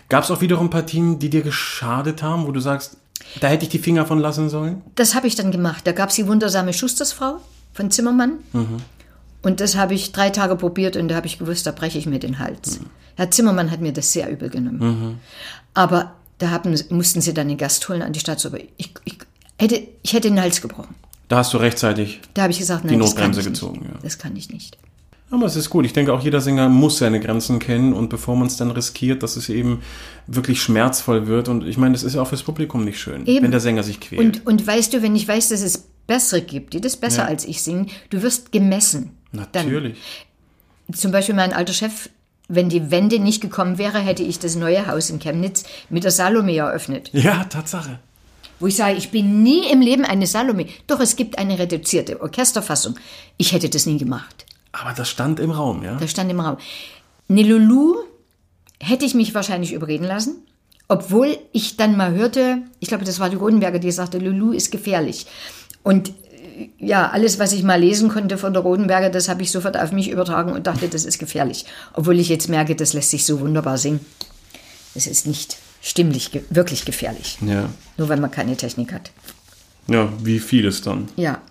Gab 0.09 0.25
es 0.25 0.29
auch 0.29 0.41
wiederum 0.41 0.69
Partien, 0.69 1.17
die 1.17 1.31
dir 1.31 1.41
geschadet 1.41 2.21
haben, 2.21 2.45
wo 2.45 2.51
du 2.51 2.59
sagst, 2.59 2.97
da 3.39 3.47
hätte 3.47 3.63
ich 3.63 3.69
die 3.69 3.79
Finger 3.79 4.05
von 4.05 4.19
lassen 4.19 4.49
sollen? 4.49 4.83
Das 4.93 5.15
habe 5.15 5.25
ich 5.25 5.33
dann 5.33 5.51
gemacht. 5.51 5.87
Da 5.87 5.91
gab 5.91 6.09
es 6.09 6.15
die 6.15 6.27
wundersame 6.27 6.73
Schustersfrau 6.73 7.39
von 7.73 7.91
Zimmermann. 7.91 8.33
Und 9.41 9.59
das 9.59 9.75
habe 9.75 9.93
ich 9.93 10.11
drei 10.11 10.29
Tage 10.29 10.55
probiert 10.55 10.95
und 10.97 11.07
da 11.07 11.15
habe 11.15 11.27
ich 11.27 11.39
gewusst, 11.39 11.65
da 11.65 11.71
breche 11.71 11.97
ich 11.97 12.05
mir 12.05 12.19
den 12.19 12.39
Hals. 12.39 12.79
Herr 13.15 13.31
Zimmermann 13.31 13.71
hat 13.71 13.81
mir 13.81 13.93
das 13.93 14.13
sehr 14.13 14.29
übel 14.31 14.49
genommen. 14.49 15.19
Aber 15.73 16.13
da 16.37 16.49
haben, 16.49 16.75
mussten 16.89 17.21
sie 17.21 17.33
dann 17.33 17.47
den 17.47 17.57
Gast 17.57 17.87
holen 17.87 18.01
an 18.01 18.13
die 18.13 18.19
Staatsoper. 18.19 18.57
Ich, 18.77 18.93
ich, 19.05 19.17
hätte, 19.57 19.81
ich 20.01 20.13
hätte 20.13 20.29
den 20.29 20.41
Hals 20.41 20.61
gebrochen. 20.61 20.95
Da 21.27 21.37
hast 21.37 21.53
du 21.53 21.57
rechtzeitig. 21.57 22.19
Da 22.33 22.43
habe 22.43 22.51
ich 22.51 22.59
gesagt, 22.59 22.83
nein, 22.83 22.99
kann 22.99 23.07
Notbremse 23.07 23.43
gezogen, 23.43 23.85
ja. 23.85 23.99
Das 24.03 24.17
kann 24.17 24.35
ich 24.35 24.49
nicht. 24.49 24.77
Aber 25.29 25.45
es 25.45 25.55
ist 25.55 25.69
gut. 25.69 25.85
Ich 25.85 25.93
denke, 25.93 26.11
auch 26.13 26.21
jeder 26.21 26.41
Sänger 26.41 26.67
muss 26.67 26.97
seine 26.97 27.21
Grenzen 27.21 27.59
kennen 27.59 27.93
und 27.93 28.09
bevor 28.09 28.35
man 28.35 28.47
es 28.47 28.57
dann 28.57 28.69
riskiert, 28.69 29.23
dass 29.23 29.37
es 29.37 29.47
eben 29.47 29.81
wirklich 30.27 30.61
schmerzvoll 30.61 31.27
wird. 31.27 31.47
Und 31.47 31.65
ich 31.65 31.77
meine, 31.77 31.93
das 31.93 32.03
ist 32.03 32.15
ja 32.15 32.21
auch 32.21 32.27
fürs 32.27 32.43
Publikum 32.43 32.83
nicht 32.83 32.99
schön, 32.99 33.25
Eben. 33.25 33.45
wenn 33.45 33.51
der 33.51 33.61
Sänger 33.61 33.83
sich 33.83 34.01
quält. 34.01 34.19
Und, 34.19 34.45
und 34.45 34.67
weißt 34.67 34.93
du, 34.93 35.01
wenn 35.01 35.15
ich 35.15 35.25
weiß, 35.25 35.49
dass 35.49 35.61
es 35.61 35.85
bessere 36.07 36.41
gibt, 36.41 36.73
die 36.73 36.81
das 36.81 36.97
besser 36.97 37.23
Ja. 37.23 37.27
als 37.27 37.45
ich 37.45 37.61
singen, 37.61 37.89
du 38.09 38.21
wirst 38.21 38.51
gemessen. 38.51 39.17
Natürlich. 39.31 39.97
Dann, 40.87 40.95
zum 40.97 41.11
Beispiel 41.11 41.35
mein 41.35 41.53
alter 41.53 41.73
Chef, 41.73 42.09
wenn 42.47 42.67
die 42.69 42.91
Wende 42.91 43.19
nicht 43.19 43.41
gekommen 43.41 43.77
wäre, 43.77 43.99
hätte 43.99 44.23
ich 44.23 44.39
das 44.39 44.55
neue 44.55 44.87
Haus 44.87 45.09
in 45.09 45.19
Chemnitz 45.19 45.63
mit 45.89 46.03
der 46.03 46.11
Salome 46.11 46.55
eröffnet. 46.55 47.09
Ja, 47.13 47.45
Tatsache. 47.45 47.99
Wo 48.59 48.67
ich 48.67 48.75
sage, 48.75 48.95
ich 48.97 49.09
bin 49.09 49.41
nie 49.41 49.71
im 49.71 49.79
Leben 49.81 50.03
eine 50.05 50.27
Salome. 50.27 50.67
Doch, 50.87 50.99
es 50.99 51.15
gibt 51.15 51.37
eine 51.39 51.57
reduzierte 51.57 52.21
Orchesterfassung. 52.21 52.95
Ich 53.37 53.53
hätte 53.53 53.69
das 53.69 53.85
nie 53.85 53.97
gemacht. 53.97 54.45
Aber 54.73 54.93
das 54.93 55.09
stand 55.09 55.39
im 55.39 55.51
Raum, 55.51 55.83
ja? 55.83 55.95
Das 55.95 56.11
stand 56.11 56.29
im 56.29 56.39
Raum. 56.39 56.57
Ne 57.27 57.43
Lulu 57.43 57.95
hätte 58.79 59.05
ich 59.05 59.13
mich 59.15 59.33
wahrscheinlich 59.33 59.73
überreden 59.73 60.03
lassen. 60.05 60.35
Obwohl 60.87 61.37
ich 61.53 61.77
dann 61.77 61.95
mal 61.95 62.11
hörte, 62.11 62.57
ich 62.81 62.89
glaube, 62.89 63.05
das 63.05 63.19
war 63.19 63.29
die 63.29 63.37
Rodenberger, 63.37 63.79
die 63.79 63.91
sagte, 63.91 64.17
Lulu 64.17 64.51
ist 64.51 64.71
gefährlich. 64.71 65.25
Und 65.83 66.09
äh, 66.09 66.69
ja, 66.79 67.09
alles, 67.09 67.39
was 67.39 67.51
ich 67.53 67.63
mal 67.63 67.79
lesen 67.79 68.09
konnte 68.09 68.37
von 68.37 68.53
der 68.53 68.61
Rodenberger, 68.61 69.09
das 69.09 69.29
habe 69.29 69.41
ich 69.43 69.51
sofort 69.51 69.77
auf 69.77 69.91
mich 69.91 70.09
übertragen 70.09 70.51
und 70.53 70.67
dachte, 70.67 70.87
das 70.87 71.05
ist 71.05 71.17
gefährlich. 71.19 71.65
Obwohl 71.93 72.19
ich 72.19 72.29
jetzt 72.29 72.49
merke, 72.49 72.75
das 72.75 72.93
lässt 72.93 73.09
sich 73.11 73.25
so 73.25 73.39
wunderbar 73.39 73.77
singen. 73.77 73.99
Es 74.95 75.07
ist 75.07 75.25
nicht 75.27 75.57
stimmlich 75.81 76.31
ge 76.31 76.43
wirklich 76.49 76.85
gefährlich. 76.85 77.37
Ja. 77.45 77.69
Nur 77.97 78.09
weil 78.09 78.19
man 78.19 78.29
keine 78.31 78.55
Technik 78.57 78.93
hat. 78.93 79.11
Ja, 79.87 80.09
wie 80.21 80.39
vieles 80.39 80.81
dann. 80.81 81.07
Ja. 81.15 81.41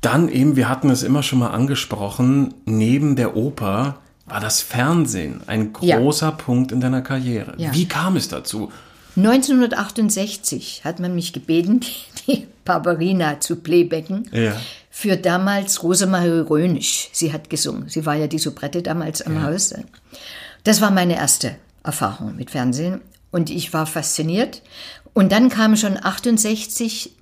Dann 0.00 0.28
eben, 0.28 0.56
wir 0.56 0.68
hatten 0.68 0.88
es 0.90 1.02
immer 1.02 1.22
schon 1.22 1.40
mal 1.40 1.50
angesprochen, 1.50 2.54
neben 2.64 3.16
der 3.16 3.36
Oper 3.36 3.98
war 4.26 4.40
das 4.40 4.62
Fernsehen 4.62 5.40
ein 5.48 5.72
Ja. 5.80 5.98
großer 5.98 6.30
Punkt 6.32 6.70
in 6.70 6.80
deiner 6.80 7.02
Karriere. 7.02 7.54
Ja. 7.58 7.74
Wie 7.74 7.86
kam 7.88 8.16
es 8.16 8.28
dazu? 8.28 8.70
1968 9.16 10.82
hat 10.84 11.00
man 11.00 11.14
mich 11.14 11.32
gebeten, 11.32 11.80
die 12.26 12.46
Barbarina 12.70 13.40
zu 13.40 13.56
playbacken. 13.56 14.28
Ja. 14.32 14.54
Für 14.90 15.16
damals 15.16 15.82
Rosemarie 15.82 16.46
Rönisch. 16.48 17.08
Sie 17.12 17.32
hat 17.32 17.50
gesungen. 17.50 17.88
Sie 17.88 18.06
war 18.06 18.14
ja 18.14 18.26
die 18.26 18.38
Soubrette 18.38 18.82
damals 18.82 19.22
am 19.22 19.42
Haus. 19.42 19.74
Das 20.64 20.80
war 20.80 20.90
meine 20.90 21.16
erste 21.16 21.56
Erfahrung 21.82 22.36
mit 22.36 22.50
Fernsehen. 22.50 23.00
Und 23.30 23.50
ich 23.50 23.72
war 23.72 23.86
fasziniert. 23.86 24.62
Und 25.12 25.32
dann 25.32 25.48
kam 25.48 25.76
schon 25.76 25.96
68, 26.02 27.12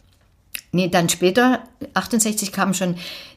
nee, 0.73 0.89
dann 0.89 1.09
später, 1.09 1.61
68 1.95 2.53
kamen 2.53 2.75
schon 2.75 2.97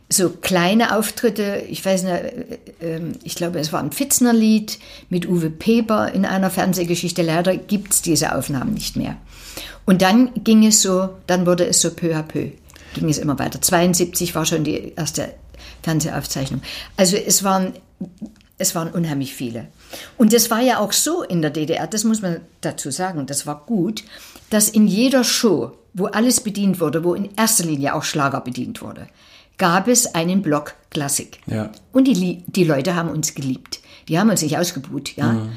so 0.09 0.29
kleine 0.29 0.95
Auftritte. 0.95 1.63
Ich 1.69 1.85
weiß 1.85 2.03
nicht, 2.03 2.13
äh, 2.13 2.59
ähm, 2.81 3.13
ich 3.23 3.35
glaube, 3.35 3.59
es 3.59 3.71
war 3.71 3.81
ein 3.81 3.91
Pfitzner-Lied 3.91 4.79
mit 5.09 5.27
Uwe 5.27 5.49
Peper 5.49 6.11
in 6.11 6.25
einer 6.25 6.49
Fernsehgeschichte. 6.49 7.21
Leider 7.21 7.55
gibt 7.55 7.93
es 7.93 8.01
diese 8.01 8.35
Aufnahmen 8.35 8.73
nicht 8.73 8.97
mehr. 8.97 9.17
Und 9.85 10.01
dann 10.01 10.31
ging 10.43 10.65
es 10.65 10.81
so, 10.81 11.09
dann 11.27 11.45
wurde 11.45 11.65
es 11.65 11.81
so 11.81 11.91
peu 11.91 12.15
à 12.15 12.23
peu, 12.23 12.51
ging 12.93 13.09
es 13.09 13.17
immer 13.17 13.39
weiter. 13.39 13.61
72 13.61 14.35
war 14.35 14.45
schon 14.45 14.63
die 14.63 14.93
erste 14.95 15.33
Fernsehaufzeichnung. 15.83 16.61
Also 16.97 17.17
es 17.17 17.43
waren 17.43 17.73
es 18.61 18.75
waren 18.75 18.89
unheimlich 18.91 19.33
viele. 19.33 19.67
Und 20.17 20.33
es 20.33 20.51
war 20.51 20.61
ja 20.61 20.79
auch 20.79 20.93
so 20.93 21.23
in 21.23 21.41
der 21.41 21.51
DDR, 21.51 21.87
das 21.87 22.03
muss 22.03 22.21
man 22.21 22.41
dazu 22.61 22.91
sagen, 22.91 23.25
das 23.25 23.47
war 23.47 23.65
gut, 23.65 24.03
dass 24.49 24.69
in 24.69 24.87
jeder 24.87 25.23
Show, 25.23 25.71
wo 25.93 26.05
alles 26.05 26.41
bedient 26.41 26.79
wurde, 26.79 27.03
wo 27.03 27.13
in 27.13 27.29
erster 27.35 27.65
Linie 27.65 27.95
auch 27.95 28.03
Schlager 28.03 28.41
bedient 28.41 28.81
wurde, 28.81 29.07
gab 29.57 29.87
es 29.87 30.13
einen 30.15 30.41
Block 30.41 30.75
Klassik. 30.91 31.39
Ja. 31.47 31.71
Und 31.91 32.05
die, 32.05 32.43
die 32.45 32.63
Leute 32.63 32.95
haben 32.95 33.09
uns 33.09 33.33
geliebt. 33.33 33.79
Die 34.07 34.19
haben 34.19 34.29
uns 34.29 34.41
nicht 34.41 34.57
ausgebuht, 34.57 35.15
ja. 35.15 35.47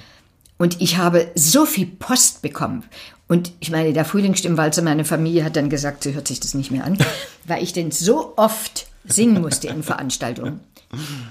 Und 0.57 0.81
ich 0.81 0.99
habe 0.99 1.29
so 1.35 1.67
viel 1.67 1.87
Post 1.87 2.43
bekommen. 2.43 2.85
Und 3.27 3.53
ich 3.61 3.71
meine, 3.71 3.93
der 3.93 4.05
Frühlingsstimmwalzer, 4.05 4.83
meine 4.83 5.05
Familie 5.05 5.45
hat 5.45 5.57
dann 5.57 5.71
gesagt, 5.71 6.03
sie 6.05 6.15
hört 6.15 6.29
sich 6.29 6.41
das 6.41 6.55
nicht 6.55 6.71
mehr 6.71 6.85
an, 6.85 6.99
weil 7.47 7.63
ich 7.63 7.73
den 7.73 7.91
so 7.91 8.35
oft 8.37 8.87
singen 9.05 9.43
musste 9.43 9.69
in 9.69 9.83
Veranstaltungen. 9.83 10.61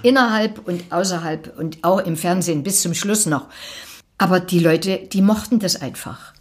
Innerhalb 0.02 0.66
und 0.66 0.92
außerhalb 0.92 1.58
und 1.58 1.78
auch 1.82 2.00
im 2.00 2.16
Fernsehen 2.16 2.62
bis 2.62 2.82
zum 2.82 2.92
Schluss 2.92 3.26
noch. 3.26 3.46
Aber 4.18 4.40
die 4.40 4.58
Leute, 4.58 4.98
die 4.98 5.22
mochten 5.22 5.58
das 5.58 5.80
einfach. 5.80 6.34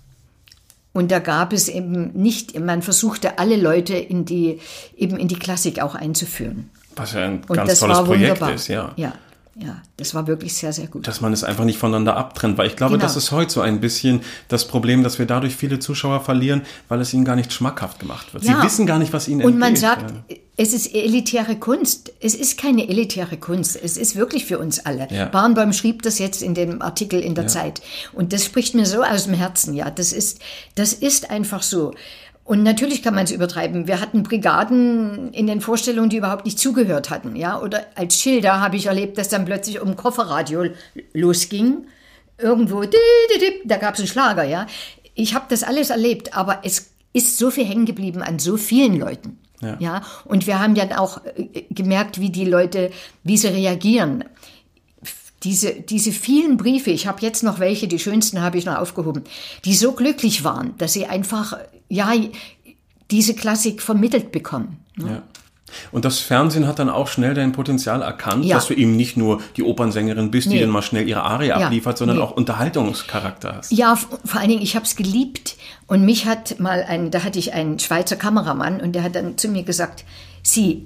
Und 0.91 1.09
da 1.09 1.19
gab 1.19 1.53
es 1.53 1.69
eben 1.69 2.11
nicht, 2.13 2.59
man 2.59 2.81
versuchte 2.81 3.39
alle 3.39 3.55
Leute 3.55 3.95
in 3.95 4.25
die, 4.25 4.59
eben 4.95 5.17
in 5.17 5.27
die 5.27 5.39
Klassik 5.39 5.81
auch 5.81 5.95
einzuführen. 5.95 6.69
Was 6.95 7.13
ja 7.13 7.21
ein 7.21 7.43
Und 7.47 7.55
ganz 7.55 7.71
das 7.71 7.79
tolles 7.79 7.97
war 7.97 8.05
Projekt 8.05 8.29
wunderbar. 8.29 8.53
ist, 8.53 8.67
ja. 8.67 8.93
Ja, 8.95 9.13
ja, 9.55 9.81
das 9.97 10.15
war 10.15 10.25
wirklich 10.25 10.55
sehr, 10.55 10.73
sehr 10.73 10.87
gut. 10.87 11.07
Dass 11.07 11.21
man 11.21 11.31
es 11.31 11.43
einfach 11.43 11.63
nicht 11.63 11.77
voneinander 11.77 12.17
abtrennt, 12.17 12.57
weil 12.57 12.65
ich 12.67 12.75
glaube, 12.75 12.93
Genau. 12.93 13.03
das 13.03 13.15
ist 13.15 13.31
heute 13.31 13.53
so 13.53 13.61
ein 13.61 13.79
bisschen 13.81 14.21
das 14.47 14.67
Problem, 14.67 15.03
dass 15.03 15.19
wir 15.19 15.27
dadurch 15.27 15.55
viele 15.55 15.77
Zuschauer 15.77 16.21
verlieren, 16.21 16.63
weil 16.87 16.99
es 17.01 17.13
ihnen 17.13 17.23
gar 17.23 17.35
nicht 17.35 17.53
schmackhaft 17.53 17.99
gemacht 17.99 18.33
wird. 18.33 18.43
Ja. 18.45 18.57
Sie 18.59 18.65
wissen 18.65 18.85
gar 18.87 18.97
nicht, 18.97 19.13
was 19.13 19.27
ihnen 19.27 19.43
Und 19.45 19.59
man 19.59 19.75
entgeht, 19.75 19.81
sagt, 19.81 20.11
ja. 20.29 20.35
es 20.57 20.73
ist 20.73 20.95
elitäre 20.95 21.55
Kunst. 21.57 22.11
Es 22.19 22.33
ist 22.33 22.57
keine 22.57 22.89
elitäre 22.89 23.37
Kunst. 23.37 23.77
Es 23.81 23.95
ist 23.95 24.15
wirklich 24.15 24.45
für 24.45 24.57
uns 24.57 24.83
alle. 24.87 25.07
Ja. 25.11 25.25
Barnbaum 25.25 25.71
schrieb 25.71 26.01
das 26.01 26.17
jetzt 26.17 26.41
in 26.41 26.55
dem 26.55 26.81
Artikel 26.81 27.19
in 27.21 27.35
der 27.35 27.45
Zeit. 27.47 27.79
Und 28.11 28.33
das 28.33 28.43
spricht 28.45 28.73
mir 28.73 28.87
so 28.87 29.03
aus 29.03 29.25
dem 29.25 29.35
Herzen. 29.35 29.75
Ja, 29.75 29.91
das 29.91 30.13
ist, 30.13 30.39
das 30.73 30.93
ist 30.93 31.29
einfach 31.29 31.61
so. 31.61 31.93
Und 32.45 32.63
natürlich 32.63 33.01
kann 33.01 33.15
man 33.15 33.23
es 33.23 33.31
übertreiben. 33.31 33.87
Wir 33.87 34.01
hatten 34.01 34.23
Brigaden 34.23 35.31
in 35.31 35.47
den 35.47 35.61
Vorstellungen, 35.61 36.09
die 36.09 36.17
überhaupt 36.17 36.45
nicht 36.45 36.59
zugehört 36.59 37.09
hatten. 37.09 37.35
Ja, 37.37 37.61
oder 37.61 37.85
als 37.95 38.19
Schilder 38.19 38.59
habe 38.59 38.75
ich 38.75 38.87
erlebt, 38.87 39.17
dass 39.17 39.29
dann 39.29 39.45
plötzlich 39.45 39.81
um 39.81 39.95
Kofferradio 39.95 40.65
losging. 41.13 41.87
Irgendwo, 42.37 42.83
da 42.83 43.77
gab 43.77 43.93
es 43.93 44.01
einen 44.01 44.07
Schlager. 44.07 44.43
Ja, 44.43 44.67
ich 45.15 45.35
habe 45.35 45.45
das 45.47 45.63
alles 45.63 45.89
erlebt, 45.89 46.35
aber 46.35 46.59
es 46.63 46.91
ist 47.13 47.37
so 47.37 47.49
viel 47.49 47.65
hängen 47.65 47.85
geblieben 47.85 48.21
an 48.21 48.39
so 48.39 48.57
vielen 48.57 48.99
Leuten. 48.99 49.39
Ja. 49.61 49.77
Ja, 49.79 50.01
und 50.25 50.45
wir 50.45 50.59
haben 50.59 50.75
dann 50.75 50.91
auch 50.91 51.21
äh, 51.23 51.63
gemerkt, 51.69 52.19
wie 52.19 52.29
die 52.29 52.43
Leute, 52.43 52.91
wie 53.23 53.37
sie 53.37 53.47
reagieren. 53.47 54.25
Diese, 55.43 55.73
diese 55.73 56.11
vielen 56.11 56.57
Briefe, 56.57 56.89
ich 56.91 57.05
habe 57.07 57.21
jetzt 57.21 57.43
noch 57.43 57.59
welche, 57.59 57.87
die 57.87 57.99
schönsten 57.99 58.41
habe 58.41 58.57
ich 58.57 58.65
noch 58.65 58.77
aufgehoben, 58.77 59.23
die 59.65 59.73
so 59.75 59.91
glücklich 59.91 60.43
waren, 60.43 60.73
dass 60.77 60.93
sie 60.93 61.05
einfach, 61.05 61.57
ja, 61.89 62.11
diese 63.11 63.33
Klassik 63.35 63.81
vermittelt 63.81 64.31
bekommen. 64.31 64.77
Ja. 64.97 65.21
Und 65.91 66.05
das 66.05 66.19
Fernsehen 66.19 66.67
hat 66.67 66.77
dann 66.77 66.89
auch 66.89 67.07
schnell 67.07 67.33
dein 67.33 67.51
Potenzial 67.51 68.03
erkannt, 68.03 68.45
Ja. 68.45 68.55
dass 68.55 68.67
du 68.67 68.75
eben 68.75 68.95
nicht 68.95 69.17
nur 69.17 69.41
die 69.57 69.63
Opernsängerin 69.63 70.29
bist, 70.29 70.45
die 70.47 70.55
Nee. 70.55 70.61
dann 70.61 70.69
mal 70.69 70.83
schnell 70.83 71.07
ihre 71.09 71.23
Arie 71.23 71.47
Ja. 71.47 71.55
abliefert, 71.57 71.97
sondern 71.97 72.17
Nee. 72.17 72.23
auch 72.23 72.31
Unterhaltungscharakter 72.31 73.55
hast. 73.57 73.71
Ja, 73.71 73.95
vor 73.95 74.39
allen 74.39 74.49
Dingen, 74.49 74.61
ich 74.61 74.75
habe 74.75 74.85
es 74.85 74.95
geliebt. 74.95 75.55
Und 75.87 76.05
mich 76.05 76.25
hat 76.27 76.59
mal 76.59 76.83
ein, 76.87 77.09
da 77.11 77.23
hatte 77.23 77.39
ich 77.39 77.53
einen 77.53 77.79
Schweizer 77.79 78.15
Kameramann 78.15 78.81
und 78.81 78.93
der 78.93 79.03
hat 79.03 79.15
dann 79.15 79.37
zu 79.37 79.47
mir 79.47 79.63
gesagt, 79.63 80.05
Sie, 80.43 80.85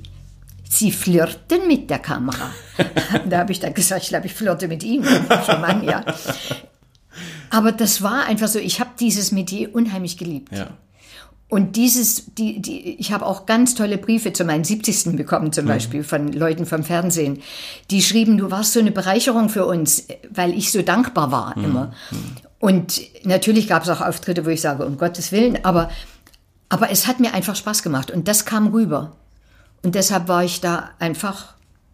Sie 0.69 0.91
flirten 0.91 1.67
mit 1.67 1.89
der 1.89 1.99
Kamera. 1.99 2.51
da 3.29 3.39
habe 3.39 3.51
ich 3.51 3.59
dann 3.59 3.73
gesagt, 3.73 4.03
ich 4.03 4.09
glaube, 4.09 4.27
ich 4.27 4.33
flirte 4.33 4.67
mit 4.67 4.83
ihm. 4.83 5.03
Schon 5.03 5.61
Mann, 5.61 5.83
ja. 5.83 6.03
Aber 7.49 7.71
das 7.71 8.01
war 8.01 8.25
einfach 8.25 8.47
so, 8.47 8.59
ich 8.59 8.79
habe 8.79 8.91
dieses 8.99 9.31
Metier 9.31 9.73
unheimlich 9.73 10.17
geliebt. 10.17 10.51
Ja. 10.55 10.67
Und 11.49 11.77
dieses, 11.77 12.33
die, 12.35 12.61
die, 12.61 12.99
ich 12.99 13.13
habe 13.13 13.25
auch 13.25 13.45
ganz 13.45 13.73
tolle 13.73 13.97
Briefe 13.97 14.33
zu 14.33 14.43
meinen 14.43 14.65
70. 14.65 15.15
bekommen, 15.15 15.53
zum 15.53 15.65
Beispiel 15.65 16.03
von 16.03 16.33
Leuten 16.33 16.65
vom 16.65 16.83
Fernsehen. 16.83 17.41
Die 17.89 18.01
schrieben, 18.01 18.37
du 18.37 18.51
warst 18.51 18.73
so 18.73 18.81
eine 18.81 18.91
Bereicherung 18.91 19.47
für 19.47 19.65
uns, 19.65 20.07
weil 20.29 20.53
ich 20.53 20.73
so 20.73 20.81
dankbar 20.81 21.31
war 21.31 21.55
immer. 21.55 21.93
Und 22.59 22.99
natürlich 23.23 23.69
gab 23.69 23.83
es 23.83 23.89
auch 23.89 24.01
Auftritte, 24.01 24.45
wo 24.45 24.49
ich 24.49 24.59
sage, 24.59 24.85
um 24.85 24.97
Gottes 24.97 25.31
Willen, 25.31 25.63
aber, 25.63 25.89
aber 26.67 26.91
es 26.91 27.07
hat 27.07 27.21
mir 27.21 27.33
einfach 27.33 27.55
Spaß 27.55 27.81
gemacht 27.81 28.11
und 28.11 28.27
das 28.27 28.43
kam 28.43 28.67
rüber. 28.67 29.15
Und 29.83 29.95
deshalb 29.95 30.27
war 30.27 30.43
ich 30.43 30.61
da 30.61 30.89
einfach, 30.99 31.53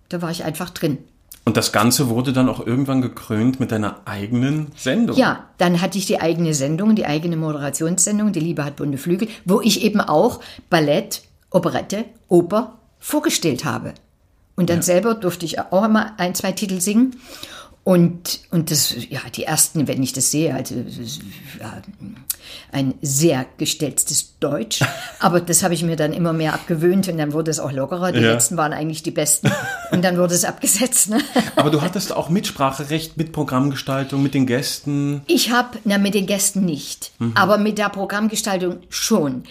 da 0.10 0.22
war 0.22 0.32
ich 0.32 0.44
einfach 0.44 0.70
drin. 0.70 0.98
Und 1.46 1.58
das 1.58 1.74
Ganze 1.74 2.08
wurde 2.08 2.32
dann 2.32 2.48
auch 2.48 2.66
irgendwann 2.66 3.02
gekrönt 3.02 3.60
mit 3.60 3.72
deiner 3.72 3.98
eigenen 4.06 4.72
Sendung. 4.78 5.18
Ja, 5.18 5.44
dann 5.58 5.82
hatte 5.82 5.98
ich 5.98 6.06
die 6.06 6.22
eigene 6.22 6.54
Sendung, 6.54 6.96
die 6.96 7.06
eigene 7.06 7.36
Moderationssendung, 7.36 8.32
Die 8.32 8.40
Liebe 8.40 8.64
hat 8.64 8.78
bunte 8.78 8.98
Flügel, 8.98 9.28
wo 9.44 9.60
ich 9.60 9.84
eben 9.84 10.00
auch 10.00 10.40
Ballett, 10.70 11.24
Operette, 11.50 12.06
Oper 12.30 12.74
vorgestellt 13.00 13.66
habe. 13.66 13.94
Und 14.56 14.70
dann 14.70 14.82
selber 14.82 15.16
durfte 15.16 15.46
ich 15.46 15.60
auch 15.60 15.84
immer 15.84 16.14
ein, 16.18 16.36
zwei 16.36 16.54
Titel 16.54 16.80
singen. 16.80 17.18
Und, 17.86 18.40
und 18.50 18.72
das, 18.72 18.96
ja, 19.10 19.20
die 19.36 19.44
ersten, 19.44 19.90
wenn 19.90 20.02
ich 20.02 20.14
das 20.14 20.32
sehe, 20.32 20.56
also 20.56 20.74
ja, 21.60 21.82
ein 22.72 22.94
sehr 23.02 23.46
gestelztes 23.58 24.40
Deutsch. 24.40 24.80
Aber 25.20 25.42
das 25.42 25.64
habe 25.64 25.74
ich 25.74 25.84
mir 25.84 25.98
dann 25.98 26.14
immer 26.14 26.32
mehr 26.32 26.54
abgewöhnt 26.54 27.10
und 27.10 27.18
dann 27.18 27.34
wurde 27.34 27.52
es 27.52 27.60
auch 27.60 27.74
lockerer. 27.74 28.14
Die 28.14 28.20
Ja. 28.22 28.32
letzten 28.32 28.56
waren 28.56 28.72
eigentlich 28.72 29.04
die 29.04 29.12
besten. 29.12 29.52
Und 29.92 30.02
dann 30.06 30.18
wurde 30.18 30.34
es 30.34 30.46
abgesetzt. 30.46 31.10
Ne? 31.10 31.20
Aber 31.58 31.72
du 31.72 31.82
hattest 31.82 32.14
auch 32.14 32.30
Mitspracherecht 32.30 33.18
mit 33.18 33.34
Programmgestaltung, 33.34 34.24
mit 34.24 34.34
den 34.34 34.46
Gästen. 34.46 35.22
Ich 35.28 35.52
habe, 35.52 35.78
na 35.84 35.98
mit 35.98 36.14
den 36.14 36.26
Gästen 36.26 36.64
nicht, 36.64 37.12
aber 37.36 37.58
mit 37.58 37.78
der 37.78 37.90
Programmgestaltung 37.90 38.78
schon. 38.90 39.44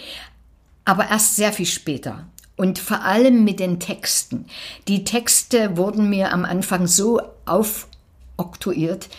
Aber 0.85 1.07
erst 1.09 1.35
sehr 1.35 1.53
viel 1.53 1.67
später. 1.67 2.25
Und 2.55 2.79
vor 2.79 3.01
allem 3.03 3.43
mit 3.43 3.59
den 3.59 3.79
Texten. 3.79 4.45
Die 4.87 5.03
Texte 5.03 5.77
wurden 5.77 6.09
mir 6.09 6.33
am 6.33 6.45
Anfang 6.45 6.87
so 6.87 7.21
aufoktroyiert 8.37 9.09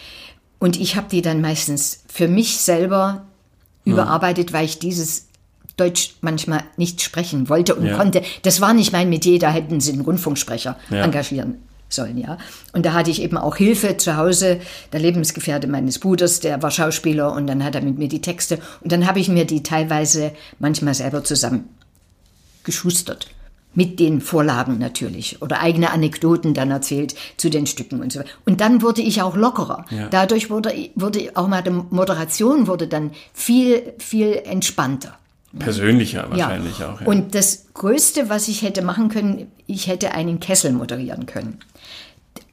und 0.58 0.78
ich 0.80 0.96
habe 0.96 1.08
die 1.10 1.22
dann 1.22 1.40
meistens 1.40 2.02
für 2.12 2.28
mich 2.28 2.58
selber 2.58 3.24
überarbeitet, 3.84 4.52
weil 4.52 4.64
ich 4.64 4.78
dieses 4.78 5.26
Deutsch 5.76 6.14
manchmal 6.20 6.62
nicht 6.76 7.02
sprechen 7.02 7.48
wollte 7.48 7.74
und 7.74 7.86
Ja. 7.86 7.96
konnte. 7.96 8.22
Das 8.42 8.60
war 8.60 8.72
nicht 8.74 8.92
mein 8.92 9.10
Metier, 9.10 9.38
da 9.38 9.50
hätten 9.50 9.80
sie 9.80 9.92
einen 9.92 10.02
Rundfunksprecher 10.02 10.76
Ja. 10.90 11.02
engagieren 11.04 11.56
sollen, 11.88 12.16
ja. 12.16 12.38
Und 12.72 12.86
da 12.86 12.92
hatte 12.92 13.10
ich 13.10 13.20
eben 13.20 13.36
auch 13.36 13.56
Hilfe 13.56 13.96
zu 13.96 14.16
Hause. 14.16 14.60
Der 14.92 15.00
Lebensgefährte 15.00 15.66
meines 15.66 15.98
Bruders, 15.98 16.40
der 16.40 16.62
war 16.62 16.70
Schauspieler 16.70 17.32
und 17.32 17.46
dann 17.46 17.62
hat 17.62 17.74
er 17.74 17.82
mit 17.82 17.98
mir 17.98 18.08
die 18.08 18.20
Texte 18.22 18.58
und 18.80 18.90
dann 18.92 19.06
habe 19.06 19.20
ich 19.20 19.28
mir 19.28 19.44
die 19.44 19.62
teilweise 19.62 20.32
manchmal 20.60 20.94
selber 20.94 21.22
zusammen 21.24 21.68
geschustert. 22.62 23.26
Mit 23.74 23.98
den 24.00 24.20
Vorlagen 24.20 24.78
natürlich 24.78 25.42
oder 25.42 25.60
eigene 25.60 25.90
Anekdoten 25.90 26.54
dann 26.54 26.70
erzählt 26.70 27.14
zu 27.36 27.50
den 27.50 27.66
Stücken 27.66 28.00
und 28.00 28.12
so 28.12 28.20
weiter. 28.20 28.28
Und 28.44 28.60
dann 28.60 28.82
wurde 28.82 29.02
ich 29.02 29.20
auch 29.22 29.36
lockerer. 29.36 29.84
Ja. 29.90 30.08
Dadurch 30.08 30.50
wurde, 30.50 30.72
wurde 30.94 31.30
auch 31.34 31.48
mal 31.48 31.62
die 31.62 31.70
Moderation 31.70 32.66
wurde 32.66 32.86
dann 32.86 33.10
viel, 33.32 33.94
viel 33.98 34.40
entspannter. 34.44 35.18
Persönlicher 35.58 36.26
wahrscheinlich 36.30 36.82
auch. 36.82 37.00
Ja. 37.00 37.06
Und 37.06 37.34
das 37.34 37.66
Größte, 37.74 38.28
was 38.28 38.48
ich 38.48 38.62
hätte 38.62 38.82
machen 38.82 39.08
können, 39.08 39.46
ich 39.66 39.86
hätte 39.86 40.12
einen 40.12 40.40
Kessel 40.40 40.72
moderieren 40.72 41.26
können. 41.26 41.58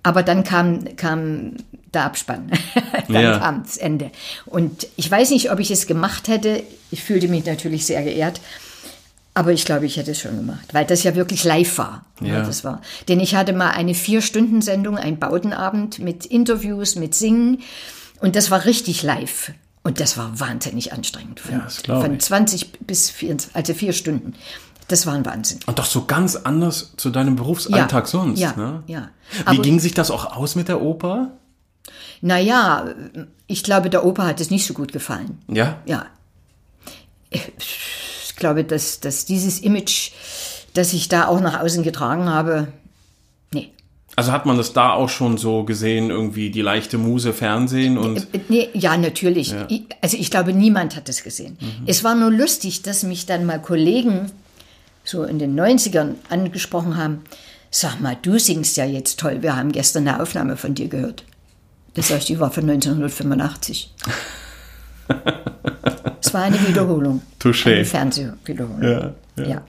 Aber 0.03 0.23
dann 0.23 0.43
kam, 0.43 0.95
kam 0.95 1.53
der 1.93 2.05
Abspann. 2.05 2.51
dann 3.07 3.23
Ja. 3.23 3.39
kam 3.39 3.63
das 3.63 3.77
Ende. 3.77 4.11
Und 4.45 4.87
ich 4.97 5.09
weiß 5.09 5.31
nicht, 5.31 5.51
ob 5.51 5.59
ich 5.59 5.71
es 5.71 5.87
gemacht 5.87 6.27
hätte. 6.27 6.63
Ich 6.89 7.03
fühlte 7.03 7.27
mich 7.27 7.45
natürlich 7.45 7.85
sehr 7.85 8.03
geehrt. 8.03 8.39
Aber 9.33 9.53
ich 9.53 9.63
glaube, 9.63 9.85
ich 9.85 9.95
hätte 9.97 10.11
es 10.11 10.19
schon 10.19 10.35
gemacht, 10.35 10.73
weil 10.73 10.85
das 10.85 11.03
ja 11.03 11.15
wirklich 11.15 11.43
live 11.45 11.77
war. 11.77 12.05
Ja. 12.21 12.41
das 12.45 12.63
war. 12.65 12.81
Denn 13.07 13.19
ich 13.21 13.33
hatte 13.35 13.53
mal 13.53 13.69
eine 13.69 13.93
Vier-Stunden-Sendung, 13.93 14.97
ein 14.97 15.19
Bautenabend 15.19 15.99
mit 15.99 16.25
Interviews, 16.25 16.95
mit 16.97 17.15
Singen. 17.15 17.59
Und 18.19 18.35
das 18.35 18.51
war 18.51 18.65
richtig 18.65 19.03
live. 19.03 19.53
Und 19.83 19.99
das 20.01 20.17
war 20.17 20.39
wahnsinnig 20.39 20.91
anstrengend. 20.93 21.39
Von, 21.39 21.53
Ja, 21.53 21.59
das 21.63 21.77
von 21.77 22.13
ich. 22.15 22.19
20 22.21 22.71
bis 22.85 23.09
24, 23.09 23.55
also 23.55 23.73
vier 23.73 23.93
Stunden. 23.93 24.33
Das 24.89 25.05
war 25.07 25.13
ein 25.13 25.25
Wahnsinn. 25.25 25.59
Und 25.65 25.79
doch 25.79 25.85
so 25.85 26.03
ganz 26.05 26.35
anders 26.35 26.93
zu 26.97 27.09
deinem 27.09 27.37
Berufsalltag 27.37 28.03
Ja, 28.03 28.09
sonst. 28.09 28.39
ja, 28.39 28.53
ne? 28.57 28.83
ja. 28.87 29.09
Wie 29.31 29.47
Aber- 29.47 29.61
ging 29.61 29.79
sich 29.79 29.93
das 29.93 30.11
auch 30.11 30.35
aus 30.35 30.55
mit 30.55 30.67
der 30.67 30.81
Oper? 30.81 31.31
Naja, 32.19 32.85
ich 33.47 33.63
glaube, 33.63 33.89
der 33.89 34.05
Opa 34.05 34.25
hat 34.27 34.41
es 34.41 34.51
nicht 34.51 34.67
so 34.67 34.73
gut 34.73 34.91
gefallen. 34.91 35.39
Ja. 35.47 35.77
Ja. 35.85 36.05
Ich 38.41 38.43
glaube, 38.43 38.63
dass, 38.63 38.99
dass 38.99 39.25
dieses 39.25 39.59
Image, 39.59 40.09
das 40.73 40.93
ich 40.93 41.07
da 41.09 41.27
auch 41.27 41.41
nach 41.41 41.59
außen 41.61 41.83
getragen 41.83 42.27
habe, 42.27 42.69
nee. 43.53 43.69
Also 44.15 44.31
hat 44.31 44.47
man 44.47 44.57
das 44.57 44.73
da 44.73 44.93
auch 44.93 45.09
schon 45.09 45.37
so 45.37 45.63
gesehen, 45.63 46.09
irgendwie 46.09 46.49
die 46.49 46.63
leichte 46.63 46.97
Muse 46.97 47.33
Fernsehen 47.33 47.99
und 47.99 48.17
Äh, 48.33 48.39
Nee, 48.49 48.69
ja, 48.73 48.97
natürlich. 48.97 49.53
Ich, 49.69 49.83
also 50.01 50.17
ich 50.17 50.31
glaube, 50.31 50.53
niemand 50.53 50.95
hat 50.95 51.07
es 51.07 51.21
gesehen. 51.23 51.55
Es 51.85 52.03
war 52.03 52.15
nur 52.15 52.31
lustig, 52.31 52.81
dass 52.81 53.03
mich 53.03 53.27
dann 53.27 53.45
mal 53.45 53.61
Kollegen 53.61 54.31
so 55.03 55.23
in 55.23 55.37
den 55.37 55.55
90ern 55.55 56.15
angesprochen 56.29 56.97
haben. 56.97 57.21
sag 57.69 58.01
mal, 58.01 58.17
du 58.19 58.39
singst 58.39 58.75
ja 58.75 58.85
jetzt 58.85 59.19
toll. 59.19 59.43
Wir 59.43 59.55
haben 59.55 59.71
gestern 59.71 60.07
eine 60.07 60.19
Aufnahme 60.19 60.57
von 60.57 60.73
dir 60.73 60.87
gehört. 60.87 61.25
Das 61.93 62.09
heißt, 62.09 62.27
die 62.27 62.39
war 62.39 62.49
von 62.49 62.67
1985. 62.67 63.93
es 66.21 66.33
war 66.33 66.43
eine 66.43 66.67
Wiederholung. 66.67 67.21
Touché. 67.39 67.75
Eine 67.75 67.85
Fernsehwiederholung. 67.85 68.81
Ja, 68.83 69.13
ja. 69.37 69.45
ja. 69.47 69.61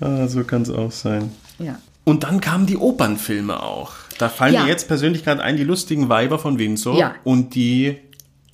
Ah, 0.00 0.26
so 0.28 0.42
kann 0.44 0.62
es 0.62 0.70
auch 0.70 0.92
sein. 0.92 1.30
ja. 1.58 1.78
Und 2.04 2.24
dann 2.24 2.40
kamen 2.40 2.66
die 2.66 2.76
Opernfilme 2.76 3.62
auch. 3.62 3.92
Da 4.18 4.28
fallen 4.28 4.54
Ja. 4.54 4.64
mir 4.64 4.68
jetzt 4.70 4.88
persönlich 4.88 5.22
gerade 5.24 5.40
ein, 5.40 5.56
die 5.56 5.62
lustigen 5.62 6.08
Weiber 6.08 6.40
von 6.40 6.58
Windsor 6.58 6.98
Ja. 6.98 7.14
und 7.22 7.54
die 7.54 7.96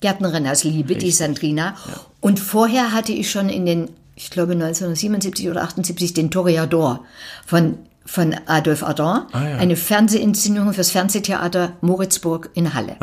Gärtnerin 0.01 0.45
aus 0.47 0.63
Liebe, 0.63 0.95
die 0.95 1.09
Sandrina. 1.09 1.75
Und 2.21 2.39
vorher 2.39 2.93
hatte 2.93 3.11
ich 3.11 3.31
schon 3.31 3.49
in 3.49 3.65
den, 3.65 3.89
ich 4.15 4.29
glaube 4.29 4.51
1977 4.53 5.49
oder 5.49 5.63
78, 5.63 6.13
den 6.13 6.29
Toreador 6.29 7.03
von, 7.47 7.79
von 8.05 8.35
Adolf 8.45 8.83
Adam. 8.83 9.25
Ah, 9.31 9.47
ja. 9.49 9.57
Eine 9.57 9.75
Fernsehinszenierung 9.75 10.71
fürs 10.73 10.91
Fernsehtheater 10.91 11.71
Moritzburg 11.81 12.51
in 12.53 12.75
Halle. 12.75 12.97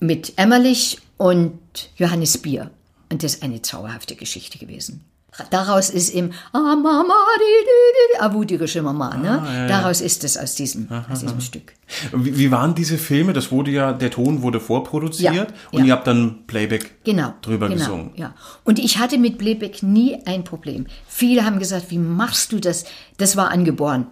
Mit 0.00 0.34
Emmerlich 0.36 0.98
und 1.16 1.58
Johannes 1.96 2.38
Bier. 2.38 2.70
Und 3.10 3.22
das 3.22 3.34
ist 3.34 3.42
eine 3.42 3.62
zauberhafte 3.62 4.16
Geschichte 4.16 4.58
gewesen. 4.58 5.04
Daraus 5.50 5.90
ist 5.90 6.10
im 6.10 6.30
Ah, 6.52 6.76
Mama, 6.76 7.14
di, 7.38 7.64
di, 7.66 8.20
avudirische 8.20 8.82
Mama, 8.82 9.16
ne? 9.16 9.42
Ah, 9.42 9.66
Daraus 9.66 10.00
ist 10.00 10.22
es 10.22 10.36
aus 10.38 10.54
diesem, 10.54 10.88
aus 11.10 11.20
diesem 11.20 11.40
Stück. 11.40 11.72
Wie, 12.12 12.38
wie 12.38 12.50
waren 12.52 12.76
diese 12.76 12.98
Filme? 12.98 13.32
Das 13.32 13.50
wurde 13.50 13.72
ja, 13.72 13.92
der 13.92 14.12
Ton 14.12 14.42
wurde 14.42 14.60
vorproduziert 14.60 15.34
Ja, 15.34 15.46
und 15.72 15.80
ja. 15.80 15.86
ihr 15.86 15.92
habt 15.92 16.06
dann 16.06 16.46
Playback 16.46 17.02
genau, 17.02 17.34
drüber 17.42 17.68
genau, 17.68 17.80
gesungen. 17.80 18.10
Ja. 18.14 18.32
Und 18.62 18.78
ich 18.78 18.98
hatte 18.98 19.18
mit 19.18 19.38
Playback 19.38 19.82
nie 19.82 20.16
ein 20.24 20.44
Problem. 20.44 20.86
Viele 21.08 21.44
haben 21.44 21.58
gesagt, 21.58 21.90
wie 21.90 21.98
machst 21.98 22.52
du 22.52 22.60
das? 22.60 22.84
Das 23.16 23.36
war 23.36 23.50
angeboren. 23.50 24.06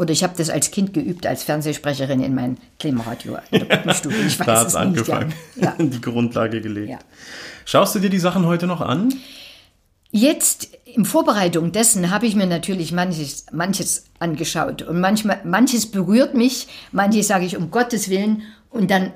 Oder 0.00 0.12
ich 0.12 0.22
habe 0.22 0.34
das 0.36 0.50
als 0.50 0.70
Kind 0.70 0.94
geübt, 0.94 1.26
als 1.26 1.42
Fernsehsprecherin 1.42 2.22
in 2.22 2.34
mein 2.34 2.58
Klimaradio 2.78 3.36
in 3.50 3.60
der 3.60 3.76
Puppenstube. 3.76 4.14
Ich 4.26 4.38
weiß 4.40 4.46
Da 4.46 4.60
hat 4.60 4.66
es 4.68 4.74
angefangen, 4.74 5.32
Ja. 5.56 5.74
Die 5.78 6.00
Grundlage 6.00 6.60
gelegt. 6.60 6.90
Ja. 6.90 6.98
Schaust 7.66 7.94
du 7.94 7.98
dir 8.00 8.10
die 8.10 8.18
Sachen 8.18 8.46
heute 8.46 8.66
noch 8.66 8.80
an? 8.80 9.12
Jetzt 10.10 10.70
in 10.86 11.04
Vorbereitung 11.04 11.70
dessen 11.70 12.10
habe 12.10 12.26
ich 12.26 12.34
mir 12.34 12.46
natürlich 12.46 12.90
manches, 12.90 13.46
manches 13.52 14.06
angeschaut. 14.18 14.82
Und 14.82 15.00
manchmal, 15.00 15.40
manches 15.44 15.86
berührt 15.90 16.34
mich, 16.34 16.66
manches 16.90 17.28
sage 17.28 17.44
ich 17.44 17.56
um 17.56 17.70
Gottes 17.70 18.08
Willen. 18.08 18.42
Und 18.70 18.90
dann, 18.90 19.12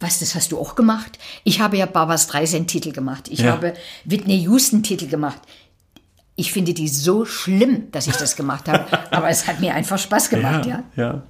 was, 0.00 0.20
das 0.20 0.34
hast 0.34 0.52
du 0.52 0.58
auch 0.58 0.74
gemacht? 0.74 1.18
Ich 1.44 1.60
habe 1.60 1.76
ja 1.76 1.84
Barbara 1.84 2.16
Streisand-Titel 2.16 2.92
gemacht. 2.92 3.28
Ich 3.28 3.40
Ja. 3.40 3.52
habe 3.52 3.74
Whitney 4.04 4.38
Houston-Titel 4.44 5.08
gemacht. 5.08 5.40
Ich 6.40 6.52
finde 6.52 6.72
die 6.72 6.86
so 6.86 7.24
schlimm, 7.24 7.90
dass 7.90 8.06
ich 8.06 8.14
das 8.14 8.36
gemacht 8.36 8.68
habe. 8.68 8.84
Aber 9.10 9.28
es 9.28 9.48
hat 9.48 9.58
mir 9.58 9.74
einfach 9.74 9.98
Spaß 9.98 10.30
gemacht, 10.30 10.66
ja. 10.66 10.84
ja. 10.94 11.22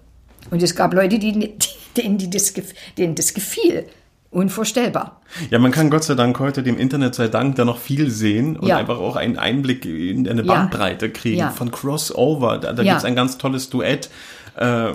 Und 0.50 0.62
es 0.62 0.76
gab 0.76 0.92
Leute, 0.92 1.18
die, 1.18 1.54
denen, 1.96 2.18
die 2.18 2.28
das, 2.28 2.52
denen 2.98 3.14
das 3.14 3.32
gefiel. 3.32 3.86
Unvorstellbar. 4.30 5.22
Ja, 5.48 5.58
man 5.58 5.70
kann 5.72 5.88
Gott 5.88 6.04
sei 6.04 6.14
Dank 6.14 6.38
heute 6.38 6.62
dem 6.62 6.76
Internet 6.76 7.14
sei 7.14 7.28
Dank 7.28 7.56
da 7.56 7.64
noch 7.64 7.78
viel 7.78 8.10
sehen 8.10 8.58
und 8.58 8.68
Ja. 8.68 8.76
einfach 8.76 8.98
auch 8.98 9.16
einen 9.16 9.38
Einblick 9.38 9.86
in 9.86 10.28
eine 10.28 10.42
Ja. 10.42 10.46
Bandbreite 10.54 11.08
kriegen 11.08 11.38
Ja. 11.38 11.50
von 11.50 11.70
Crossover. 11.70 12.58
Da, 12.58 12.74
da 12.74 12.82
Ja. 12.82 12.92
gibt's 12.92 13.06
ein 13.06 13.16
ganz 13.16 13.38
tolles 13.38 13.70
Duett. 13.70 14.10
Äh. 14.56 14.92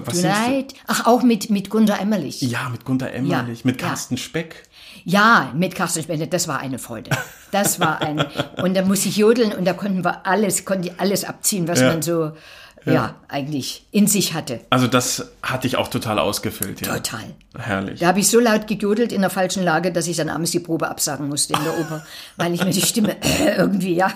Ach, 0.88 1.08
auch 1.08 1.24
mit, 1.24 1.50
mit 1.50 1.72
Gunda 1.72 1.96
Emmerlich. 1.96 2.42
Ja, 2.42 2.70
mit 2.70 2.86
Gunter 2.86 3.12
Emmerlich, 3.12 3.66
mit 3.66 3.82
Ja. 3.82 3.88
Carsten 3.88 4.18
Speck. 4.18 4.68
Ja, 5.06 5.52
mit 5.56 5.76
Carsten 5.76 6.02
Spende, 6.04 6.28
das 6.28 6.48
war 6.48 6.60
eine 6.60 6.80
Freude. 6.80 7.10
Das 7.52 7.80
war 7.80 8.02
eine. 8.02 8.30
Und 8.62 8.74
da 8.76 8.84
musste 8.84 9.10
ich 9.10 9.18
jodeln 9.18 9.52
und 9.52 9.66
da 9.66 9.74
konnten 9.74 10.04
wir 10.04 10.26
alles, 10.26 10.66
konnte 10.66 10.90
ich 10.90 11.00
alles 11.00 11.24
abziehen, 11.26 11.68
was 11.68 11.82
Ja. 11.82 11.88
man 11.90 12.02
so, 12.02 12.32
ja. 12.86 13.16
eigentlich 13.28 13.86
in 13.92 14.08
sich 14.08 14.34
hatte. 14.34 14.62
Also 14.70 14.88
das 14.88 15.32
hatte 15.42 15.68
ich 15.68 15.76
auch 15.78 15.88
total 15.90 16.20
ausgefüllt. 16.20 16.86
Ja. 16.86 16.96
Total. 16.98 17.24
Herrlich. 17.58 18.00
Da 18.00 18.08
habe 18.08 18.20
ich 18.20 18.28
so 18.30 18.40
laut 18.40 18.68
gejodelt 18.68 19.12
in 19.12 19.22
der 19.22 19.30
falschen 19.30 19.64
Lage, 19.64 19.92
dass 19.92 20.08
ich 20.08 20.18
dann 20.18 20.30
abends 20.30 20.52
die 20.52 20.60
Probe 20.60 20.88
absagen 20.90 21.28
musste 21.30 21.54
in 21.54 21.64
der 21.64 21.80
Oper, 21.80 22.06
weil 22.38 22.54
ich 22.54 22.64
mir 22.64 22.72
die 22.72 22.82
Stimme 22.82 23.16
irgendwie, 23.58 23.96
ja, 23.96 24.12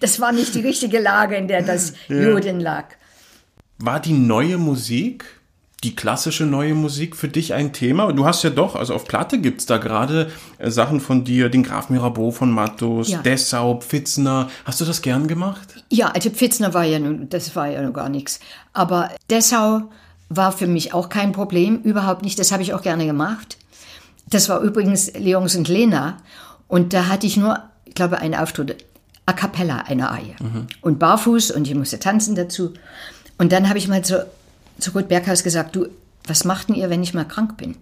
das 0.00 0.20
war 0.20 0.32
nicht 0.32 0.54
die 0.54 0.60
richtige 0.60 1.00
Lage, 1.00 1.36
in 1.36 1.48
der 1.48 1.62
das 1.62 1.92
Jodeln 2.08 2.60
lag. 2.60 2.84
War 3.78 3.98
die 4.00 4.12
neue 4.12 4.58
Musik, 4.58 5.24
die 5.82 5.96
klassische 5.96 6.44
neue 6.44 6.74
Musik 6.74 7.16
für 7.16 7.28
dich 7.28 7.54
ein 7.54 7.72
Thema? 7.72 8.12
Du 8.12 8.26
hast 8.26 8.42
ja 8.42 8.50
doch, 8.50 8.76
also 8.76 8.94
auf 8.94 9.06
Platte 9.06 9.38
gibt's 9.40 9.66
da 9.66 9.78
gerade 9.78 10.30
äh, 10.58 10.70
Sachen 10.70 11.00
von 11.00 11.24
dir, 11.24 11.48
den 11.48 11.62
Graf 11.62 11.88
Mirabeau 11.88 12.30
von 12.30 12.50
Mattos, 12.52 13.08
Ja. 13.08 13.22
Dessau, 13.22 13.80
Pfitzner. 13.80 14.50
Hast 14.64 14.80
du 14.80 14.84
das 14.84 15.00
gern 15.02 15.26
gemacht? 15.26 15.82
Ja, 15.90 16.08
also 16.08 16.30
Pfitzner 16.30 16.74
war 16.74 16.84
ja 16.84 16.98
nun, 16.98 17.28
das 17.30 17.56
war 17.56 17.68
ja 17.68 17.80
noch 17.82 17.94
gar 17.94 18.08
nichts. 18.08 18.40
Aber 18.72 19.10
Dessau 19.30 19.82
war 20.28 20.52
für 20.52 20.66
mich 20.66 20.92
auch 20.94 21.08
kein 21.08 21.32
Problem, 21.32 21.80
überhaupt 21.82 22.22
nicht. 22.22 22.38
Das 22.38 22.52
habe 22.52 22.62
ich 22.62 22.74
auch 22.74 22.82
gerne 22.82 23.06
gemacht. 23.06 23.56
Das 24.28 24.48
war 24.48 24.60
übrigens 24.60 25.12
Leons 25.14 25.56
und 25.56 25.66
Lena. 25.68 26.18
Und 26.68 26.92
da 26.92 27.08
hatte 27.08 27.26
ich 27.26 27.36
nur, 27.36 27.58
ich 27.84 27.94
glaube, 27.94 28.18
einen 28.18 28.34
Auftritt, 28.36 28.84
a 29.26 29.32
cappella, 29.32 29.78
eine 29.86 30.08
Arie. 30.10 30.36
Und 30.82 30.98
barfuß 31.00 31.50
und 31.50 31.66
ich 31.66 31.74
musste 31.74 31.98
tanzen 31.98 32.36
dazu. 32.36 32.74
Und 33.38 33.50
dann 33.50 33.68
habe 33.68 33.78
ich 33.78 33.88
mal 33.88 34.04
zu, 34.04 34.24
zu 34.80 34.92
Ruth 34.92 35.08
Berghaus 35.08 35.42
gesagt, 35.42 35.76
du, 35.76 35.88
was 36.26 36.44
macht 36.44 36.68
denn 36.68 36.76
ihr, 36.76 36.90
wenn 36.90 37.02
ich 37.02 37.14
mal 37.14 37.24
krank 37.24 37.56
bin? 37.56 37.76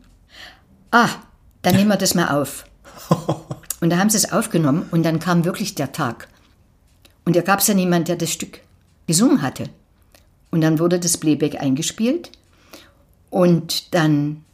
Ah, 0.91 1.09
dann 1.63 1.75
nehmen 1.75 1.91
wir 1.91 1.97
das 1.97 2.15
mal 2.15 2.29
auf. 2.29 2.65
Und 3.81 3.91
da 3.91 3.99
haben 3.99 4.11
sie 4.11 4.17
es 4.17 4.33
aufgenommen 4.33 4.87
und 4.91 5.05
dann 5.05 5.21
kam 5.21 5.45
wirklich 5.45 5.77
der 5.77 5.93
Tag. 5.93 6.27
Und 7.25 7.37
da 7.37 7.43
gab 7.43 7.61
es 7.61 7.69
ja 7.69 7.75
niemand, 7.75 8.09
der 8.09 8.17
das 8.17 8.33
Stück 8.33 8.61
gesungen 9.07 9.41
hatte. 9.41 9.71
Und 10.51 10.63
dann 10.63 10.81
wurde 10.81 10.99
das 10.99 11.17
Playback 11.17 11.61
eingespielt 11.61 12.33
und 13.31 13.95
dann 13.95 14.45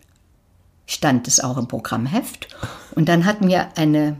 stand 0.86 1.26
es 1.26 1.40
auch 1.40 1.56
im 1.56 1.68
Programmheft. 1.68 2.48
Und 2.94 3.08
dann 3.08 3.24
hat 3.24 3.40
mir 3.40 3.68
eine 3.76 4.16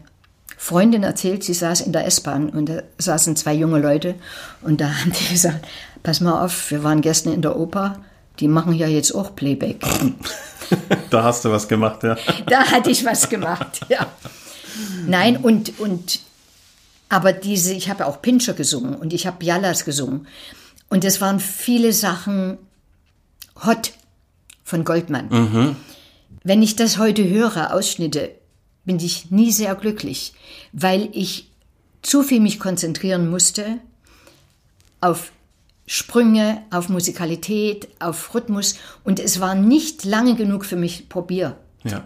Freundin 0.57 1.03
erzählt, 1.03 1.45
sie 1.45 1.53
saß 1.53 1.83
in 1.83 1.93
der 1.93 2.07
S-Bahn 2.07 2.49
und 2.49 2.69
da 2.69 2.83
saßen 2.97 3.37
zwei 3.37 3.53
junge 3.53 3.81
Leute 3.81 4.15
und 4.63 4.81
da 4.81 4.89
haben 4.89 5.13
die 5.13 5.29
gesagt, 5.33 5.67
pass 6.03 6.21
mal 6.21 6.43
auf, 6.43 6.71
wir 6.71 6.83
waren 6.83 7.03
gestern 7.03 7.33
in 7.33 7.43
der 7.43 7.59
Oper, 7.59 7.99
die 8.41 8.49
machen 8.49 8.73
ja 8.73 8.87
jetzt 8.89 9.13
auch 9.15 9.35
Playback. 9.35 9.81
Da 11.11 11.23
hast 11.23 11.45
du 11.45 11.51
was 11.51 11.69
gemacht, 11.69 12.03
ja. 12.03 12.17
Da 12.47 12.65
hatte 12.65 12.91
ich 12.91 13.05
was 13.05 13.29
gemacht, 13.29 13.81
ja. 13.91 14.07
Nein, 15.07 15.37
und, 15.37 15.79
und 15.79 16.21
aber 17.11 17.33
diese, 17.33 17.75
ich 17.75 17.91
habe 17.91 18.07
auch 18.07 18.23
Pinscher 18.23 18.55
gesungen 18.55 18.95
und 18.95 19.13
ich 19.13 19.27
habe 19.27 19.45
Jallas 19.45 19.85
gesungen. 19.85 20.27
Und 20.89 21.05
es 21.05 21.21
waren 21.21 21.39
viele 21.39 21.93
Sachen 21.93 22.59
hot 23.65 23.93
von 24.65 24.85
Goldmann. 24.85 25.77
Wenn 26.43 26.63
ich 26.63 26.77
das 26.77 26.99
heute 26.99 27.29
höre, 27.29 27.75
Ausschnitte, 27.75 28.31
bin 28.85 28.99
ich 28.99 29.31
nie 29.31 29.53
sehr 29.53 29.75
glücklich, 29.75 30.33
weil 30.73 31.09
ich 31.13 31.51
zu 32.03 32.23
viel 32.23 32.41
mich 32.41 32.59
konzentrieren 32.59 33.31
musste 33.31 33.79
auf 35.01 35.31
Sprünge, 35.87 36.63
auf 36.71 36.89
Musikalität, 36.89 37.89
auf 38.01 38.35
Rhythmus 38.35 38.77
und 39.05 39.21
es 39.21 39.41
war 39.41 39.55
nicht 39.55 40.05
lange 40.05 40.35
genug 40.35 40.65
für 40.65 40.77
mich 40.77 41.09
Probier. 41.09 41.57
ja. 41.85 42.05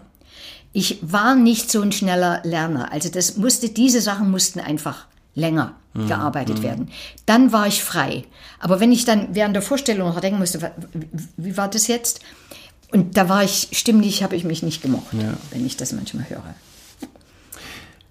Ich 0.74 0.98
war 1.00 1.34
nicht 1.34 1.70
so 1.72 1.80
ein 1.80 1.92
schneller 1.92 2.40
Lerner. 2.44 2.92
Also 2.92 3.08
das 3.08 3.36
musste, 3.38 3.70
diese 3.70 4.02
Sachen 4.02 4.30
mussten 4.30 4.60
einfach 4.60 5.06
länger 5.34 5.74
gearbeitet 5.94 6.62
werden. 6.62 6.90
Dann 7.26 7.50
war 7.52 7.66
ich 7.66 7.82
frei. 7.82 8.24
Aber 8.60 8.78
wenn 8.78 8.92
ich 8.92 9.04
dann 9.06 9.34
während 9.34 9.56
der 9.56 9.62
Vorstellung 9.62 10.08
noch 10.10 10.20
denken 10.20 10.38
musste, 10.38 10.70
wie- 10.92 11.08
wie 11.38 11.56
war 11.56 11.68
das 11.68 11.86
jetzt? 11.88 12.20
Und 12.92 13.16
da 13.16 13.28
war 13.30 13.42
ich, 13.42 13.68
stimmlich 13.72 14.22
habe 14.22 14.36
ich 14.36 14.44
mich 14.44 14.62
nicht 14.62 14.82
gemocht, 14.82 15.06
wenn 15.50 15.66
ich 15.66 15.76
das 15.78 15.92
manchmal 15.92 16.28
höre. 16.28 16.54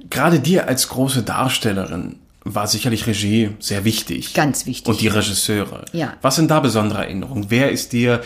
Gerade 0.10 0.40
dir 0.40 0.68
als 0.68 0.90
große 0.90 1.24
Darstellerin 1.24 2.18
war 2.56 2.68
sicherlich 2.68 3.08
Regie 3.08 3.52
sehr 3.60 3.86
wichtig. 3.86 4.34
Ganz 4.34 4.66
wichtig. 4.66 4.88
Und 4.88 5.02
die 5.02 5.08
Regisseure. 5.08 5.86
Ja. 5.94 6.14
Was 6.22 6.36
sind 6.36 6.52
da 6.52 6.60
besondere 6.60 7.00
Erinnerungen? 7.00 7.46
Wer 7.50 7.72
ist 7.72 7.94
dir 7.94 8.22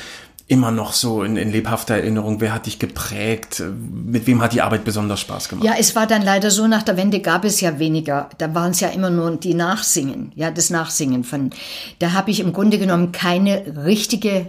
immer 0.48 0.72
noch 0.72 0.92
so 0.92 1.24
in, 1.24 1.38
in 1.38 1.50
lebhafter 1.50 1.96
Erinnerung? 1.96 2.42
Wer 2.42 2.54
hat 2.54 2.66
dich 2.66 2.78
geprägt? 2.78 3.64
Mit 3.90 4.28
wem 4.28 4.42
hat 4.42 4.52
die 4.52 4.62
Arbeit 4.62 4.84
besonders 4.84 5.22
Spaß 5.22 5.48
gemacht? 5.48 5.66
Ja, 5.66 5.76
es 5.80 5.96
war 5.96 6.08
dann 6.08 6.24
leider 6.24 6.52
so, 6.52 6.68
nach 6.68 6.84
der 6.84 6.98
Wende 6.98 7.22
gab 7.22 7.46
es 7.46 7.62
ja 7.62 7.80
weniger. 7.80 8.30
Da 8.38 8.54
waren 8.54 8.72
es 8.72 8.82
ja 8.82 8.90
immer 8.90 9.10
nur 9.10 9.38
die 9.38 9.54
Nachsingen, 9.54 10.34
ja, 10.36 10.52
das 10.52 10.70
Nachsingen 10.70 11.24
von. 11.24 11.52
Da 12.00 12.12
habe 12.12 12.32
ich 12.32 12.42
im 12.42 12.52
Grunde 12.52 12.80
genommen 12.80 13.14
keine 13.14 13.86
richtige, 13.86 14.48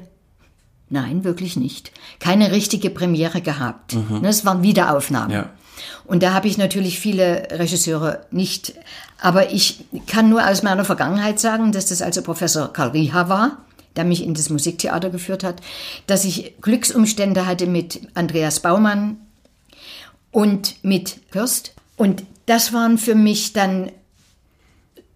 nein, 0.88 1.22
wirklich 1.22 1.56
nicht, 1.56 1.92
keine 2.18 2.50
richtige 2.50 2.90
Premiere 2.90 3.40
gehabt. 3.40 3.96
Das 4.22 4.44
waren 4.44 4.64
Wiederaufnahmen. 4.64 5.30
Ja. 5.30 5.50
Und 6.04 6.22
da 6.22 6.32
habe 6.32 6.48
ich 6.48 6.58
natürlich 6.58 6.98
viele 6.98 7.48
Regisseure 7.50 8.26
nicht. 8.30 8.74
Aber 9.20 9.50
ich 9.52 9.84
kann 10.06 10.28
nur 10.28 10.46
aus 10.46 10.62
meiner 10.62 10.84
Vergangenheit 10.84 11.40
sagen, 11.40 11.72
dass 11.72 11.86
das 11.86 12.02
also 12.02 12.22
Professor 12.22 12.72
Karl 12.72 12.90
Rieha 12.90 13.28
war, 13.28 13.58
der 13.96 14.04
mich 14.04 14.22
in 14.24 14.34
das 14.34 14.50
Musiktheater 14.50 15.10
geführt 15.10 15.44
hat, 15.44 15.60
dass 16.06 16.24
ich 16.24 16.54
Glücksumstände 16.60 17.46
hatte 17.46 17.66
mit 17.66 18.00
Andreas 18.14 18.60
Baumann 18.60 19.18
und 20.30 20.76
mit 20.82 21.20
Hürst. 21.30 21.74
Und 21.96 22.24
das 22.46 22.72
waren 22.72 22.98
für 22.98 23.14
mich 23.14 23.52
dann 23.52 23.90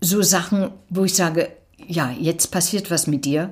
so 0.00 0.22
Sachen, 0.22 0.70
wo 0.90 1.04
ich 1.04 1.14
sage, 1.14 1.50
ja, 1.86 2.10
jetzt 2.10 2.50
passiert 2.50 2.90
was 2.90 3.06
mit 3.06 3.24
dir. 3.24 3.50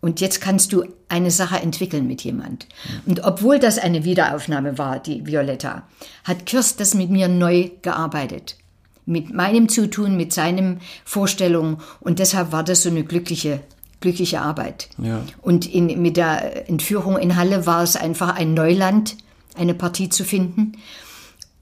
Und 0.00 0.20
jetzt 0.20 0.40
kannst 0.40 0.72
du 0.72 0.84
eine 1.08 1.30
Sache 1.30 1.56
entwickeln 1.60 2.06
mit 2.06 2.22
jemand. 2.22 2.66
Und 3.04 3.22
obwohl 3.24 3.58
das 3.58 3.78
eine 3.78 4.04
Wiederaufnahme 4.04 4.78
war, 4.78 4.98
die 4.98 5.26
Violetta, 5.26 5.82
hat 6.24 6.46
Kirst 6.46 6.80
das 6.80 6.94
mit 6.94 7.10
mir 7.10 7.28
neu 7.28 7.70
gearbeitet. 7.82 8.56
Mit 9.04 9.32
meinem 9.34 9.68
Zutun, 9.68 10.16
mit 10.16 10.32
seinen 10.32 10.80
Vorstellungen. 11.04 11.78
Und 12.00 12.18
deshalb 12.18 12.52
war 12.52 12.64
das 12.64 12.82
so 12.82 12.88
eine 12.88 13.04
glückliche, 13.04 13.60
glückliche 14.00 14.40
Arbeit. 14.40 14.88
Ja. 14.98 15.22
Und 15.42 15.66
in, 15.66 16.00
mit 16.00 16.16
der 16.16 16.68
Entführung 16.68 17.18
in 17.18 17.36
Halle 17.36 17.66
war 17.66 17.82
es 17.82 17.96
einfach 17.96 18.36
ein 18.36 18.54
Neuland, 18.54 19.18
eine 19.56 19.74
Partie 19.74 20.08
zu 20.08 20.24
finden. 20.24 20.78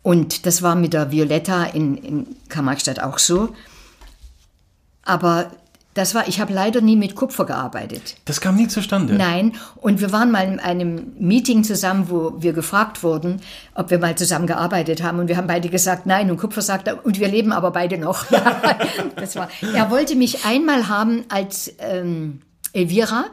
Und 0.03 0.47
das 0.47 0.63
war 0.63 0.77
mit 0.77 0.93
der 0.93 1.11
Violetta 1.11 1.65
in, 1.65 1.97
in 1.97 2.27
Karl-Marx-Stadt 2.49 3.01
auch 3.03 3.19
so. 3.19 3.49
Aber 5.03 5.51
das 5.99 6.15
war, 6.15 6.29
ich 6.29 6.41
habe 6.41 6.53
leider 6.53 6.81
nie 6.81 6.95
mit 6.95 7.17
Kupfer 7.17 7.45
gearbeitet. 7.45 8.17
Das 8.25 8.41
kam 8.41 8.55
nie 8.55 8.69
zustande. 8.69 9.15
Nein, 9.15 9.55
und 9.77 10.01
wir 10.01 10.13
waren 10.13 10.31
mal 10.31 10.47
in 10.47 10.61
einem 10.61 11.13
Meeting 11.19 11.65
zusammen, 11.65 12.09
wo 12.09 12.35
wir 12.39 12.53
gefragt 12.53 13.03
wurden, 13.03 13.41
ob 13.75 13.91
wir 13.91 13.99
mal 13.99 14.17
zusammen 14.17 14.47
gearbeitet 14.47 15.03
haben. 15.03 15.19
Und 15.19 15.27
wir 15.27 15.37
haben 15.37 15.49
beide 15.49 15.69
gesagt, 15.69 16.07
nein. 16.07 16.31
Und 16.31 16.37
Kupfer 16.37 16.63
sagte, 16.63 16.95
und 16.95 17.19
wir 17.19 17.27
leben 17.27 17.53
aber 17.53 17.73
beide 17.73 17.99
noch. 17.99 18.27
Ja, 18.39 18.79
das 19.17 19.35
war, 19.35 19.49
er 19.75 19.91
wollte 19.91 20.15
mich 20.15 20.45
einmal 20.45 20.89
haben 20.89 21.25
als 21.29 21.75
ähm, 21.81 22.41
Elvira, 22.73 23.25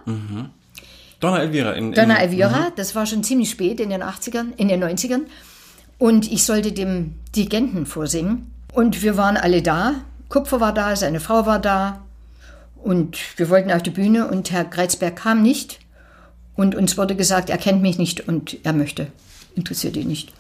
Donna 1.20 1.41
Elvira. 1.41 1.74
In, 1.74 1.88
in, 1.88 1.91
Donna 1.93 2.18
Elvira. 2.18 2.72
Das 2.76 2.95
war 2.95 3.05
schon 3.05 3.24
ziemlich 3.24 3.51
spät 3.51 3.80
in 3.80 3.91
den 3.91 4.01
80ern, 4.01 4.53
in 4.57 4.68
den 4.68 4.84
90ern. 4.84 5.22
Und 5.99 6.32
ich 6.32 6.43
sollte 6.43 6.72
dem 6.72 7.16
Dirigenten 7.36 7.86
vorsingen. 7.86 8.51
Und 8.74 9.03
wir 9.03 9.18
waren 9.18 9.38
alle 9.38 9.61
da. 9.61 9.95
Kupfer 10.30 10.59
war 10.59 10.74
da, 10.74 10.95
seine 10.95 11.20
Frau 11.20 11.45
war 11.45 11.59
da. 11.59 12.04
Und 12.86 13.17
wir 13.38 13.49
wollten 13.49 13.71
auf 13.71 13.81
die 13.81 13.89
Bühne 13.89 14.27
und 14.27 14.51
Herr 14.51 14.63
Greizberg 14.63 15.15
kam 15.15 15.41
nicht. 15.41 15.79
Und 16.55 16.75
uns 16.75 16.99
wurde 16.99 17.15
gesagt, 17.15 17.49
er 17.49 17.57
kennt 17.57 17.81
mich 17.81 17.97
nicht 17.97 18.27
und 18.27 18.57
er 18.63 18.73
möchte. 18.73 19.07
Interessiert 19.55 19.97
ihn 19.97 20.07
nicht. 20.07 20.31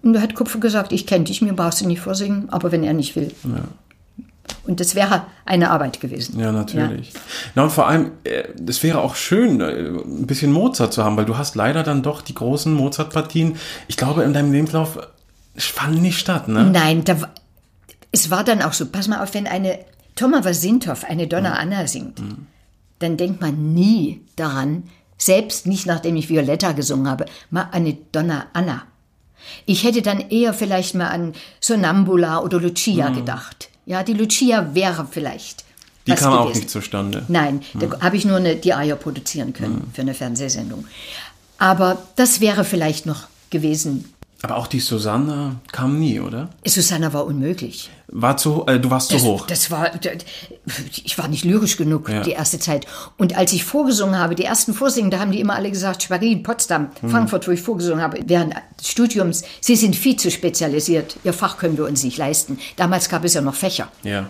Und 0.00 0.14
da 0.14 0.22
hat 0.22 0.34
Kupfer 0.34 0.58
gesagt, 0.58 0.92
ich 0.92 1.06
kenne 1.06 1.24
dich, 1.24 1.42
mir 1.42 1.52
brauchst 1.52 1.82
du 1.82 1.86
nicht 1.86 2.00
vorsingen, 2.00 2.48
aber 2.48 2.72
wenn 2.72 2.82
er 2.82 2.94
nicht 2.94 3.14
will. 3.14 3.30
Und 4.64 4.80
das 4.80 4.94
wäre 4.94 5.26
eine 5.44 5.70
Arbeit 5.70 6.00
gewesen. 6.00 6.40
Ja, 6.40 6.50
natürlich. 6.50 7.12
Na 7.54 7.64
und 7.64 7.72
vor 7.72 7.86
allem, 7.86 8.12
äh, 8.24 8.44
es 8.66 8.82
wäre 8.82 9.00
auch 9.02 9.14
schön, 9.14 9.60
äh, 9.60 9.88
ein 9.88 10.26
bisschen 10.26 10.50
Mozart 10.50 10.94
zu 10.94 11.04
haben, 11.04 11.18
weil 11.18 11.26
du 11.26 11.36
hast 11.36 11.56
leider 11.56 11.82
dann 11.82 12.02
doch 12.02 12.22
die 12.22 12.34
großen 12.34 12.72
Mozart-Partien, 12.72 13.56
ich 13.86 13.98
glaube, 13.98 14.22
in 14.22 14.32
deinem 14.32 14.50
Lebenslauf 14.50 14.98
fanden 15.56 16.00
nicht 16.00 16.18
statt, 16.18 16.48
ne? 16.48 16.70
Nein, 16.72 17.04
da, 17.04 17.16
es 18.12 18.30
war 18.30 18.44
dann 18.44 18.62
auch 18.62 18.72
so, 18.72 18.86
pass 18.86 19.08
mal 19.08 19.22
auf, 19.22 19.34
wenn 19.34 19.46
eine 19.46 19.78
Thomas 20.16 20.44
Wasintov 20.44 21.04
eine 21.04 21.26
Donna 21.26 21.54
Anna 21.54 21.86
singt, 21.86 22.22
dann 22.98 23.16
denkt 23.16 23.40
man 23.40 23.74
nie 23.74 24.20
daran, 24.36 24.84
selbst 25.16 25.66
nicht 25.66 25.86
nachdem 25.86 26.16
ich 26.16 26.28
Violetta 26.28 26.72
gesungen 26.72 27.08
habe, 27.08 27.26
mal 27.50 27.68
eine 27.72 27.96
Donna 28.12 28.46
Anna. 28.52 28.82
Ich 29.66 29.84
hätte 29.84 30.02
dann 30.02 30.20
eher 30.20 30.54
vielleicht 30.54 30.94
mal 30.94 31.08
an 31.08 31.32
Sonambula 31.60 32.40
oder 32.40 32.60
Lucia 32.60 33.08
gedacht. 33.10 33.70
Ja, 33.86 34.02
die 34.02 34.12
Lucia 34.12 34.74
wäre 34.74 35.06
vielleicht. 35.10 35.64
Die 36.06 36.14
kam 36.14 36.32
auch 36.32 36.42
gewesen. 36.44 36.60
nicht 36.60 36.70
zustande. 36.70 37.24
Nein, 37.28 37.62
da 37.74 38.00
habe 38.00 38.16
ich 38.16 38.24
nur 38.24 38.36
eine, 38.36 38.56
die 38.56 38.74
Eier 38.74 38.96
produzieren 38.96 39.52
können 39.52 39.90
für 39.92 40.02
eine 40.02 40.14
Fernsehsendung. 40.14 40.86
Aber 41.58 42.02
das 42.16 42.40
wäre 42.40 42.64
vielleicht 42.64 43.06
noch 43.06 43.28
gewesen. 43.50 44.12
Aber 44.44 44.56
auch 44.56 44.66
die 44.66 44.80
Susanne 44.80 45.60
kam 45.70 46.00
nie, 46.00 46.18
oder? 46.18 46.50
Susanna 46.66 47.12
war 47.12 47.24
unmöglich. 47.26 47.90
War 48.08 48.36
zu, 48.36 48.66
äh, 48.66 48.80
du 48.80 48.90
warst 48.90 49.08
zu 49.08 49.14
Das, 49.14 49.22
hoch. 49.22 49.46
das 49.46 49.70
war, 49.70 49.90
ich 51.04 51.16
war 51.16 51.28
nicht 51.28 51.44
lyrisch 51.44 51.76
genug 51.76 52.08
Ja. 52.08 52.22
die 52.22 52.32
erste 52.32 52.58
Zeit. 52.58 52.86
Und 53.18 53.36
als 53.36 53.52
ich 53.52 53.64
vorgesungen 53.64 54.18
habe, 54.18 54.34
die 54.34 54.44
ersten 54.44 54.74
Vorsingen, 54.74 55.12
da 55.12 55.20
haben 55.20 55.30
die 55.30 55.38
immer 55.40 55.54
alle 55.54 55.70
gesagt, 55.70 56.02
Schwerin, 56.02 56.42
Potsdam, 56.42 56.90
Hm. 57.00 57.10
Frankfurt, 57.10 57.46
wo 57.46 57.52
ich 57.52 57.62
vorgesungen 57.62 58.02
habe, 58.02 58.18
während 58.26 58.54
des 58.80 58.88
Studiums, 58.88 59.42
Sie 59.60 59.76
sind 59.76 59.94
viel 59.94 60.16
zu 60.16 60.28
spezialisiert, 60.30 61.16
Ihr 61.22 61.32
Fach 61.32 61.56
können 61.58 61.76
wir 61.76 61.84
uns 61.86 62.02
nicht 62.02 62.18
leisten. 62.18 62.58
Damals 62.76 63.08
gab 63.08 63.24
es 63.24 63.34
ja 63.34 63.40
noch 63.40 63.54
Fächer. 63.54 63.88
ja. 64.02 64.28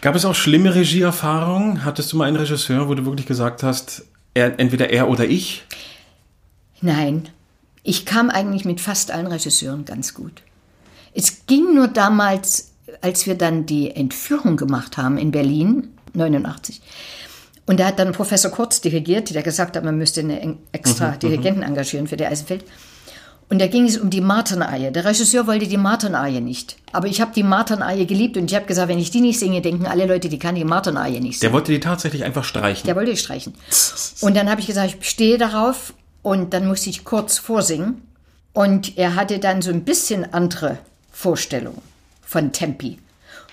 Gab 0.00 0.14
es 0.16 0.26
auch 0.26 0.34
schlimme 0.34 0.74
Regieerfahrungen? 0.74 1.82
Hattest 1.86 2.12
du 2.12 2.18
mal 2.18 2.26
einen 2.28 2.36
Regisseur, 2.36 2.88
wo 2.90 2.94
du 2.94 3.06
wirklich 3.06 3.26
gesagt 3.26 3.62
hast, 3.62 4.04
er, 4.34 4.60
entweder 4.60 4.90
er 4.90 5.08
oder 5.08 5.24
ich? 5.24 5.64
Nein, 6.82 7.28
ich 7.84 8.04
kam 8.06 8.30
eigentlich 8.30 8.64
mit 8.64 8.80
fast 8.80 9.12
allen 9.12 9.26
Regisseuren 9.28 9.84
ganz 9.84 10.14
gut. 10.14 10.42
Es 11.12 11.46
ging 11.46 11.74
nur 11.74 11.86
damals, 11.86 12.72
als 13.02 13.26
wir 13.26 13.36
dann 13.36 13.66
die 13.66 13.90
Entführung 13.94 14.56
gemacht 14.56 14.96
haben 14.96 15.18
in 15.18 15.30
Berlin, 15.30 15.88
89. 16.14 16.80
Und 17.66 17.78
da 17.80 17.86
hat 17.86 17.98
dann 17.98 18.12
Professor 18.12 18.50
Kurz 18.50 18.80
dirigiert, 18.80 19.34
der 19.34 19.42
gesagt 19.42 19.76
hat, 19.76 19.84
man 19.84 19.96
müsste 19.96 20.20
einen 20.20 20.58
extra 20.72 21.12
Dirigenten 21.12 21.62
engagieren 21.62 22.06
für 22.08 22.16
die 22.16 22.26
Eisenfeld. 22.26 22.64
Und 23.50 23.60
da 23.60 23.66
ging 23.66 23.84
es 23.84 23.98
um 23.98 24.08
die 24.10 24.22
Martenaie. 24.22 24.90
Der 24.90 25.04
Regisseur 25.04 25.46
wollte 25.46 25.66
die 25.66 25.76
Martenaie 25.76 26.40
nicht. 26.40 26.76
Aber 26.92 27.06
ich 27.08 27.20
habe 27.20 27.32
die 27.34 27.42
Martenaie 27.42 28.06
geliebt 28.06 28.36
und 28.38 28.50
ich 28.50 28.54
habe 28.56 28.64
gesagt, 28.66 28.88
wenn 28.88 28.98
ich 28.98 29.10
die 29.10 29.20
nicht 29.20 29.38
singe, 29.38 29.60
denken 29.60 29.86
alle 29.86 30.06
Leute, 30.06 30.28
die 30.30 30.38
kann 30.38 30.54
die 30.54 30.64
Martenaie 30.64 31.20
nicht 31.20 31.34
Der 31.42 31.48
singen. 31.48 31.52
wollte 31.52 31.72
die 31.72 31.80
tatsächlich 31.80 32.24
einfach 32.24 32.44
streichen. 32.44 32.86
Der 32.86 32.96
wollte 32.96 33.10
ich 33.10 33.20
streichen. 33.20 33.52
Und 34.22 34.34
dann 34.36 34.50
habe 34.50 34.60
ich 34.62 34.66
gesagt, 34.66 34.96
ich 34.98 35.08
stehe 35.08 35.36
darauf 35.36 35.92
und 36.24 36.54
dann 36.54 36.66
musste 36.66 36.90
ich 36.90 37.04
kurz 37.04 37.38
vorsingen. 37.38 38.02
Und 38.54 38.96
er 38.96 39.14
hatte 39.14 39.38
dann 39.38 39.62
so 39.62 39.70
ein 39.70 39.84
bisschen 39.84 40.32
andere 40.32 40.78
Vorstellungen 41.12 41.82
von 42.22 42.50
Tempi. 42.50 42.98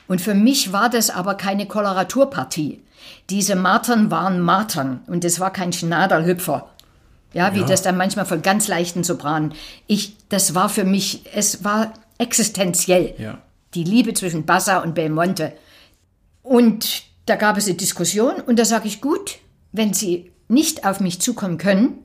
Und 0.07 0.21
für 0.21 0.33
mich 0.33 0.71
war 0.71 0.89
das 0.89 1.09
aber 1.09 1.35
keine 1.35 1.67
Koloraturpartie. 1.67 2.81
Diese 3.29 3.55
Martern 3.55 4.09
waren 4.09 4.39
Martern 4.39 5.01
und 5.07 5.25
es 5.25 5.39
war 5.39 5.51
kein 5.51 5.73
Schnaderhüpfer. 5.73 6.69
Ja, 7.33 7.53
wie 7.55 7.63
das 7.63 7.81
dann 7.81 7.97
manchmal 7.97 8.25
von 8.25 8.41
ganz 8.41 8.67
leichten 8.67 9.03
Sopranen. 9.03 9.53
Ich, 9.87 10.15
das 10.29 10.55
war 10.55 10.69
für 10.69 10.83
mich, 10.83 11.23
es 11.33 11.63
war 11.63 11.93
existenziell. 12.17 13.15
Ja. 13.17 13.37
Die 13.73 13.83
Liebe 13.83 14.13
zwischen 14.13 14.45
Bassa 14.45 14.79
und 14.79 14.95
Belmonte. 14.95 15.53
Und 16.41 17.03
da 17.25 17.35
gab 17.35 17.57
es 17.57 17.67
eine 17.67 17.75
Diskussion 17.75 18.35
und 18.35 18.59
da 18.59 18.65
sage 18.65 18.87
ich, 18.87 19.01
gut, 19.01 19.37
wenn 19.71 19.93
Sie 19.93 20.31
nicht 20.47 20.85
auf 20.85 20.99
mich 20.99 21.21
zukommen 21.21 21.57
können, 21.57 21.99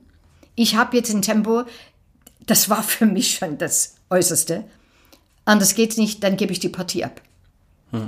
ich 0.57 0.75
habe 0.75 0.97
jetzt 0.97 1.13
ein 1.13 1.21
Tempo, 1.21 1.63
das 2.45 2.69
war 2.69 2.83
für 2.83 3.05
mich 3.05 3.35
schon 3.35 3.57
das 3.57 3.95
Äußerste. 4.09 4.65
Anders 5.45 5.75
geht's 5.75 5.95
nicht, 5.95 6.23
dann 6.23 6.35
gebe 6.35 6.51
ich 6.51 6.59
die 6.59 6.67
Partie 6.69 7.05
ab. 7.05 7.21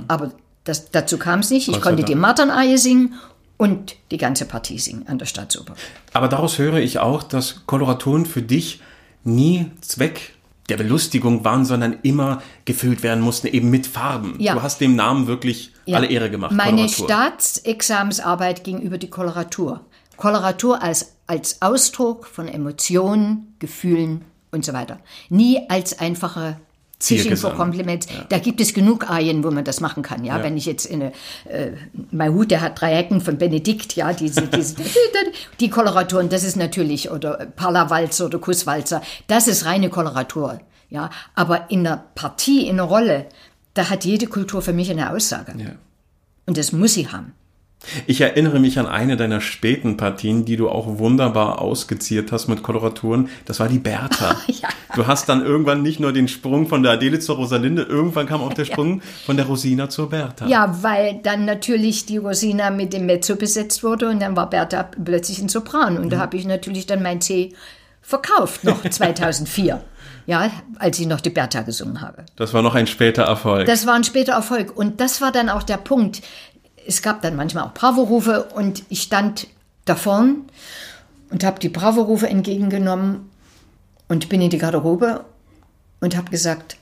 Aber 0.08 0.32
das, 0.64 0.90
dazu 0.90 1.16
kam 1.16 1.40
es 1.40 1.48
nicht. 1.50 1.68
Ich 1.68 1.76
Hm. 1.76 1.80
Konnte 1.80 2.02
die 2.04 2.12
Dank. 2.12 2.20
Marternaie 2.22 2.76
singen 2.76 3.14
und 3.56 3.96
die 4.10 4.18
ganze 4.18 4.44
Partie 4.44 4.78
singen 4.78 5.06
an 5.08 5.18
der 5.18 5.24
Staatsoper. 5.26 5.74
Aber 6.12 6.28
daraus 6.28 6.58
höre 6.58 6.76
ich 6.78 6.98
auch, 6.98 7.22
dass 7.22 7.62
Koloraturen 7.66 8.26
für 8.26 8.42
dich 8.42 8.80
nie 9.24 9.70
Zweck 9.80 10.34
der 10.68 10.76
Belustigung 10.76 11.44
waren, 11.44 11.64
sondern 11.64 11.96
immer 12.02 12.42
gefüllt 12.64 13.02
werden 13.02 13.22
mussten, 13.22 13.46
eben 13.48 13.70
mit 13.70 13.86
Farben. 13.86 14.36
Ja. 14.38 14.54
Du 14.54 14.62
hast 14.62 14.80
dem 14.80 14.94
Namen 14.96 15.26
wirklich 15.26 15.72
Ja. 15.86 15.96
alle 15.96 16.06
Ehre 16.08 16.30
gemacht. 16.30 16.52
Meine 16.52 16.82
Koloratur. 16.86 17.06
Staatsexamensarbeit 17.06 18.64
ging 18.64 18.80
über 18.80 18.98
die 18.98 19.10
Koloratur. 19.10 19.80
Koloratur 20.20 20.80
als, 20.82 21.16
als 21.26 21.60
Ausdruck 21.60 22.26
von 22.26 22.46
Emotionen, 22.46 23.56
Gefühlen 23.58 24.24
und 24.52 24.64
so 24.64 24.72
weiter. 24.72 24.98
Nie 25.28 25.68
als 25.68 25.98
einfache 25.98 26.56
Fishing 27.02 27.22
Zielgesang. 27.22 27.50
for 27.52 27.56
Compliments. 27.58 28.06
Da 28.28 28.38
gibt 28.38 28.60
es 28.60 28.74
genug 28.74 29.08
Arien, 29.08 29.42
wo 29.42 29.50
man 29.50 29.64
das 29.64 29.80
machen 29.80 30.02
kann. 30.02 30.22
Ja, 30.24 30.36
Ja. 30.36 30.44
wenn 30.44 30.56
ich 30.58 30.66
jetzt 30.66 30.84
in 30.84 31.00
eine, 31.02 31.12
äh, 31.48 31.72
mein 32.10 32.34
Hut, 32.34 32.50
der 32.50 32.60
hat 32.60 32.78
drei 32.80 32.92
Ecken 32.98 33.22
von 33.22 33.38
Benedikt, 33.38 33.96
ja, 33.96 34.12
diese, 34.12 34.42
diese, 34.48 34.76
die 35.60 35.70
Koloraturen, 35.70 36.28
das 36.28 36.44
ist 36.44 36.56
natürlich, 36.56 37.10
oder 37.10 37.46
Parlawalzer 37.56 38.26
oder 38.26 38.38
Kusswalzer, 38.38 39.00
das 39.28 39.48
ist 39.48 39.64
reine 39.64 39.88
Koloratur. 39.88 40.60
Ja, 40.90 41.08
aber 41.34 41.70
in 41.70 41.84
der 41.84 42.04
Partie, 42.14 42.66
in 42.68 42.76
der 42.76 42.84
Rolle, 42.86 43.26
da 43.74 43.88
hat 43.88 44.04
jede 44.04 44.26
Kultur 44.26 44.60
für 44.60 44.72
mich 44.74 44.90
eine 44.90 45.10
Aussage. 45.10 45.54
Ja. 45.56 45.70
Und 46.46 46.58
das 46.58 46.72
muss 46.72 46.94
sie 46.94 47.08
haben. 47.08 47.32
Ich 48.06 48.20
erinnere 48.20 48.60
mich 48.60 48.78
an 48.78 48.86
eine 48.86 49.16
deiner 49.16 49.40
späten 49.40 49.96
Partien, 49.96 50.44
die 50.44 50.56
du 50.56 50.68
auch 50.68 50.98
wunderbar 50.98 51.60
ausgeziert 51.60 52.30
hast 52.30 52.46
mit 52.48 52.62
Koloraturen. 52.62 53.28
Das 53.46 53.58
war 53.60 53.68
die 53.68 53.78
Bertha. 53.78 54.36
Ja. 54.60 54.68
Du 54.94 55.06
hast 55.06 55.28
dann 55.28 55.42
irgendwann 55.44 55.80
nicht 55.82 56.00
nur 56.00 56.12
den 56.12 56.28
Sprung 56.28 56.66
von 56.66 56.82
der 56.82 56.92
Adele 56.92 57.20
zur 57.20 57.36
Rosalinde, 57.36 57.82
irgendwann 57.82 58.26
kam 58.26 58.42
auch 58.42 58.52
der 58.52 58.64
Sprung 58.66 59.00
von 59.24 59.36
der 59.36 59.46
Rosina 59.46 59.88
zur 59.88 60.10
Bertha. 60.10 60.46
Ja, 60.46 60.82
weil 60.82 61.20
dann 61.22 61.44
natürlich 61.46 62.04
die 62.04 62.18
Rosina 62.18 62.70
mit 62.70 62.92
dem 62.92 63.06
Mezzo 63.06 63.36
besetzt 63.36 63.82
wurde 63.82 64.10
und 64.10 64.20
dann 64.20 64.36
war 64.36 64.50
Bertha 64.50 64.82
plötzlich 64.82 65.40
ein 65.40 65.48
Sopran. 65.48 65.96
Und 65.96 66.10
da 66.10 66.18
habe 66.18 66.36
ich 66.36 66.44
natürlich 66.46 66.86
dann 66.86 67.02
mein 67.02 67.20
C 67.20 67.54
verkauft, 68.02 68.64
noch 68.64 68.82
2004. 68.90 69.80
Ja, 70.26 70.50
als 70.78 70.98
ich 70.98 71.06
noch 71.06 71.20
die 71.20 71.30
Bertha 71.30 71.62
gesungen 71.62 72.00
habe. 72.02 72.24
Das 72.36 72.52
war 72.52 72.62
noch 72.62 72.74
ein 72.74 72.86
später 72.86 73.22
Erfolg. 73.22 73.66
Das 73.66 73.86
war 73.86 73.94
ein 73.94 74.04
später 74.04 74.32
Erfolg. 74.32 74.76
Und 74.76 75.00
das 75.00 75.20
war 75.20 75.32
dann 75.32 75.48
auch 75.48 75.62
der 75.62 75.78
Punkt. 75.78 76.20
Es 76.86 77.02
gab 77.02 77.22
dann 77.22 77.36
manchmal 77.36 77.64
auch 77.64 77.74
Bravo-Rufe 77.74 78.44
und 78.54 78.84
ich 78.88 79.02
stand 79.02 79.46
da 79.84 79.94
vorn 79.94 80.44
und 81.30 81.44
habe 81.44 81.60
die 81.60 81.68
Bravo-Rufe 81.68 82.28
entgegengenommen 82.28 83.30
und 84.08 84.28
bin 84.28 84.40
in 84.40 84.50
die 84.50 84.58
Garderobe 84.58 85.24
und 86.00 86.16
habe 86.16 86.30
gesagt, 86.30 86.76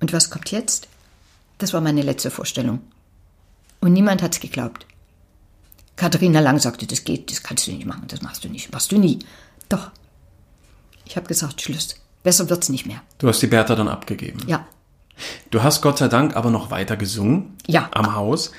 und 0.00 0.12
was 0.12 0.30
kommt 0.30 0.50
jetzt? 0.50 0.88
Das 1.58 1.72
war 1.72 1.80
meine 1.80 2.02
letzte 2.02 2.30
Vorstellung. 2.30 2.80
Und 3.80 3.92
niemand 3.92 4.22
hat's 4.22 4.40
geglaubt. 4.40 4.86
Katharina 5.96 6.40
Lang 6.40 6.58
sagte, 6.58 6.86
das 6.86 7.04
geht, 7.04 7.30
das 7.30 7.42
kannst 7.42 7.66
du 7.66 7.72
nicht 7.72 7.86
machen, 7.86 8.04
das 8.08 8.22
machst 8.22 8.44
du 8.44 8.48
nicht, 8.48 8.72
machst 8.72 8.92
du 8.92 8.98
nie. 8.98 9.18
Doch. 9.68 9.90
Ich 11.06 11.16
habe 11.16 11.26
gesagt, 11.26 11.62
Schluss. 11.62 11.96
Besser 12.22 12.50
wird's 12.50 12.68
nicht 12.68 12.86
mehr. 12.86 13.00
Du 13.18 13.28
hast 13.28 13.40
die 13.40 13.46
Bertha 13.46 13.74
dann 13.74 13.88
abgegeben. 13.88 14.40
Ja. 14.46 14.66
Du 15.50 15.62
hast 15.62 15.80
Gott 15.80 15.98
sei 15.98 16.08
Dank 16.08 16.36
aber 16.36 16.50
noch 16.50 16.70
weiter 16.70 16.96
gesungen. 16.96 17.56
Ja. 17.66 17.88
Am 17.92 18.14
Haus. 18.14 18.52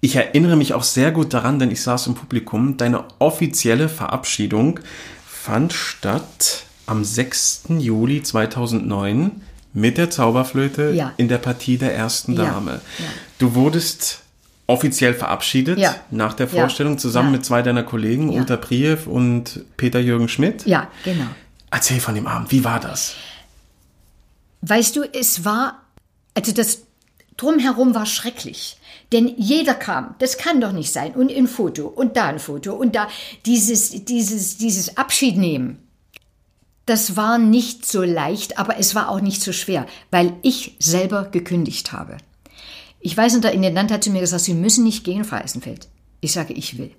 Ich 0.00 0.14
erinnere 0.16 0.56
mich 0.56 0.74
auch 0.74 0.84
sehr 0.84 1.10
gut 1.10 1.34
daran, 1.34 1.58
denn 1.58 1.70
ich 1.70 1.82
saß 1.82 2.06
im 2.06 2.14
Publikum. 2.14 2.76
Deine 2.76 3.04
offizielle 3.18 3.88
Verabschiedung 3.88 4.78
fand 5.26 5.72
statt 5.72 6.64
am 6.86 7.04
6. 7.04 7.64
Juli 7.78 8.22
2009 8.22 9.42
mit 9.72 9.98
der 9.98 10.10
Zauberflöte 10.10 10.90
Ja. 10.92 11.12
in 11.16 11.28
der 11.28 11.38
Partie 11.38 11.78
der 11.78 11.94
ersten 11.94 12.34
Ja. 12.34 12.44
Dame. 12.44 12.80
Ja. 12.98 13.04
Du 13.38 13.54
wurdest 13.54 14.20
offiziell 14.66 15.14
verabschiedet 15.14 15.78
Ja. 15.78 15.96
nach 16.10 16.34
der 16.34 16.46
Ja. 16.46 16.60
Vorstellung 16.60 16.98
zusammen 16.98 17.28
Ja. 17.28 17.32
mit 17.38 17.44
zwei 17.44 17.62
deiner 17.62 17.82
Kollegen, 17.82 18.30
Ja. 18.32 18.42
Uta 18.42 18.56
Priev 18.56 19.06
und 19.06 19.60
Peter-Jürgen 19.76 20.28
Schmidt. 20.28 20.64
Ja, 20.66 20.88
genau. 21.04 21.26
Erzähl 21.70 22.00
von 22.00 22.14
dem 22.14 22.26
Abend, 22.26 22.50
wie 22.52 22.64
war 22.64 22.78
das? 22.80 23.14
Weißt 24.62 24.96
du, 24.96 25.02
es 25.12 25.44
war, 25.44 25.82
also 26.34 26.52
das 26.52 26.78
drumherum 27.36 27.94
war 27.94 28.06
schrecklich. 28.06 28.78
Denn 29.12 29.32
jeder 29.36 29.74
kam, 29.74 30.14
das 30.18 30.36
kann 30.36 30.60
doch 30.60 30.72
nicht 30.72 30.92
sein. 30.92 31.14
Und 31.14 31.32
ein 31.32 31.46
Foto 31.46 31.86
und 31.86 32.16
da 32.16 32.26
ein 32.26 32.38
Foto 32.38 32.74
und 32.74 32.94
da 32.94 33.08
dieses, 33.46 34.04
dieses, 34.04 34.58
dieses 34.58 34.96
Abschied 34.96 35.36
nehmen. 35.36 35.78
Das 36.84 37.16
war 37.16 37.38
nicht 37.38 37.86
so 37.86 38.02
leicht, 38.02 38.58
aber 38.58 38.78
es 38.78 38.94
war 38.94 39.10
auch 39.10 39.20
nicht 39.20 39.42
so 39.42 39.52
schwer, 39.52 39.86
weil 40.10 40.34
ich 40.42 40.74
selber 40.78 41.24
gekündigt 41.24 41.92
habe. 41.92 42.16
Ich 43.00 43.16
weiß 43.16 43.34
noch, 43.34 43.42
der 43.42 43.52
Intendant 43.52 43.90
hat 43.90 44.04
zu 44.04 44.10
mir 44.10 44.20
gesagt, 44.20 44.44
Sie 44.44 44.54
müssen 44.54 44.84
nicht 44.84 45.04
gehen, 45.04 45.24
Frau 45.24 45.36
Eisenfeld. 45.36 45.88
Ich 46.20 46.32
sage, 46.32 46.52
ich 46.54 46.78
will. 46.78 46.92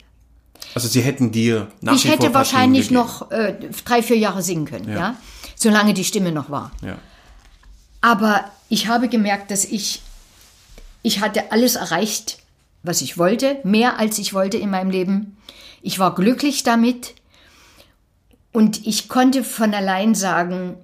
Also 0.75 0.87
sie 0.87 1.01
hätten 1.01 1.31
dir 1.31 1.67
nach 1.81 1.95
ich 1.95 2.05
hätte 2.07 2.33
wahrscheinlich 2.33 2.91
noch 2.91 3.31
äh, 3.31 3.55
drei, 3.85 4.03
vier 4.03 4.17
Jahre 4.17 4.41
singen 4.41 4.65
können, 4.65 4.89
ja. 4.89 5.15
Solange 5.55 5.93
die 5.93 6.03
Stimme 6.03 6.31
noch 6.31 6.49
war. 6.49 6.71
Ja. 6.81 6.97
Aber 8.01 8.45
ich 8.69 8.87
habe 8.87 9.09
gemerkt, 9.09 9.51
dass 9.51 9.65
ich, 9.65 10.01
ich 11.01 11.21
hatte 11.21 11.51
alles 11.51 11.75
erreicht, 11.75 12.39
was 12.83 13.01
ich 13.01 13.17
wollte, 13.17 13.57
mehr 13.63 13.99
als 13.99 14.19
ich 14.19 14.33
wollte 14.33 14.57
in 14.57 14.69
meinem 14.69 14.91
Leben. 14.91 15.37
Ich 15.81 15.99
war 15.99 16.15
glücklich 16.15 16.63
damit 16.63 17.15
und 18.51 18.85
ich 18.85 19.09
konnte 19.09 19.43
von 19.43 19.73
allein 19.73 20.15
sagen, 20.15 20.75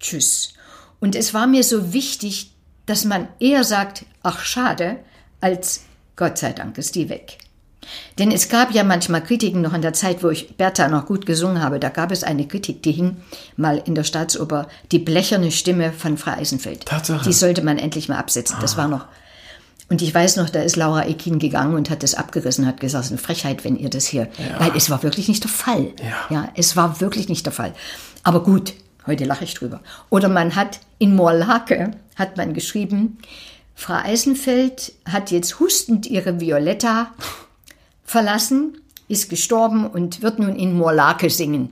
tschüss. 0.00 0.54
Und 1.00 1.14
es 1.14 1.34
war 1.34 1.46
mir 1.46 1.62
so 1.62 1.92
wichtig, 1.92 2.52
dass 2.86 3.04
man 3.04 3.28
eher 3.38 3.64
sagt, 3.64 4.04
ach 4.22 4.40
schade, 4.44 4.98
als 5.40 5.82
Gott 6.16 6.38
sei 6.38 6.52
Dank 6.52 6.78
ist 6.78 6.94
die 6.94 7.08
weg. 7.08 7.38
Denn 8.18 8.32
es 8.32 8.48
gab 8.48 8.72
ja 8.72 8.82
manchmal 8.82 9.22
Kritiken 9.22 9.60
noch 9.60 9.74
in 9.74 9.82
der 9.82 9.92
Zeit, 9.92 10.22
wo 10.22 10.30
ich 10.30 10.56
Bertha 10.56 10.88
noch 10.88 11.06
gut 11.06 11.26
gesungen 11.26 11.62
habe. 11.62 11.78
Da 11.78 11.88
gab 11.88 12.10
es 12.10 12.24
eine 12.24 12.48
Kritik, 12.48 12.82
die 12.82 12.92
hing 12.92 13.18
mal 13.56 13.78
in 13.84 13.94
der 13.94 14.04
Staatsoper, 14.04 14.68
die 14.90 14.98
blecherne 14.98 15.52
Stimme 15.52 15.92
von 15.92 16.16
Frau 16.18 16.32
Eisenfeld. 16.32 16.86
Tatsache. 16.86 17.24
Die 17.24 17.32
sollte 17.32 17.62
man 17.62 17.78
endlich 17.78 18.08
mal 18.08 18.18
absetzen. 18.18 18.56
Das 18.60 18.76
war 18.76 18.88
noch. 18.88 19.06
Und 19.88 20.02
ich 20.02 20.12
weiß 20.12 20.36
noch, 20.36 20.50
da 20.50 20.62
ist 20.62 20.76
Laura 20.76 21.06
Ekin 21.06 21.38
gegangen 21.38 21.74
und 21.74 21.90
hat 21.90 22.02
das 22.02 22.14
abgerissen, 22.14 22.66
hat 22.66 22.80
gesagt, 22.80 23.04
es 23.04 23.10
ist 23.10 23.12
eine 23.12 23.22
Frechheit, 23.22 23.64
wenn 23.64 23.76
ihr 23.76 23.88
das 23.88 24.06
hier. 24.06 24.28
Weil 24.58 24.72
es 24.76 24.90
war 24.90 25.02
wirklich 25.02 25.28
nicht 25.28 25.44
der 25.44 25.50
Fall. 25.50 25.92
Ja. 26.02 26.34
ja, 26.34 26.48
es 26.56 26.76
war 26.76 27.00
wirklich 27.00 27.28
nicht 27.28 27.46
der 27.46 27.52
Fall. 27.52 27.72
Aber 28.24 28.42
gut, 28.42 28.74
heute 29.06 29.24
lache 29.24 29.44
ich 29.44 29.54
drüber. 29.54 29.80
Oder 30.10 30.28
man 30.28 30.56
hat 30.56 30.80
in 30.98 31.14
Morlake, 31.14 31.92
hat 32.16 32.36
man 32.36 32.52
geschrieben, 32.52 33.18
Frau 33.76 33.94
Eisenfeld 33.94 34.92
hat 35.08 35.30
jetzt 35.30 35.60
hustend 35.60 36.06
ihre 36.06 36.40
Violetta 36.40 37.12
verlassen, 38.04 38.78
ist 39.06 39.30
gestorben 39.30 39.86
und 39.86 40.22
wird 40.22 40.38
nun 40.40 40.56
in 40.56 40.76
Morlake 40.76 41.30
singen. 41.30 41.70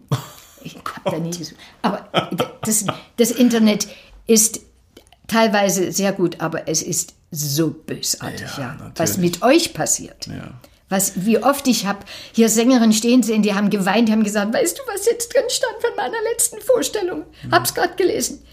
Ich 0.63 0.77
hab 0.77 1.05
da 1.05 1.19
nie 1.19 1.31
gesucht. 1.31 1.61
Aber 1.83 2.09
das, 2.63 2.87
das 3.17 3.31
Internet 3.31 3.87
ist 4.27 4.61
teilweise 5.27 5.93
sehr 5.93 6.13
gut, 6.13 6.41
aber 6.41 6.69
es 6.69 6.83
ist 6.83 7.15
so 7.35 7.71
bösartig, 7.71 8.49
Ja, 8.57 8.77
ja. 8.79 8.93
Was 8.97 9.19
mit 9.19 9.43
euch 9.43 9.75
passiert. 9.75 10.27
Ja. 10.27 10.55
Was, 10.89 11.25
wie 11.25 11.43
oft 11.43 11.67
ich 11.67 11.87
habe 11.87 12.01
hier 12.33 12.49
Sängerinnen 12.49 12.93
stehen 12.93 13.23
sehen, 13.23 13.43
die 13.43 13.55
haben 13.55 13.71
geweint, 13.71 14.09
die 14.09 14.13
haben 14.13 14.23
gesagt, 14.23 14.53
weißt 14.53 14.79
du, 14.79 14.83
was 14.93 15.07
jetzt 15.07 15.35
drin 15.35 15.45
stand 15.49 15.75
von 15.81 15.97
meiner 15.97 16.23
letzten 16.33 16.61
Vorstellung? 16.61 17.25
Hab's 17.51 17.75
gerade 17.75 17.95
gelesen. 17.97 18.45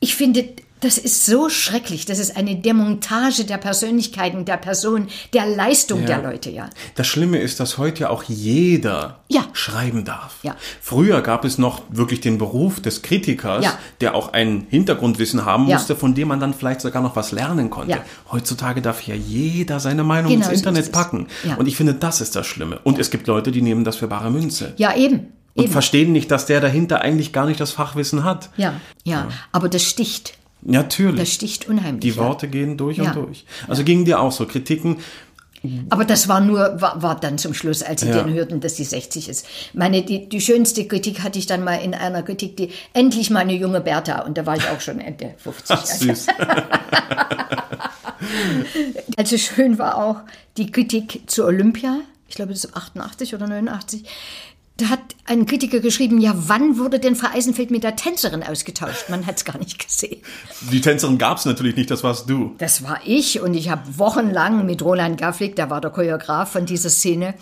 Ich 0.00 0.14
finde, 0.16 0.44
das 0.80 0.96
ist 0.96 1.26
so 1.26 1.50
schrecklich. 1.50 2.06
Das 2.06 2.18
ist 2.18 2.38
eine 2.38 2.56
Demontage 2.56 3.44
der 3.44 3.58
Persönlichkeiten, 3.58 4.46
der 4.46 4.56
Person, 4.56 5.08
der 5.34 5.44
Leistung 5.44 6.06
der 6.06 6.22
Leute, 6.22 6.48
ja. 6.48 6.70
Das 6.94 7.06
Schlimme 7.06 7.36
ist, 7.38 7.60
dass 7.60 7.76
heute 7.76 8.00
ja 8.04 8.08
auch 8.08 8.22
jeder 8.22 9.20
Ja. 9.28 9.44
schreiben 9.52 10.06
darf. 10.06 10.36
Ja. 10.42 10.56
Früher 10.80 11.20
gab 11.20 11.44
es 11.44 11.58
noch 11.58 11.82
wirklich 11.90 12.22
den 12.22 12.38
Beruf 12.38 12.80
des 12.80 13.02
Kritikers, 13.02 13.62
Ja. 13.62 13.78
der 14.00 14.14
auch 14.14 14.32
ein 14.32 14.66
Hintergrundwissen 14.70 15.44
haben 15.44 15.66
Ja. 15.68 15.76
musste, 15.76 15.96
von 15.96 16.14
dem 16.14 16.28
man 16.28 16.40
dann 16.40 16.54
vielleicht 16.54 16.80
sogar 16.80 17.02
noch 17.02 17.14
was 17.14 17.30
lernen 17.32 17.68
konnte. 17.68 17.90
Ja. 17.96 18.04
Heutzutage 18.32 18.80
darf 18.80 19.02
ja 19.02 19.14
jeder 19.14 19.80
seine 19.80 20.02
Meinung 20.02 20.32
Genau 20.32 20.48
ins 20.48 20.56
Internet 20.60 20.92
packen. 20.92 21.26
Ja. 21.46 21.56
Und 21.56 21.68
ich 21.68 21.76
finde, 21.76 21.92
das 21.92 22.22
ist 22.22 22.34
das 22.36 22.46
Schlimme. 22.46 22.80
Und 22.84 22.98
es 22.98 23.10
gibt 23.10 23.26
Leute, 23.26 23.52
die 23.52 23.60
nehmen 23.60 23.84
das 23.84 23.96
für 23.96 24.08
bare 24.08 24.30
Münze. 24.30 24.72
Ja, 24.78 24.96
eben. 24.96 25.26
Und 25.60 25.64
eben. 25.64 25.72
verstehen 25.72 26.12
nicht, 26.12 26.30
dass 26.30 26.46
der 26.46 26.60
dahinter 26.60 27.00
eigentlich 27.02 27.32
gar 27.32 27.46
nicht 27.46 27.60
das 27.60 27.70
Fachwissen 27.72 28.24
hat. 28.24 28.50
Ja, 28.56 28.74
ja, 29.04 29.28
aber 29.52 29.68
das 29.68 29.82
sticht. 29.84 30.34
Natürlich. 30.62 31.20
Das 31.20 31.32
sticht 31.32 31.68
unheimlich. 31.68 32.00
die 32.00 32.10
ja. 32.10 32.16
Worte 32.16 32.48
gehen 32.48 32.76
durch 32.76 32.98
Ja. 32.98 33.04
und 33.12 33.16
durch. 33.16 33.44
Also 33.68 33.82
gingen 33.84 34.04
dir 34.04 34.20
auch 34.20 34.32
so 34.32 34.44
Kritiken. 34.46 34.96
Aber 35.90 36.06
das 36.06 36.26
war 36.26 36.40
nur, 36.40 36.80
war, 36.80 37.02
war 37.02 37.20
dann 37.20 37.36
zum 37.36 37.52
Schluss, 37.52 37.82
als 37.82 38.00
sie 38.00 38.08
Ja. 38.08 38.14
dann 38.16 38.32
hörten, 38.32 38.60
dass 38.60 38.76
sie 38.76 38.84
60 38.84 39.28
ist. 39.28 39.44
Meine, 39.74 40.02
die, 40.02 40.26
die 40.28 40.40
schönste 40.40 40.86
Kritik 40.86 41.22
hatte 41.22 41.38
ich 41.38 41.46
dann 41.46 41.62
mal 41.64 41.74
in 41.76 41.92
einer 41.94 42.22
Kritik, 42.22 42.56
die 42.56 42.70
endlich 42.94 43.28
mal 43.30 43.40
eine 43.40 43.52
junge 43.54 43.82
Bertha, 43.82 44.20
und 44.22 44.38
da 44.38 44.46
war 44.46 44.56
ich 44.56 44.66
auch 44.68 44.80
schon 44.80 45.00
Ende 45.00 45.34
50. 45.36 45.64
Ach, 45.78 45.84
süß. 45.86 46.26
Also 49.16 49.38
schön 49.38 49.78
war 49.78 49.96
auch 49.96 50.16
die 50.56 50.70
Kritik 50.70 51.22
zu 51.26 51.44
Olympia, 51.44 51.98
ich 52.28 52.34
glaube 52.36 52.52
das 52.52 52.64
ist 52.64 52.76
88 52.76 53.34
oder 53.34 53.46
89. 53.46 54.04
Da 54.80 54.88
hat 54.88 55.00
ein 55.26 55.44
Kritiker 55.44 55.80
geschrieben, 55.80 56.20
ja, 56.22 56.32
wann 56.34 56.78
wurde 56.78 56.98
denn 56.98 57.14
Frau 57.14 57.28
Eisenfeld 57.34 57.70
mit 57.70 57.84
der 57.84 57.96
Tänzerin 57.96 58.42
ausgetauscht? 58.42 59.10
Man 59.10 59.26
hat 59.26 59.36
es 59.36 59.44
gar 59.44 59.58
nicht 59.58 59.78
gesehen. 59.78 60.22
Die 60.72 60.80
Tänzerin 60.80 61.18
gab 61.18 61.36
es 61.36 61.44
natürlich 61.44 61.76
nicht, 61.76 61.90
das 61.90 62.02
warst 62.02 62.30
du. 62.30 62.54
Das 62.56 62.82
war 62.82 62.98
ich 63.04 63.40
und 63.40 63.52
ich 63.52 63.68
habe 63.68 63.82
wochenlang 63.98 64.64
mit 64.64 64.80
Roland 64.80 65.20
Gafflik, 65.20 65.54
der 65.54 65.68
war 65.68 65.82
der 65.82 65.90
Choreograf 65.90 66.52
von 66.52 66.64
dieser 66.64 66.88
Szene, 66.88 67.34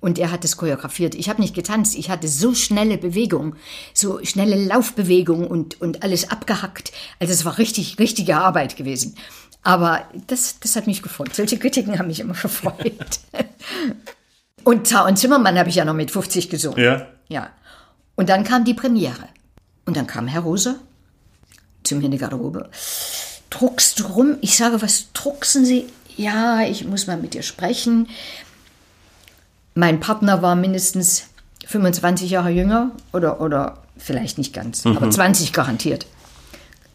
und 0.00 0.18
er 0.18 0.30
hat 0.30 0.44
es 0.44 0.56
choreografiert. 0.56 1.14
Ich 1.14 1.28
habe 1.28 1.42
nicht 1.42 1.54
getanzt, 1.54 1.98
ich 1.98 2.08
hatte 2.08 2.28
so 2.28 2.54
schnelle 2.54 2.96
Bewegung, 2.96 3.56
so 3.92 4.20
schnelle 4.24 4.56
Laufbewegung 4.56 5.46
und, 5.46 5.78
und 5.80 6.02
alles 6.02 6.30
abgehackt. 6.30 6.92
Also 7.18 7.32
es 7.32 7.44
war 7.44 7.58
richtig, 7.58 7.98
richtige 7.98 8.36
Arbeit 8.36 8.76
gewesen. 8.76 9.16
Aber 9.62 10.04
das, 10.28 10.60
das 10.60 10.76
hat 10.76 10.86
mich 10.86 11.02
gefreut. 11.02 11.34
Solche 11.34 11.58
Kritiken 11.58 11.98
haben 11.98 12.06
mich 12.06 12.20
immer 12.20 12.34
gefreut. 12.40 13.20
Und 14.66 14.88
Zar 14.88 15.06
und 15.06 15.16
Zimmermann 15.16 15.56
habe 15.60 15.68
ich 15.68 15.76
ja 15.76 15.84
noch 15.84 15.94
mit 15.94 16.10
50 16.10 16.50
gesungen. 16.50 16.82
Ja. 16.82 17.06
Ja. 17.28 17.50
Und 18.16 18.28
dann 18.28 18.42
kam 18.42 18.64
die 18.64 18.74
Premiere. 18.74 19.28
Und 19.84 19.96
dann 19.96 20.08
kam 20.08 20.26
Herr 20.26 20.40
Rose 20.40 20.74
zu 21.84 21.94
mir 21.94 22.06
in 22.06 22.10
die 22.10 22.18
Garderobe. 22.18 22.68
Druckst 23.48 24.00
du 24.00 24.06
rum? 24.06 24.38
Ich 24.40 24.56
sage, 24.56 24.82
was 24.82 25.12
drucksen 25.12 25.64
Sie? 25.64 25.86
Ja, 26.16 26.62
ich 26.62 26.84
muss 26.84 27.06
mal 27.06 27.16
mit 27.16 27.34
dir 27.34 27.44
sprechen. 27.44 28.08
Mein 29.76 30.00
Partner 30.00 30.42
war 30.42 30.56
mindestens 30.56 31.28
25 31.64 32.28
Jahre 32.28 32.50
jünger 32.50 32.90
oder, 33.12 33.40
oder 33.40 33.84
vielleicht 33.96 34.36
nicht 34.36 34.52
ganz, 34.52 34.84
aber 34.84 35.08
20 35.08 35.52
garantiert. 35.52 36.06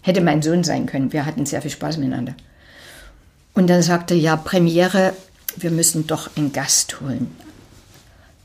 Hätte 0.01 0.19
mein 0.19 0.41
Sohn 0.41 0.65
sein 0.65 0.87
können. 0.87 1.13
Wir 1.13 1.25
hatten 1.25 1.45
sehr 1.45 1.61
viel 1.61 1.71
Spaß 1.71 1.99
miteinander. 1.99 2.35
Und 3.53 3.69
dann 3.69 3.81
sagte 3.81 4.13
er, 4.13 4.19
ja, 4.19 4.35
Premiere, 4.35 5.13
wir 5.55 5.71
müssen 5.71 6.05
doch 6.05 6.35
einen 6.35 6.51
Gast 6.51 6.99
holen. 6.99 7.33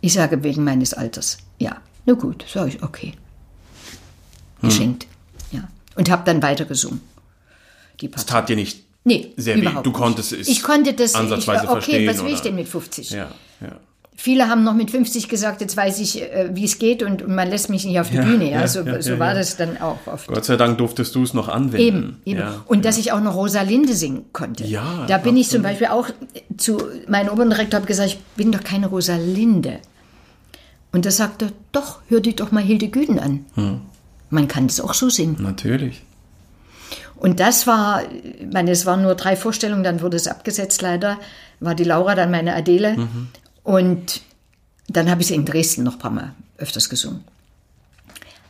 Ich 0.06 0.12
sage, 0.12 0.44
wegen 0.44 0.62
meines 0.62 0.94
Alters. 0.94 1.38
Ja, 1.58 1.78
na 2.04 2.12
gut, 2.12 2.44
sage 2.48 2.68
ich, 2.68 2.80
okay. 2.80 3.14
Geschenkt. 4.62 5.08
Ja. 5.50 5.66
Und 5.96 6.08
habe 6.10 6.22
dann 6.24 6.40
weitergesungen. 6.42 7.00
Die 8.00 8.08
Das 8.08 8.24
tat 8.24 8.48
dir 8.48 8.54
nicht 8.54 8.84
Nee, 9.02 9.32
sehr 9.36 9.60
weh. 9.60 9.68
Du 9.82 9.90
konntest 9.90 10.32
es 10.32 10.46
Ich 10.46 10.62
konnte 10.62 10.92
das 10.92 11.16
ansatzweise 11.16 11.64
ich, 11.64 11.70
okay, 11.70 11.80
verstehen, 11.80 12.08
was 12.08 12.24
will 12.24 12.32
ich 12.32 12.40
denn 12.40 12.54
mit 12.54 12.68
50? 12.68 13.10
Ja, 13.10 13.32
ja. 13.60 13.72
Viele 14.14 14.48
haben 14.48 14.62
noch 14.62 14.74
mit 14.74 14.92
50 14.92 15.28
gesagt, 15.28 15.60
jetzt 15.60 15.76
weiß 15.76 15.98
ich, 15.98 16.22
äh, 16.22 16.50
wie 16.52 16.64
es 16.64 16.78
geht 16.78 17.02
und, 17.02 17.22
und 17.22 17.34
man 17.34 17.50
lässt 17.50 17.68
mich 17.68 17.84
nicht 17.84 17.98
auf 17.98 18.08
die 18.08 18.18
Bühne. 18.18 18.50
Ja, 18.50 18.66
so 18.68 18.82
ja, 18.82 19.02
so 19.02 19.12
ja, 19.12 19.18
war 19.18 19.34
das 19.34 19.56
dann 19.56 19.76
auch 19.80 19.98
oft. 20.06 20.28
Gott 20.28 20.44
sei 20.44 20.56
Dank 20.56 20.78
durftest 20.78 21.14
du 21.16 21.24
es 21.24 21.34
noch 21.34 21.48
anwenden. 21.48 21.80
Eben, 21.80 22.20
eben. 22.24 22.42
Und 22.66 22.84
dass 22.84 22.96
ich 22.96 23.10
auch 23.10 23.20
noch 23.20 23.34
Rosalinde 23.34 23.94
singen 23.94 24.26
konnte. 24.32 24.64
Ja, 24.64 25.04
da 25.08 25.18
bin 25.18 25.36
ich 25.36 25.48
zum 25.48 25.62
Beispiel 25.62 25.88
auch 25.88 26.08
zu 26.56 26.80
meinem 27.08 27.28
Operndirektor 27.28 27.78
habe 27.80 27.86
gesagt, 27.86 28.10
ich 28.10 28.18
bin 28.36 28.52
doch 28.52 28.62
keine 28.62 28.86
Rosalinde. 28.86 29.80
Und 30.96 31.04
da 31.04 31.10
sagte 31.10 31.44
er, 31.44 31.52
doch, 31.72 32.00
hör 32.08 32.20
dich 32.20 32.36
doch 32.36 32.52
mal 32.52 32.62
Hilde 32.62 32.88
Güden 32.88 33.18
an. 33.18 33.44
Hm. 33.54 33.82
Man 34.30 34.48
kann 34.48 34.66
das 34.66 34.80
auch 34.80 34.94
so 34.94 35.10
singen. 35.10 35.36
Natürlich. 35.38 36.00
Und 37.16 37.38
das 37.38 37.66
war, 37.66 38.00
ich 38.10 38.50
meine, 38.50 38.70
es 38.70 38.86
waren 38.86 39.02
nur 39.02 39.14
drei 39.14 39.36
Vorstellungen, 39.36 39.84
dann 39.84 40.00
wurde 40.00 40.16
es 40.16 40.26
abgesetzt 40.26 40.80
leider, 40.80 41.18
war 41.60 41.74
die 41.74 41.84
Laura, 41.84 42.14
dann 42.14 42.30
meine 42.30 42.54
Adele. 42.54 42.96
Und 43.62 44.22
dann 44.88 45.10
habe 45.10 45.20
ich 45.20 45.26
sie 45.26 45.34
in 45.34 45.44
Dresden 45.44 45.82
noch 45.82 45.96
ein 45.96 45.98
paar 45.98 46.10
Mal 46.10 46.34
öfters 46.56 46.88
gesungen. 46.88 47.24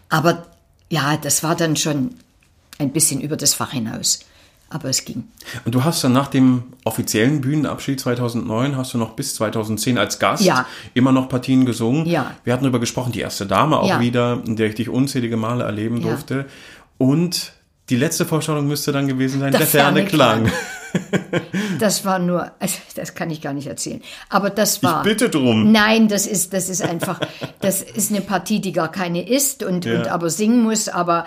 Aber 0.08 0.46
ja, 0.88 1.16
das 1.16 1.42
war 1.42 1.56
dann 1.56 1.74
schon 1.74 2.14
ein 2.78 2.92
bisschen 2.92 3.20
über 3.20 3.36
das 3.36 3.54
Fach 3.54 3.72
hinaus. 3.72 4.20
Aber 4.68 4.88
es 4.88 5.04
ging. 5.04 5.24
Und 5.64 5.74
du 5.76 5.84
hast 5.84 6.02
dann 6.02 6.12
nach 6.12 6.26
dem 6.26 6.64
offiziellen 6.84 7.40
Bühnenabschied 7.40 8.00
2009, 8.00 8.76
hast 8.76 8.94
du 8.94 8.98
noch 8.98 9.10
bis 9.12 9.34
2010 9.36 9.96
als 9.96 10.18
Gast 10.18 10.42
Ja. 10.42 10.66
immer 10.92 11.12
noch 11.12 11.28
Partien 11.28 11.64
gesungen. 11.66 12.04
Ja. 12.06 12.32
Wir 12.42 12.52
hatten 12.52 12.64
darüber 12.64 12.80
gesprochen, 12.80 13.12
die 13.12 13.20
erste 13.20 13.46
Dame 13.46 13.78
auch 13.78 13.88
Ja. 13.88 14.00
wieder, 14.00 14.42
in 14.44 14.56
der 14.56 14.66
ich 14.68 14.74
dich 14.74 14.88
unzählige 14.88 15.36
Male 15.36 15.62
erleben 15.64 15.98
Ja. 16.00 16.08
durfte. 16.08 16.46
Und 16.98 17.52
die 17.90 17.96
letzte 17.96 18.24
Vorstellung 18.26 18.66
müsste 18.66 18.90
dann 18.90 19.06
gewesen 19.06 19.38
sein, 19.38 19.52
Der 19.52 19.60
der, 19.60 19.68
ferne 19.68 20.04
Klang. 20.04 20.46
Klang. 20.46 20.52
Das 21.78 22.04
war 22.04 22.18
nur, 22.18 22.50
also 22.58 22.78
das 22.94 23.14
kann 23.14 23.30
ich 23.30 23.40
gar 23.42 23.52
nicht 23.52 23.66
erzählen. 23.66 24.00
Aber 24.30 24.50
das 24.50 24.82
war. 24.82 25.02
bitte 25.02 25.28
drum. 25.28 25.70
Nein, 25.70 26.08
das 26.08 26.26
ist, 26.26 26.52
das 26.52 26.68
ist 26.68 26.82
einfach, 26.82 27.20
das 27.60 27.82
ist 27.82 28.10
eine 28.10 28.22
Partie, 28.22 28.60
die 28.60 28.72
gar 28.72 28.90
keine 28.90 29.28
ist 29.28 29.62
und, 29.62 29.84
Ja. 29.84 29.98
und 29.98 30.08
aber 30.08 30.30
singen 30.30 30.62
muss. 30.62 30.88
Aber 30.88 31.26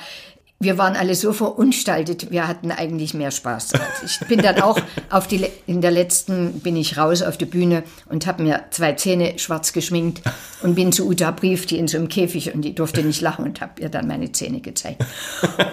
wir 0.62 0.78
waren 0.78 0.98
alle 0.98 1.16
so 1.16 1.32
verunstaltet, 1.32 2.32
wir 2.32 2.46
hatten 2.48 2.72
eigentlich 2.72 3.14
mehr 3.14 3.32
Spaß. 3.32 3.72
Ich 4.06 4.20
bin 4.28 4.40
dann 4.42 4.60
auch 4.62 4.78
auf 5.10 5.26
die, 5.28 5.46
in 5.68 5.80
der 5.80 5.92
letzten 5.92 6.60
bin 6.60 6.76
ich 6.76 6.98
raus 6.98 7.22
auf 7.22 7.38
die 7.38 7.46
Bühne 7.46 7.84
und 8.10 8.28
habe 8.28 8.44
mir 8.44 8.66
zwei 8.72 8.92
Zähne 8.94 9.40
schwarz 9.40 9.72
geschminkt 9.72 10.22
und 10.62 10.76
bin 10.76 10.92
zu 10.92 11.08
Uta 11.08 11.32
Brief, 11.32 11.66
die 11.66 11.78
in 11.78 11.88
so 11.88 11.98
einem 11.98 12.10
Käfig 12.10 12.54
und 12.54 12.62
die 12.64 12.76
durfte 12.76 13.04
nicht 13.04 13.22
lachen 13.22 13.46
und 13.46 13.62
habe 13.62 13.80
ihr 13.82 13.88
dann 13.88 14.06
meine 14.08 14.32
Zähne 14.34 14.60
gezeigt. 14.60 15.06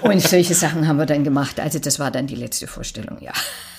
Und 0.03 0.23
solche 0.23 0.55
Sachen 0.55 0.87
haben 0.87 0.99
wir 0.99 1.07
dann 1.07 1.25
gemacht. 1.25 1.59
Also 1.59 1.81
das 1.81 1.99
war 1.99 2.13
dann 2.13 2.29
die 2.29 2.37
letzte 2.37 2.69
Vorstellung, 2.69 3.19
ja. 3.21 3.33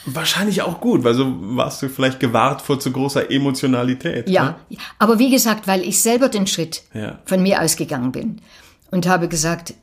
Wahrscheinlich 0.05 0.61
auch 0.61 0.81
gut, 0.81 1.03
weil 1.05 1.13
so 1.13 1.25
warst 1.55 1.81
du 1.81 1.89
vielleicht 1.89 2.19
gewahrt 2.19 2.61
vor 2.61 2.79
zu 2.81 2.91
großer 2.91 3.31
Emotionalität. 3.31 4.29
Ja, 4.29 4.57
Ne? 4.69 4.77
aber 4.99 5.19
wie 5.19 5.29
gesagt, 5.31 5.67
weil 5.67 5.81
ich 5.83 6.01
selber 6.01 6.27
den 6.29 6.47
Schritt 6.47 6.83
Ja. 6.93 7.19
von 7.25 7.41
mir 7.41 7.61
ausgegangen 7.61 8.11
bin 8.11 8.41
und 8.91 9.07
habe 9.07 9.27
gesagt, 9.29 9.73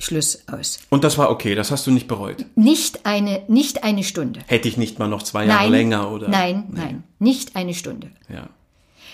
Schluss 0.00 0.44
aus. 0.48 0.80
Und 0.88 1.04
das 1.04 1.18
war 1.18 1.30
okay, 1.30 1.54
das 1.54 1.70
hast 1.70 1.86
du 1.86 1.90
nicht 1.90 2.08
bereut. 2.08 2.46
Nicht 2.56 3.04
eine, 3.06 3.42
nicht 3.48 3.84
eine 3.84 4.02
Stunde. 4.02 4.40
Hätte 4.46 4.66
ich 4.66 4.76
nicht 4.76 4.98
mal 4.98 5.08
noch 5.08 5.22
zwei 5.22 5.44
Jahre 5.44 5.62
Nein, 5.64 5.70
länger 5.72 6.10
oder? 6.10 6.28
nein, 6.28 6.64
nein, 6.72 7.04
nicht 7.18 7.54
eine 7.54 7.74
Stunde. 7.74 8.10
Ja. 8.28 8.48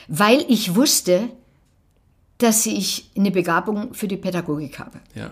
Weil 0.08 0.44
ich 0.48 0.74
wusste, 0.76 1.28
dass 2.38 2.64
ich 2.66 3.10
eine 3.16 3.30
Begabung 3.32 3.94
für 3.94 4.06
die 4.08 4.16
Pädagogik 4.16 4.78
habe. 4.78 5.00
Ja. 5.14 5.30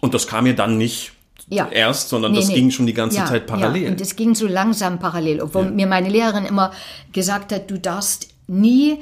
Und 0.00 0.14
das 0.14 0.26
kam 0.26 0.44
mir 0.44 0.54
dann 0.54 0.78
nicht 0.78 1.12
Ja. 1.48 1.68
erst, 1.68 2.08
sondern 2.08 2.32
Nee, 2.32 2.38
das 2.38 2.48
nee. 2.48 2.54
ging 2.54 2.70
schon 2.70 2.86
die 2.86 2.94
ganze 2.94 3.18
ja, 3.18 3.26
Zeit 3.26 3.46
parallel. 3.46 3.82
Ja, 3.84 3.90
und 3.90 4.00
es 4.00 4.16
ging 4.16 4.34
so 4.34 4.46
langsam 4.46 4.98
parallel, 4.98 5.42
obwohl 5.42 5.70
mir 5.70 5.86
meine 5.86 6.08
Lehrerin 6.08 6.46
immer 6.46 6.72
gesagt 7.12 7.52
hat, 7.52 7.70
du 7.70 7.78
darfst 7.78 8.28
nie 8.46 8.98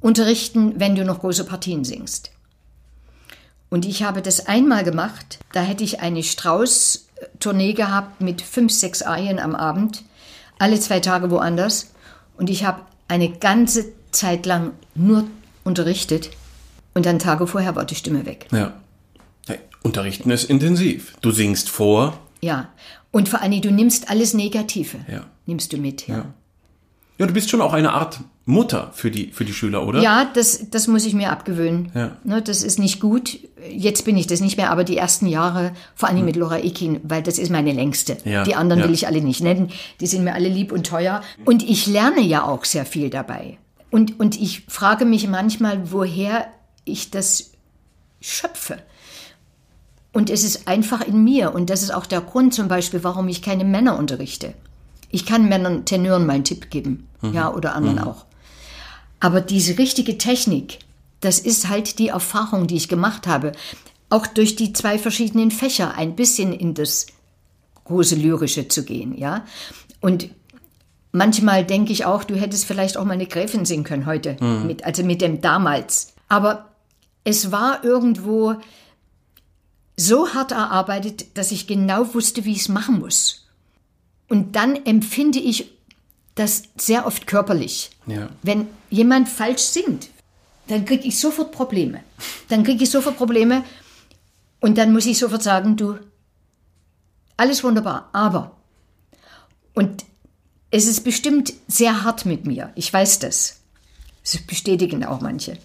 unterrichten, 0.00 0.74
wenn 0.80 0.94
du 0.96 1.04
noch 1.04 1.20
große 1.20 1.44
Partien 1.44 1.84
singst. 1.84 2.30
Und 3.68 3.84
ich 3.84 4.02
habe 4.02 4.22
das 4.22 4.46
einmal 4.46 4.84
gemacht, 4.84 5.38
da 5.52 5.62
hätte 5.62 5.84
ich 5.84 6.00
eine 6.00 6.22
Strauß-Tournee 6.22 7.72
gehabt 7.72 8.20
mit 8.20 8.42
fünf, 8.42 8.72
sechs 8.72 9.02
Arien 9.02 9.38
am 9.38 9.54
Abend, 9.54 10.04
alle 10.58 10.78
zwei 10.78 11.00
Tage 11.00 11.30
woanders. 11.30 11.92
Und 12.36 12.48
ich 12.50 12.64
habe 12.64 12.82
eine 13.08 13.30
ganze 13.30 13.86
Zeit 14.12 14.46
lang 14.46 14.72
nur 14.94 15.24
unterrichtet 15.64 16.30
und 16.94 17.06
dann 17.06 17.18
Tage 17.18 17.46
vorher 17.46 17.76
war 17.76 17.84
die 17.84 17.94
Stimme 17.94 18.26
weg. 18.26 18.46
ja. 18.52 18.72
Hey, 19.46 19.60
Unterrichten 19.84 20.30
ist 20.30 20.44
intensiv. 20.50 21.14
Du 21.20 21.30
singst 21.30 21.68
vor. 21.68 22.18
Ja. 22.40 22.68
Und 23.12 23.28
vor 23.28 23.42
allem, 23.42 23.60
du 23.60 23.70
nimmst 23.70 24.10
alles 24.10 24.34
Negative. 24.34 24.98
Ja. 25.08 25.24
Nimmst 25.46 25.72
du 25.72 25.76
mit, 25.76 26.08
ja. 26.08 26.24
Ja, 27.18 27.26
du 27.26 27.32
bist 27.32 27.48
schon 27.48 27.60
auch 27.60 27.72
eine 27.72 27.92
Art 27.92 28.18
Mutter 28.48 28.92
für 28.94 29.10
die, 29.10 29.32
für 29.32 29.44
die 29.44 29.52
Schüler, 29.52 29.84
oder? 29.84 30.00
Ja, 30.00 30.24
das, 30.32 30.70
das 30.70 30.86
muss 30.86 31.04
ich 31.04 31.14
mir 31.14 31.32
abgewöhnen. 31.32 31.90
Ja. 31.94 32.16
Ne, 32.22 32.40
das 32.40 32.62
ist 32.62 32.78
nicht 32.78 33.00
gut. 33.00 33.40
Jetzt 33.68 34.04
bin 34.04 34.16
ich 34.16 34.28
das 34.28 34.40
nicht 34.40 34.56
mehr, 34.56 34.70
aber 34.70 34.84
die 34.84 34.96
ersten 34.96 35.26
Jahre, 35.26 35.72
vor 35.96 36.08
allem 36.08 36.24
mit 36.24 36.36
Laura 36.36 36.58
Ekin, 36.60 37.00
weil 37.02 37.24
das 37.24 37.38
ist 37.38 37.50
meine 37.50 37.72
längste. 37.72 38.16
Ja, 38.24 38.44
Die 38.44 38.54
anderen 38.54 38.82
ja. 38.82 38.86
will 38.86 38.94
ich 38.94 39.08
alle 39.08 39.20
nicht 39.20 39.42
nennen. 39.42 39.72
Die 40.00 40.06
sind 40.06 40.22
mir 40.22 40.34
alle 40.34 40.48
lieb 40.48 40.70
und 40.70 40.86
teuer. 40.86 41.22
Und 41.44 41.68
ich 41.68 41.88
lerne 41.88 42.20
ja 42.20 42.44
auch 42.44 42.64
sehr 42.64 42.86
viel 42.86 43.10
dabei. 43.10 43.58
Und, 43.90 44.20
und 44.20 44.40
ich 44.40 44.64
frage 44.68 45.06
mich 45.06 45.26
manchmal, 45.26 45.90
woher 45.90 46.46
ich 46.84 47.10
das 47.10 47.50
schöpfe. 48.20 48.78
Und 50.12 50.30
es 50.30 50.44
ist 50.44 50.68
einfach 50.68 51.04
in 51.04 51.24
mir. 51.24 51.52
Und 51.52 51.68
das 51.68 51.82
ist 51.82 51.92
auch 51.92 52.06
der 52.06 52.20
Grund 52.20 52.54
zum 52.54 52.68
Beispiel, 52.68 53.02
warum 53.02 53.26
ich 53.26 53.42
keine 53.42 53.64
Männer 53.64 53.98
unterrichte. 53.98 54.54
Ich 55.10 55.26
kann 55.26 55.48
Männern 55.48 55.84
Tenören 55.84 56.26
mal 56.26 56.34
einen 56.34 56.44
Tipp 56.44 56.70
geben. 56.70 57.08
Ja, 57.32 57.52
oder 57.52 57.74
anderen 57.74 57.98
auch. 57.98 58.24
Aber 59.20 59.40
diese 59.40 59.78
richtige 59.78 60.18
Technik, 60.18 60.78
das 61.20 61.38
ist 61.38 61.68
halt 61.68 61.98
die 61.98 62.08
Erfahrung, 62.08 62.66
die 62.66 62.76
ich 62.76 62.88
gemacht 62.88 63.26
habe. 63.26 63.52
Auch 64.10 64.26
durch 64.26 64.56
die 64.56 64.72
zwei 64.72 64.98
verschiedenen 64.98 65.50
Fächer 65.50 65.94
ein 65.96 66.14
bisschen 66.14 66.52
in 66.52 66.74
das 66.74 67.06
große 67.84 68.14
Lyrische 68.14 68.68
zu 68.68 68.84
gehen, 68.84 69.16
ja. 69.16 69.44
Und 70.00 70.28
manchmal 71.12 71.64
denke 71.64 71.92
ich 71.92 72.04
auch, 72.04 72.24
du 72.24 72.36
hättest 72.36 72.66
vielleicht 72.66 72.96
auch 72.96 73.04
mal 73.04 73.14
eine 73.14 73.26
Gräfin 73.26 73.64
singen 73.64 73.84
können 73.84 74.06
heute, 74.06 74.36
mit, 74.66 74.84
also 74.84 75.02
mit 75.02 75.22
dem 75.22 75.40
damals. 75.40 76.14
Aber 76.28 76.70
es 77.24 77.50
war 77.50 77.82
irgendwo 77.82 78.56
so 79.96 80.28
hart 80.34 80.52
erarbeitet, 80.52 81.38
dass 81.38 81.52
ich 81.52 81.66
genau 81.66 82.14
wusste, 82.14 82.44
wie 82.44 82.52
ich 82.52 82.60
es 82.60 82.68
machen 82.68 82.98
muss. 82.98 83.46
Und 84.28 84.56
dann 84.56 84.76
empfinde 84.84 85.38
ich 85.38 85.75
das 86.36 86.64
sehr 86.76 87.06
oft 87.06 87.26
körperlich. 87.26 87.90
Ja. 88.06 88.28
Wenn 88.42 88.68
jemand 88.90 89.28
falsch 89.28 89.62
singt, 89.62 90.10
dann 90.68 90.84
kriege 90.84 91.08
ich 91.08 91.18
sofort 91.18 91.50
Probleme. 91.50 92.00
Dann 92.48 92.62
kriege 92.62 92.84
ich 92.84 92.90
sofort 92.90 93.16
Probleme 93.16 93.64
und 94.60 94.78
dann 94.78 94.92
muss 94.92 95.06
ich 95.06 95.18
sofort 95.18 95.42
sagen, 95.42 95.76
du, 95.76 95.98
alles 97.36 97.64
wunderbar, 97.64 98.10
aber. 98.12 98.56
Und 99.74 100.04
es 100.70 100.86
ist 100.86 101.04
bestimmt 101.04 101.52
sehr 101.68 102.04
hart 102.04 102.26
mit 102.26 102.46
mir, 102.46 102.70
ich 102.74 102.92
weiß 102.92 103.18
das. 103.18 103.60
Das 104.22 104.38
bestätigen 104.38 105.04
auch 105.04 105.20
manche. 105.20 105.56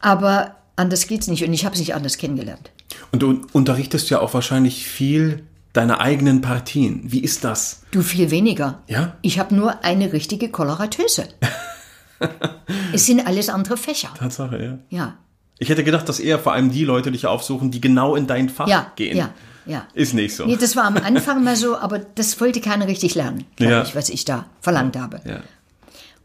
Aber 0.00 0.56
anders 0.74 1.06
geht's 1.06 1.26
nicht 1.26 1.44
und 1.44 1.52
ich 1.52 1.64
habe 1.64 1.74
es 1.74 1.80
nicht 1.80 1.94
anders 1.94 2.18
kennengelernt. 2.18 2.70
Und 3.12 3.22
du 3.22 3.46
unterrichtest 3.52 4.10
ja 4.10 4.20
auch 4.20 4.34
wahrscheinlich 4.34 4.86
viel 4.88 5.46
deine 5.76 6.00
eigenen 6.00 6.40
Partien. 6.40 7.02
Wie 7.04 7.20
ist 7.20 7.44
das? 7.44 7.82
Du 7.90 8.02
viel 8.02 8.30
weniger. 8.30 8.82
Ja? 8.88 9.16
Ich 9.22 9.38
habe 9.38 9.54
nur 9.54 9.84
eine 9.84 10.12
richtige 10.12 10.48
Koloratöse. 10.50 11.28
es 12.92 13.06
sind 13.06 13.26
alles 13.26 13.48
andere 13.48 13.76
Fächer. 13.76 14.12
Tatsache, 14.18 14.62
ja. 14.62 14.78
Ja, 14.98 15.14
Ich 15.58 15.68
hätte 15.68 15.84
gedacht, 15.84 16.08
dass 16.08 16.20
eher 16.20 16.38
vor 16.38 16.52
allem 16.52 16.70
die 16.70 16.84
Leute 16.84 17.10
dich 17.12 17.26
aufsuchen, 17.26 17.70
die 17.70 17.80
genau 17.80 18.16
in 18.16 18.26
dein 18.26 18.48
Fach 18.48 18.68
ja, 18.68 18.92
gehen. 18.96 19.16
ja, 19.16 19.30
ja. 19.66 19.86
Ist 19.94 20.14
nicht 20.14 20.34
so. 20.34 20.46
Nee, 20.46 20.56
das 20.56 20.76
war 20.76 20.84
am 20.84 20.96
Anfang 20.96 21.42
mal 21.44 21.56
so, 21.56 21.76
aber 21.76 21.98
das 21.98 22.40
wollte 22.40 22.60
keiner 22.60 22.86
richtig 22.86 23.14
lernen, 23.14 23.44
Ja. 23.58 23.82
ich, 23.82 23.94
was 23.94 24.08
ich 24.08 24.24
da 24.24 24.46
verlangt 24.60 24.96
habe. 24.96 25.20
ja. 25.24 25.40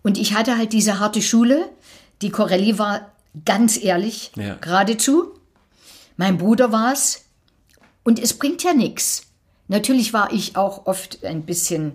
Und 0.04 0.18
ich 0.18 0.34
hatte 0.34 0.58
halt 0.58 0.74
diese 0.74 0.98
harte 1.00 1.22
Schule. 1.22 1.70
Die 2.24 2.32
Corelli 2.32 2.80
war 2.80 3.12
ganz 3.46 3.78
ehrlich, 3.84 4.32
Ja. 4.36 4.56
geradezu. 4.56 5.34
Mein 6.18 6.38
Bruder 6.40 6.72
war 6.72 6.92
es. 6.94 7.26
Und 8.04 8.18
es 8.20 8.34
bringt 8.34 8.64
ja 8.64 8.74
nichts. 8.74 9.28
Natürlich 9.72 10.12
war 10.14 10.32
ich 10.34 10.56
auch 10.58 10.86
oft 10.86 11.24
ein 11.24 11.44
bisschen 11.44 11.94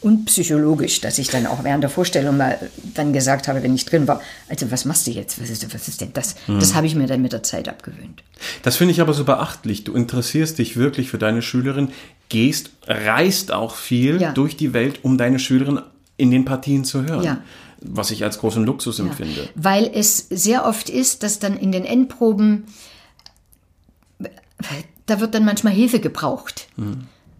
unpsychologisch, 0.00 1.00
dass 1.00 1.18
ich 1.18 1.28
dann 1.28 1.46
auch 1.46 1.62
während 1.64 1.82
der 1.82 1.90
Vorstellung 1.90 2.36
mal 2.36 2.58
dann 2.94 3.12
gesagt 3.12 3.48
habe, 3.48 3.62
wenn 3.62 3.74
ich 3.74 3.84
drin 3.84 4.06
war, 4.08 4.20
also 4.48 4.70
was 4.70 4.84
machst 4.84 5.06
du 5.06 5.10
jetzt? 5.10 5.40
Was 5.40 5.50
ist, 5.50 5.72
was 5.74 5.88
ist 5.88 6.00
denn 6.00 6.12
das? 6.12 6.36
Mhm. 6.46 6.60
Das 6.60 6.74
habe 6.74 6.86
ich 6.86 6.94
mir 6.94 7.06
dann 7.06 7.22
mit 7.22 7.32
der 7.32 7.42
Zeit 7.42 7.68
abgewöhnt. 7.68 8.22
Das 8.62 8.76
finde 8.76 8.92
ich 8.92 9.00
aber 9.00 9.14
so 9.14 9.24
beachtlich. 9.24 9.84
Du 9.84 9.94
interessierst 9.94 10.58
dich 10.58 10.76
wirklich 10.76 11.10
für 11.10 11.18
deine 11.18 11.42
Schülerin, 11.42 11.90
gehst, 12.28 12.70
reist 12.86 13.52
auch 13.52 13.74
viel 13.76 14.20
Ja. 14.20 14.32
durch 14.32 14.56
die 14.56 14.72
Welt, 14.72 15.04
um 15.04 15.16
deine 15.16 15.38
Schülerin 15.38 15.80
in 16.16 16.30
den 16.30 16.44
Partien 16.44 16.84
zu 16.84 17.04
hören. 17.04 17.22
Ja. 17.22 17.38
Was 17.80 18.10
ich 18.10 18.24
als 18.24 18.38
großen 18.38 18.64
Luxus 18.64 18.98
empfinde. 18.98 19.48
Weil 19.54 19.90
es 19.94 20.26
sehr 20.30 20.66
oft 20.66 20.90
ist, 20.90 21.22
dass 21.22 21.38
dann 21.38 21.56
in 21.56 21.72
den 21.72 21.84
Endproben, 21.84 22.64
da 25.06 25.20
wird 25.20 25.34
dann 25.34 25.44
manchmal 25.44 25.72
Hilfe 25.72 26.00
gebraucht. 26.00 26.66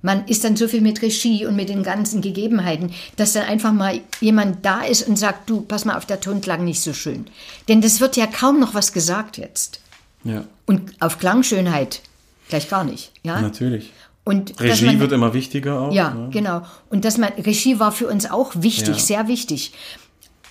Man 0.03 0.27
ist 0.27 0.45
dann 0.45 0.57
so 0.57 0.69
viel 0.69 0.81
mit 0.81 1.03
Regie 1.03 1.45
und 1.47 1.57
mit 1.57 1.69
den 1.69 1.83
ganzen 1.83 2.21
Gegebenheiten, 2.21 2.93
dass 3.17 3.33
dann 3.33 3.45
einfach 3.45 3.73
mal 3.73 4.01
jemand 4.21 4.65
da 4.65 4.83
ist 4.83 5.07
und 5.09 5.17
sagt, 5.19 5.51
du, 5.51 5.63
pass 5.63 5.85
mal 5.85 5.97
auf, 5.97 6.07
der 6.07 6.21
Ton 6.21 6.41
klang 6.41 6.65
nicht 6.65 6.81
so 6.81 6.93
schön. 6.93 7.27
Denn 7.69 7.81
das 7.81 8.01
wird 8.01 8.17
ja 8.17 8.27
kaum 8.27 8.61
noch 8.61 8.75
was 8.75 8.93
gesagt 8.93 9.39
jetzt. 9.39 9.81
Ja, 10.25 10.45
Und 10.67 10.93
auf 11.01 11.19
Klangschönheit 11.19 12.01
gleich 12.49 12.69
gar 12.69 12.85
nicht. 12.85 13.13
Ja? 13.23 13.41
natürlich. 13.41 13.93
Und 14.25 14.61
Regie 14.61 14.87
man- 14.87 15.01
wird 15.01 15.13
immer 15.13 15.33
wichtiger 15.35 15.81
auch. 15.81 15.93
ja, 15.93 16.11
ne? 16.15 16.29
genau. 16.31 16.63
Und 16.91 17.05
dass 17.05 17.17
man, 17.19 17.33
Regie 17.33 17.79
war 17.79 17.93
für 17.93 18.07
uns 18.09 18.31
auch 18.31 18.53
wichtig, 18.57 18.89
Ja. 18.99 19.03
sehr 19.03 19.29
wichtig. 19.29 19.73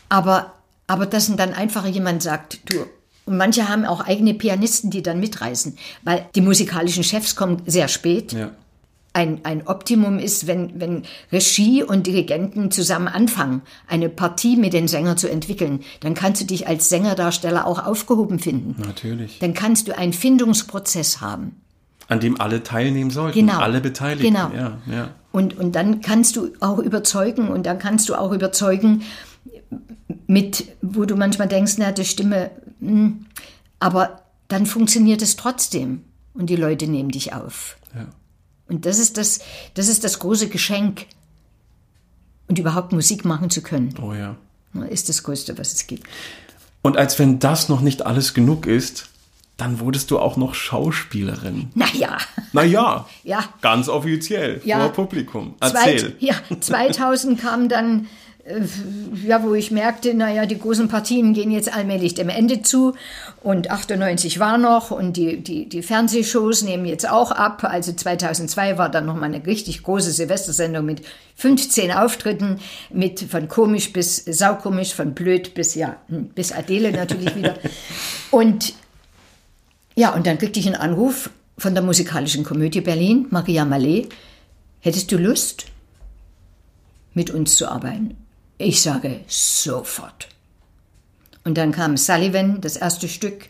Aber, 0.09 0.53
aber 0.87 1.05
dass 1.05 1.33
dann 1.35 1.53
einfach 1.53 1.85
jemand 1.85 2.23
sagt, 2.23 2.59
du, 2.71 2.85
und 3.25 3.37
manche 3.37 3.67
haben 3.67 3.85
auch 3.85 4.01
eigene 4.05 4.33
Pianisten, 4.33 4.89
die 4.89 5.03
dann 5.03 5.19
mitreisen, 5.19 5.77
weil 6.03 6.25
die 6.35 6.41
musikalischen 6.41 7.03
Chefs 7.03 7.35
kommen 7.35 7.61
sehr 7.65 7.87
spät. 7.89 8.31
Ja. 8.33 8.51
Ein, 9.17 9.39
ein 9.43 9.65
Optimum 9.65 10.19
ist, 10.19 10.45
wenn, 10.45 10.79
wenn 10.79 11.01
Regie 11.31 11.81
und 11.81 12.05
Dirigenten 12.05 12.69
zusammen 12.69 13.07
anfangen, 13.07 13.63
eine 13.87 14.09
Partie 14.09 14.55
mit 14.55 14.73
den 14.73 14.87
Sängern 14.87 15.17
zu 15.17 15.27
entwickeln. 15.27 15.79
Dann 16.01 16.13
kannst 16.13 16.41
du 16.41 16.45
dich 16.45 16.67
als 16.67 16.89
Sängerdarsteller 16.89 17.65
auch 17.65 17.83
aufgehoben 17.83 18.37
finden. 18.37 18.75
Natürlich. 18.79 19.39
Dann 19.39 19.55
kannst 19.55 19.87
du 19.87 19.97
einen 19.97 20.13
Findungsprozess 20.13 21.19
haben. 21.19 21.59
An 22.07 22.19
dem 22.19 22.39
alle 22.39 22.61
teilnehmen 22.61 23.09
sollten. 23.09 23.39
Genau. 23.39 23.57
Alle 23.59 23.81
Beteiligten. 23.81 24.33
Genau. 24.33 24.51
Ja, 24.55 24.77
ja. 24.85 25.09
Und, 25.31 25.57
und 25.57 25.75
dann 25.75 26.01
kannst 26.01 26.35
du 26.35 26.51
auch 26.59 26.77
überzeugen 26.77 27.49
und 27.49 27.65
dann 27.65 27.79
kannst 27.79 28.07
du 28.09 28.15
auch 28.15 28.31
überzeugen 28.31 29.01
mit, 30.27 30.65
wo 30.83 31.05
du 31.05 31.15
manchmal 31.15 31.47
denkst, 31.47 31.73
na, 31.77 31.91
die 31.91 32.05
Stimme, 32.05 32.51
hm, 32.79 33.25
aber 33.79 34.21
dann 34.47 34.67
funktioniert 34.67 35.23
es 35.23 35.35
trotzdem 35.35 36.03
und 36.35 36.51
die 36.51 36.55
Leute 36.55 36.87
nehmen 36.87 37.09
dich 37.09 37.33
auf. 37.33 37.77
Ja. 37.95 38.05
Und 38.69 38.85
das 38.85 38.99
ist 38.99 39.17
das, 39.17 39.39
das 39.75 39.87
ist 39.87 40.03
das 40.03 40.19
große 40.19 40.49
Geschenk. 40.49 41.05
Und 42.47 42.59
überhaupt 42.59 42.91
Musik 42.93 43.25
machen 43.25 43.49
zu 43.49 43.61
können, 43.61 43.93
Oh 44.01 44.13
ja. 44.13 44.35
ist 44.89 45.09
das 45.09 45.23
Größte, 45.23 45.57
was 45.57 45.73
es 45.73 45.87
gibt. 45.87 46.07
Und 46.81 46.95
als 46.97 47.19
wenn 47.19 47.39
das 47.39 47.67
noch 47.67 47.81
nicht 47.81 48.05
alles 48.05 48.33
genug 48.33 48.65
ist, 48.65 49.09
dann 49.57 49.79
wurdest 49.79 50.11
du 50.11 50.19
auch 50.19 50.37
noch 50.37 50.53
Schauspielerin. 50.53 51.69
Naja, 51.73 52.17
Naja, 52.53 53.07
ja. 53.23 53.43
ganz 53.61 53.89
offiziell, 53.89 54.61
Ja. 54.63 54.79
vor 54.79 54.93
Publikum. 54.93 55.55
Erzähl. 55.59 55.99
Zweit, 55.99 56.15
ja, 56.21 56.35
2000 56.59 57.41
kam 57.41 57.67
dann, 57.67 58.07
ja, 59.25 59.43
wo 59.43 59.53
ich 59.53 59.71
merkte, 59.71 60.13
naja, 60.13 60.45
die 60.45 60.57
großen 60.57 60.87
Partien 60.87 61.33
gehen 61.33 61.51
jetzt 61.51 61.73
allmählich 61.73 62.13
dem 62.13 62.29
Ende 62.29 62.61
zu. 62.61 62.93
Und 63.43 63.69
98 63.69 64.39
war 64.39 64.57
noch 64.57 64.91
und 64.91 65.17
die, 65.17 65.41
die, 65.43 65.67
die 65.67 65.81
Fernsehshows 65.81 66.61
nehmen 66.61 66.85
jetzt 66.85 67.09
auch 67.09 67.31
ab. 67.31 67.63
Also 67.63 67.91
2002 67.91 68.77
war 68.77 68.89
dann 68.89 69.05
nochmal 69.05 69.33
eine 69.33 69.45
richtig 69.45 69.83
große 69.83 70.11
Silvestersendung 70.11 70.85
mit 70.85 71.01
15 71.35 71.91
Auftritten, 71.91 72.59
mit 72.89 73.19
von 73.21 73.47
komisch 73.47 73.91
bis 73.91 74.17
saukomisch, 74.25 74.93
von 74.93 75.13
blöd 75.13 75.53
bis, 75.53 75.75
ja, 75.75 75.97
hm, 76.07 76.29
bis 76.29 76.51
Adele 76.51 76.91
natürlich 76.91 77.35
wieder. 77.35 77.55
Und 78.31 78.73
ja, 79.95 80.13
und 80.13 80.27
dann 80.27 80.37
kriegte 80.37 80.59
ich 80.59 80.67
einen 80.67 80.75
Anruf 80.75 81.31
von 81.57 81.73
der 81.73 81.81
musikalischen 81.81 82.43
Komödie 82.43 82.81
Berlin, 82.81 83.25
Maria 83.31 83.65
Mallet. 83.65 84.09
Hättest 84.79 85.11
du 85.11 85.17
Lust, 85.17 85.65
mit 87.15 87.31
uns 87.31 87.55
zu 87.55 87.67
arbeiten? 87.67 88.15
Ich 88.57 88.81
sage 88.81 89.21
sofort. 89.27 90.29
Und 91.43 91.57
dann 91.57 91.71
kam 91.71 91.95
Sullivan, 91.95 92.59
das 92.61 92.75
erste 92.75 93.07
Stück, 93.07 93.49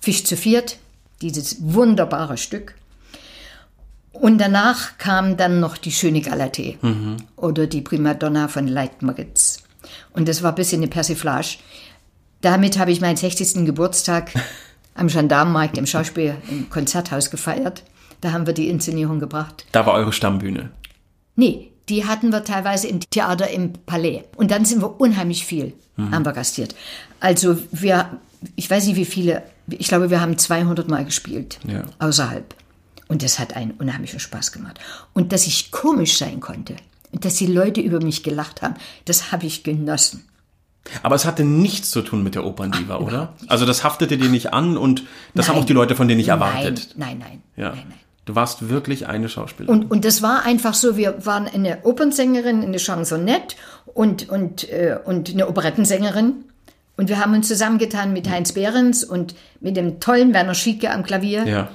Fisch 0.00 0.24
zu 0.24 0.36
viert, 0.36 0.78
dieses 1.20 1.56
wunderbare 1.60 2.36
Stück. 2.36 2.74
Und 4.12 4.38
danach 4.38 4.96
kam 4.98 5.36
dann 5.36 5.60
noch 5.60 5.76
die 5.76 5.92
schöne 5.92 6.22
Galatee 6.22 6.78
oder 7.36 7.66
die 7.66 7.82
Primadonna 7.82 8.48
von 8.48 8.66
Leitmeritz. 8.66 9.62
Und 10.12 10.28
das 10.28 10.42
war 10.42 10.52
ein 10.52 10.54
bisschen 10.54 10.80
eine 10.80 10.88
Persiflage. 10.88 11.58
Damit 12.40 12.78
habe 12.78 12.92
ich 12.92 13.00
meinen 13.00 13.16
60. 13.16 13.66
Geburtstag 13.66 14.30
am 14.94 15.08
Gendarmenmarkt 15.08 15.76
im 15.76 15.86
Schauspiel 15.86 16.36
im 16.48 16.70
Konzerthaus 16.70 17.30
gefeiert. 17.30 17.82
Da 18.22 18.32
haben 18.32 18.46
wir 18.46 18.54
die 18.54 18.68
Inszenierung 18.68 19.20
gebracht. 19.20 19.66
Da 19.72 19.84
war 19.84 19.94
eure 19.94 20.12
Stammbühne. 20.12 20.70
Nee, 21.34 21.70
die 21.88 22.04
hatten 22.04 22.30
wir 22.30 22.44
teilweise 22.44 22.88
im 22.88 23.00
Theater 23.00 23.48
im 23.50 23.72
Palais. 23.72 24.24
Und 24.36 24.50
dann 24.50 24.64
sind 24.64 24.80
wir 24.82 25.00
unheimlich 25.00 25.44
viel, 25.46 25.72
haben 25.96 26.24
wir 26.24 26.32
gastiert. 26.32 26.74
Also 27.20 27.58
wir, 27.72 28.18
ich 28.56 28.68
weiß 28.70 28.86
nicht 28.86 28.96
wie 28.96 29.04
viele, 29.04 29.42
ich 29.68 29.88
glaube, 29.88 30.10
wir 30.10 30.20
haben 30.20 30.36
200 30.38 30.88
Mal 30.88 31.04
gespielt, 31.04 31.58
Ja. 31.66 31.84
außerhalb. 31.98 32.54
Und 33.08 33.22
das 33.22 33.38
hat 33.38 33.54
einen 33.54 33.70
unheimlichen 33.72 34.18
Spaß 34.18 34.50
gemacht. 34.52 34.80
Und 35.14 35.32
dass 35.32 35.46
ich 35.46 35.70
komisch 35.70 36.18
sein 36.18 36.40
konnte 36.40 36.74
und 37.12 37.24
dass 37.24 37.36
die 37.36 37.46
Leute 37.46 37.80
über 37.80 38.02
mich 38.02 38.22
gelacht 38.24 38.62
haben, 38.62 38.74
das 39.04 39.30
habe 39.30 39.46
ich 39.46 39.62
genossen. 39.62 40.24
Aber 41.02 41.14
es 41.16 41.24
hatte 41.24 41.44
nichts 41.44 41.90
zu 41.90 42.02
tun 42.02 42.22
mit 42.22 42.34
der 42.36 42.44
Operndiva, 42.44 42.96
oder? 42.98 43.34
Also 43.48 43.64
das 43.66 43.82
haftete 43.84 44.18
dir 44.18 44.28
nicht 44.28 44.52
an 44.52 44.76
und 44.76 45.02
das 45.34 45.48
haben 45.48 45.54
Nein. 45.56 45.62
auch 45.62 45.66
die 45.66 45.72
Leute 45.72 45.96
von 45.96 46.06
dir 46.08 46.14
nicht 46.16 46.28
erwartet. 46.28 46.94
Nein, 46.96 47.18
nein, 47.18 47.28
nein. 47.28 47.42
Ja. 47.56 47.70
nein, 47.70 47.84
nein. 47.88 47.98
Du 48.26 48.34
warst 48.34 48.68
wirklich 48.68 49.06
eine 49.06 49.28
Schauspielerin. 49.28 49.82
Und, 49.82 49.90
und 49.90 50.04
das 50.04 50.20
war 50.20 50.44
einfach 50.44 50.74
so, 50.74 50.96
wir 50.96 51.24
waren 51.24 51.46
eine 51.46 51.84
Opernsängerin, 51.84 52.62
eine 52.62 52.78
Chansonette 52.78 53.56
und, 53.86 54.28
und, 54.28 54.68
äh, 54.68 54.98
und 55.04 55.30
eine 55.30 55.48
Operettensängerin. 55.48 56.44
Und 56.96 57.08
wir 57.08 57.18
haben 57.18 57.34
uns 57.34 57.48
zusammengetan 57.48 58.12
mit 58.12 58.28
Heinz 58.28 58.52
Behrens 58.52 59.04
und 59.04 59.34
mit 59.60 59.76
dem 59.76 60.00
tollen 60.00 60.34
Werner 60.34 60.54
Schieke 60.54 60.90
am 60.90 61.02
Klavier. 61.02 61.46
ja. 61.46 61.68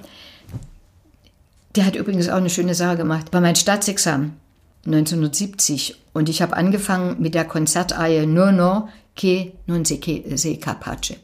Der 1.78 1.86
hat 1.86 1.96
übrigens 1.96 2.28
auch 2.28 2.36
eine 2.36 2.50
schöne 2.50 2.76
Sache 2.76 2.98
gemacht. 2.98 3.32
Bei 3.32 3.40
meinem 3.40 3.56
Staatsexamen 3.56 4.34
1970 4.86 5.96
und 6.12 6.28
ich 6.28 6.42
habe 6.42 6.58
angefangen 6.58 7.16
mit 7.22 7.34
der 7.34 7.46
Konzertreihe 7.46 8.28
No 8.28 8.52
No 8.52 8.90
che 9.16 9.54
non 9.68 9.86
se, 9.86 9.98
che, 10.00 10.24
se 10.36 10.58
capace. 10.58 11.16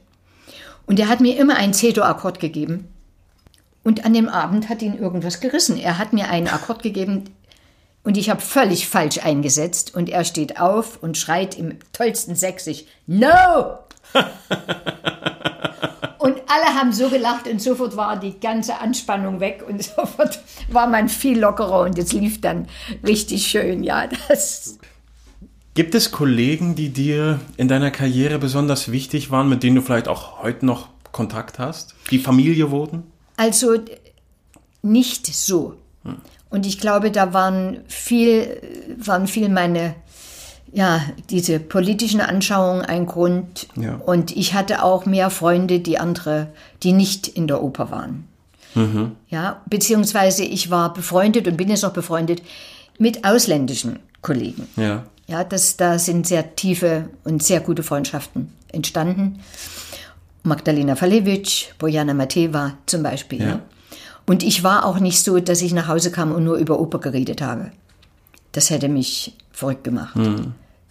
Und 0.85 1.01
er 1.01 1.09
hat 1.09 1.19
mir 1.19 1.37
immer 1.37 1.57
einen 1.57 1.73
C-Dur-Akkord 1.73 2.39
gegeben. 2.39 2.87
Und 3.87 4.03
an 4.03 4.13
dem 4.13 4.27
Abend 4.27 4.67
hat 4.67 4.81
ihn 4.81 4.99
irgendwas 4.99 5.39
gerissen. 5.39 5.77
Er 5.77 5.97
hat 5.97 6.11
mir 6.11 6.29
einen 6.29 6.49
Akkord 6.49 6.83
gegeben 6.83 7.29
und 8.03 8.17
ich 8.17 8.29
habe 8.29 8.41
völlig 8.41 8.85
falsch 8.85 9.19
eingesetzt. 9.19 9.95
Und 9.95 10.09
er 10.09 10.25
steht 10.25 10.59
auf 10.59 11.01
und 11.01 11.17
schreit 11.17 11.57
im 11.57 11.77
tollsten 11.93 12.35
Sächsisch, 12.35 12.83
No! 13.05 13.77
Und 16.17 16.35
alle 16.47 16.75
haben 16.75 16.91
so 16.91 17.09
gelacht 17.09 17.47
und 17.47 17.61
sofort 17.61 17.95
war 17.95 18.19
die 18.19 18.37
ganze 18.37 18.79
Anspannung 18.81 19.39
weg 19.39 19.63
und 19.65 19.81
sofort 19.95 20.41
war 20.69 20.87
man 20.87 21.07
viel 21.07 21.39
lockerer 21.39 21.81
und 21.81 21.97
es 21.97 22.11
lief 22.11 22.41
dann 22.41 22.67
richtig 23.05 23.47
schön. 23.47 23.83
Ja, 23.83 24.09
das. 24.27 24.77
Gibt 25.75 25.95
es 25.95 26.11
Kollegen, 26.11 26.75
die 26.75 26.89
dir 26.89 27.39
in 27.55 27.69
deiner 27.69 27.91
Karriere 27.91 28.39
besonders 28.39 28.91
wichtig 28.91 29.31
waren, 29.31 29.47
mit 29.47 29.63
denen 29.63 29.77
du 29.77 29.81
vielleicht 29.81 30.09
auch 30.09 30.43
heute 30.43 30.65
noch 30.65 30.89
Kontakt 31.13 31.59
hast? 31.59 31.95
Die 32.11 32.19
Familie 32.19 32.71
wurden? 32.71 33.03
Also 33.37 33.75
nicht 34.81 35.27
so. 35.27 35.77
Und 36.49 36.65
ich 36.65 36.79
glaube, 36.79 37.11
da 37.11 37.33
waren 37.33 37.79
viel, 37.87 38.61
waren 38.97 39.27
viel 39.27 39.49
meine, 39.49 39.95
ja, 40.71 41.01
diese 41.29 41.59
politischen 41.59 42.21
Anschauungen 42.21 42.83
ein 42.83 43.05
Grund. 43.05 43.67
Ja. 43.75 43.95
Und 43.95 44.35
ich 44.35 44.53
hatte 44.53 44.83
auch 44.83 45.05
mehr 45.05 45.29
Freunde, 45.29 45.79
die 45.79 45.99
andere, 45.99 46.47
die 46.83 46.93
nicht 46.93 47.27
in 47.27 47.47
der 47.47 47.63
Oper 47.63 47.91
waren. 47.91 48.27
Ja, 49.29 49.61
beziehungsweise 49.65 50.43
ich 50.43 50.69
war 50.69 50.93
befreundet 50.93 51.47
und 51.47 51.57
bin 51.57 51.69
jetzt 51.69 51.81
noch 51.81 51.93
befreundet 51.93 52.43
mit 52.99 53.25
ausländischen 53.25 53.99
Kollegen. 54.21 54.67
Ja. 54.75 55.03
Ja, 55.25 55.43
das, 55.43 55.77
da 55.77 55.99
sind 55.99 56.27
sehr 56.27 56.55
tiefe 56.55 57.09
und 57.23 57.43
sehr 57.43 57.59
gute 57.59 57.83
Freundschaften 57.83 58.53
entstanden. 58.71 59.39
Magdalena 60.47 60.95
Falewitsch, 60.95 61.67
Bojana 61.77 62.13
Mateva 62.13 62.73
zum 62.85 63.03
Beispiel. 63.03 63.41
Ja. 63.41 63.47
Ja. 63.47 63.59
Und 64.25 64.43
ich 64.43 64.63
war 64.63 64.85
auch 64.85 64.99
nicht 64.99 65.19
so, 65.23 65.39
dass 65.39 65.61
ich 65.61 65.73
nach 65.73 65.87
Hause 65.87 66.11
kam 66.11 66.31
und 66.33 66.43
nur 66.43 66.57
über 66.57 66.79
Oper 66.79 66.99
geredet 66.99 67.41
habe. 67.41 67.71
Das 68.51 68.69
hätte 68.69 68.89
mich 68.89 69.33
verrückt 69.51 69.83
gemacht. 69.83 70.15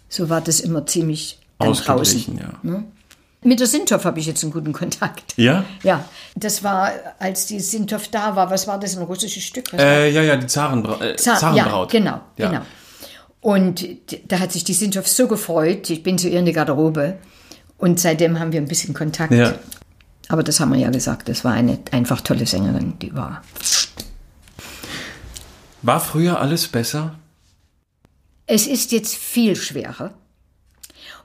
So 0.08 0.28
war 0.30 0.40
das 0.40 0.60
immer 0.60 0.86
ziemlich 0.86 1.38
dann 1.58 1.68
draußen. 1.72 1.90
Ausgeglichen, 1.94 2.38
ja. 2.38 2.82
Mit 3.42 3.60
der 3.60 3.66
Sinthoff 3.66 4.04
habe 4.04 4.18
ich 4.18 4.26
jetzt 4.26 4.42
einen 4.42 4.52
guten 4.52 4.72
Kontakt. 4.72 5.34
Ja? 5.36 5.64
Ja, 5.82 6.04
das 6.34 6.64
war, 6.64 6.90
als 7.18 7.46
die 7.46 7.60
Sinthoff 7.60 8.08
da 8.08 8.34
war, 8.34 8.50
was 8.50 8.66
war 8.66 8.80
das, 8.80 8.96
ein 8.96 9.02
russisches 9.04 9.42
Stück? 9.44 9.72
Äh, 9.74 10.10
ja, 10.10 10.22
ja, 10.22 10.36
die 10.36 10.46
Zarenbra 10.46 11.00
äh, 11.04 11.16
Za- 11.16 11.36
Zarenbraut. 11.36 11.92
Ja, 11.92 11.98
genau, 12.00 12.20
Ja. 12.38 12.48
genau. 12.48 12.62
Und 13.40 13.86
da 14.28 14.40
hat 14.40 14.50
sich 14.52 14.64
die 14.64 14.72
Sinthoff 14.72 15.06
so 15.06 15.28
gefreut. 15.28 15.88
Ich 15.90 16.02
bin 16.02 16.18
zu 16.18 16.28
ihr 16.28 16.40
in 16.40 16.46
die 16.46 16.52
Garderobe. 16.52 17.18
Und 17.78 18.00
seitdem 18.00 18.38
haben 18.38 18.52
wir 18.52 18.60
ein 18.60 18.68
bisschen 18.68 18.94
Kontakt. 18.94 19.32
Ja. 19.32 19.58
Aber 20.28 20.42
das 20.42 20.60
haben 20.60 20.72
wir 20.72 20.78
ja 20.78 20.90
gesagt. 20.90 21.28
Das 21.28 21.44
war 21.44 21.52
eine 21.52 21.78
einfach 21.92 22.20
tolle 22.20 22.46
Sängerin. 22.46 22.98
Die 23.00 23.14
war. 23.14 23.42
War 25.82 26.00
früher 26.00 26.40
alles 26.40 26.68
besser? 26.68 27.18
Es 28.46 28.66
ist 28.66 28.92
jetzt 28.92 29.14
viel 29.14 29.56
schwerer. 29.56 30.14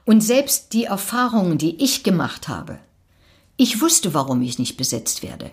Und 0.04 0.20
selbst 0.20 0.72
die 0.72 0.84
Erfahrungen, 0.84 1.58
die 1.58 1.82
ich 1.82 2.02
gemacht 2.02 2.48
habe, 2.48 2.78
ich 3.56 3.80
wusste, 3.80 4.14
warum 4.14 4.42
ich 4.42 4.58
nicht 4.58 4.76
besetzt 4.76 5.22
werde. 5.22 5.50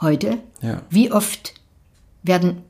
Heute, 0.00 0.38
Ja. 0.60 0.82
wie 0.90 1.12
oft 1.12 1.54
werden 2.22 2.62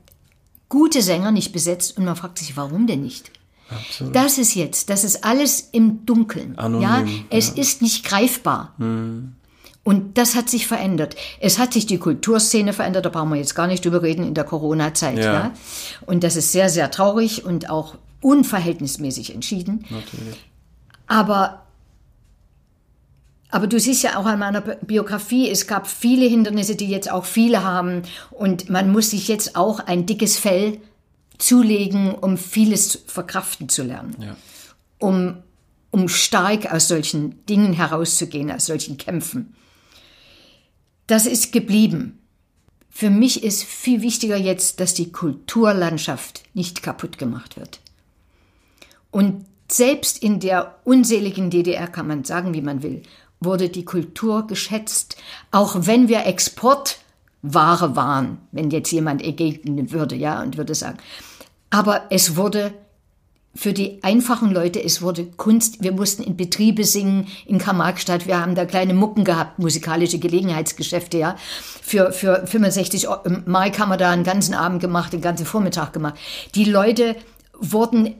gute 0.68 1.00
Sänger 1.02 1.30
nicht 1.30 1.52
besetzt 1.52 1.96
und 1.96 2.04
man 2.04 2.16
fragt 2.16 2.38
sich, 2.38 2.56
warum 2.56 2.86
denn 2.86 3.02
nicht? 3.02 3.30
Absolut. 3.70 4.14
Das 4.14 4.38
ist 4.38 4.54
jetzt, 4.54 4.90
das 4.90 5.04
ist 5.04 5.24
alles 5.24 5.68
im 5.72 6.04
Dunkeln. 6.06 6.58
Anonym, 6.58 6.82
ja, 6.82 7.04
es 7.30 7.48
ja. 7.48 7.54
Hm. 7.54 7.60
ist 7.62 7.82
nicht 7.82 8.04
greifbar. 8.04 8.74
Und 8.78 10.16
das 10.18 10.34
hat 10.34 10.48
sich 10.48 10.66
verändert. 10.66 11.16
Es 11.40 11.58
hat 11.58 11.72
sich 11.72 11.86
die 11.86 11.98
Kulturszene 11.98 12.72
verändert, 12.72 13.04
da 13.04 13.10
brauchen 13.10 13.30
wir 13.30 13.36
jetzt 13.36 13.54
gar 13.54 13.66
nicht 13.66 13.84
drüber 13.84 14.02
reden 14.02 14.26
in 14.26 14.34
der 14.34 14.44
Corona-Zeit. 14.44 15.18
Ja. 15.18 15.32
Ja. 15.32 15.50
Und 16.06 16.24
das 16.24 16.36
ist 16.36 16.52
sehr, 16.52 16.68
sehr 16.68 16.90
traurig 16.90 17.44
und 17.44 17.68
auch 17.70 17.96
unverhältnismäßig 18.20 19.34
entschieden. 19.34 19.84
Natürlich. 19.90 20.36
Aber 21.06 21.60
Aber 23.50 23.66
du 23.68 23.78
siehst 23.78 24.02
ja 24.02 24.16
auch 24.18 24.26
an 24.26 24.38
meiner 24.40 24.62
Bi- 24.62 24.76
Biografie, 24.82 25.48
es 25.48 25.66
gab 25.68 25.86
viele 25.86 26.26
Hindernisse, 26.26 26.74
die 26.74 26.88
jetzt 26.88 27.08
auch 27.10 27.24
viele 27.24 27.62
haben. 27.62 28.02
Und 28.30 28.68
man 28.68 28.90
muss 28.90 29.10
sich 29.10 29.28
jetzt 29.28 29.54
auch 29.54 29.78
ein 29.80 30.06
dickes 30.06 30.38
Fell 30.38 30.78
zulegen, 31.38 32.14
um 32.14 32.36
vieles 32.36 33.04
verkraften 33.06 33.68
zu 33.68 33.82
lernen. 33.82 34.16
Ja. 34.20 34.36
Um, 34.98 35.42
um 35.90 36.08
stark 36.08 36.72
aus 36.72 36.88
solchen 36.88 37.44
Dingen 37.46 37.72
herauszugehen, 37.72 38.50
aus 38.50 38.66
solchen 38.66 38.96
Kämpfen. 38.96 39.54
Das 41.06 41.26
ist 41.26 41.52
geblieben. 41.52 42.18
Für 42.90 43.10
mich 43.10 43.42
ist 43.42 43.64
viel 43.64 44.02
wichtiger 44.02 44.36
jetzt, 44.36 44.80
dass 44.80 44.94
die 44.94 45.12
Kulturlandschaft 45.12 46.44
nicht 46.54 46.82
kaputt 46.82 47.18
gemacht 47.18 47.56
wird. 47.56 47.80
Und 49.10 49.44
selbst 49.70 50.22
in 50.22 50.40
der 50.40 50.76
unseligen 50.84 51.50
DDR 51.50 51.88
kann 51.88 52.06
man 52.06 52.24
sagen, 52.24 52.54
wie 52.54 52.62
man 52.62 52.82
will, 52.82 53.02
wurde 53.40 53.68
die 53.68 53.84
Kultur 53.84 54.46
geschätzt, 54.46 55.16
auch 55.50 55.86
wenn 55.86 56.08
wir 56.08 56.26
Exportware 57.44 57.94
waren, 57.96 58.38
wenn 58.52 58.70
jetzt 58.70 58.90
jemand 58.90 59.22
entgegnen 59.22 59.92
würde, 59.92 60.16
ja, 60.16 60.42
und 60.42 60.56
würde 60.56 60.74
sagen. 60.74 60.98
Aber 61.70 62.02
es 62.10 62.36
wurde 62.36 62.72
für 63.56 63.72
die 63.72 64.02
einfachen 64.02 64.50
Leute, 64.50 64.82
es 64.82 65.00
wurde 65.00 65.26
Kunst, 65.26 65.82
wir 65.82 65.92
mussten 65.92 66.24
in 66.24 66.36
Betriebe 66.36 66.84
singen, 66.84 67.28
in 67.46 67.58
Karl-Marx-Stadt, 67.58 68.26
wir 68.26 68.40
haben 68.40 68.56
da 68.56 68.64
kleine 68.64 68.94
Mucken 68.94 69.24
gehabt, 69.24 69.60
musikalische 69.60 70.18
Gelegenheitsgeschäfte, 70.18 71.18
ja. 71.18 71.36
Für, 71.82 72.12
für 72.12 72.46
65 72.46 73.06
Mark 73.46 73.78
haben 73.78 73.90
wir 73.90 73.96
da 73.96 74.10
einen 74.10 74.24
ganzen 74.24 74.54
Abend 74.54 74.80
gemacht, 74.80 75.12
den 75.12 75.20
ganzen 75.20 75.46
Vormittag 75.46 75.92
gemacht. 75.92 76.14
Die 76.54 76.64
Leute 76.64 77.14
wurden 77.60 78.14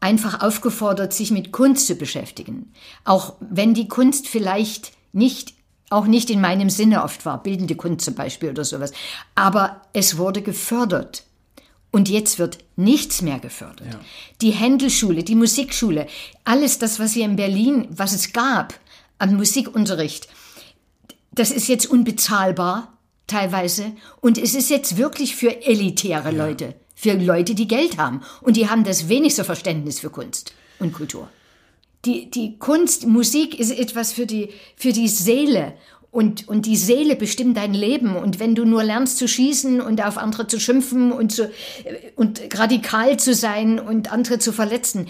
einfach 0.00 0.42
aufgefordert, 0.42 1.12
sich 1.12 1.30
mit 1.30 1.50
Kunst 1.50 1.86
zu 1.86 1.96
beschäftigen. 1.96 2.72
Auch 3.04 3.34
wenn 3.40 3.74
die 3.74 3.88
Kunst 3.88 4.28
vielleicht 4.28 4.92
nicht, 5.12 5.54
auch 5.94 6.06
nicht 6.06 6.30
in 6.30 6.40
meinem 6.40 6.70
Sinne 6.70 7.04
oft 7.04 7.24
war, 7.24 7.42
bildende 7.42 7.76
Kunst 7.76 8.04
zum 8.04 8.14
Beispiel 8.14 8.50
oder 8.50 8.64
sowas. 8.64 8.92
Aber 9.34 9.82
es 9.92 10.18
wurde 10.18 10.42
gefördert. 10.42 11.24
Und 11.90 12.08
jetzt 12.08 12.40
wird 12.40 12.58
nichts 12.74 13.22
mehr 13.22 13.38
gefördert. 13.38 13.96
Die 14.40 14.50
Händelschule, 14.50 15.22
die 15.22 15.36
Musikschule, 15.36 16.08
alles 16.44 16.80
das, 16.80 16.98
was 16.98 17.12
hier 17.12 17.24
in 17.24 17.36
Berlin, 17.36 17.86
was 17.90 18.12
es 18.12 18.32
gab 18.32 18.74
an 19.18 19.36
Musikunterricht, 19.36 20.26
das 21.30 21.52
ist 21.52 21.68
jetzt 21.68 21.86
unbezahlbar 21.86 22.92
teilweise. 23.28 23.92
Und 24.20 24.38
es 24.38 24.56
ist 24.56 24.70
jetzt 24.70 24.96
wirklich 24.96 25.36
für 25.36 25.64
elitäre 25.64 26.32
Leute, 26.32 26.74
für 26.96 27.12
Leute, 27.12 27.54
die 27.54 27.68
Geld 27.68 27.96
haben. 27.96 28.22
Und 28.40 28.56
die 28.56 28.68
haben 28.68 28.82
das 28.82 29.08
wenigste 29.08 29.44
Verständnis 29.44 30.00
für 30.00 30.10
Kunst 30.10 30.52
und 30.80 30.92
Kultur. 30.92 31.28
Die, 32.04 32.30
die 32.30 32.58
Kunst, 32.58 33.06
Musik 33.06 33.58
ist 33.58 33.70
etwas 33.70 34.12
für 34.12 34.26
die, 34.26 34.50
für 34.76 34.92
die 34.92 35.08
Seele. 35.08 35.74
Und, 36.10 36.46
und 36.46 36.66
die 36.66 36.76
Seele 36.76 37.16
bestimmt 37.16 37.56
dein 37.56 37.74
Leben. 37.74 38.14
Und 38.14 38.38
wenn 38.38 38.54
du 38.54 38.64
nur 38.64 38.84
lernst 38.84 39.18
zu 39.18 39.26
schießen 39.26 39.80
und 39.80 40.04
auf 40.04 40.16
andere 40.16 40.46
zu 40.46 40.60
schimpfen 40.60 41.10
und, 41.10 41.32
zu, 41.32 41.50
und 42.14 42.40
radikal 42.54 43.18
zu 43.18 43.34
sein 43.34 43.80
und 43.80 44.12
andere 44.12 44.38
zu 44.38 44.52
verletzen, 44.52 45.08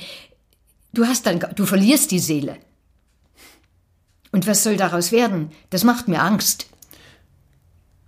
du 0.93 1.07
hast 1.07 1.27
dann, 1.27 1.45
du 1.55 1.67
verlierst 1.67 2.11
die 2.11 2.21
Seele. 2.21 2.57
Und 4.33 4.47
was 4.47 4.63
soll 4.63 4.77
daraus 4.77 5.13
werden? 5.13 5.51
Das 5.71 5.85
macht 5.85 6.09
mir 6.09 6.23
Angst. 6.23 6.67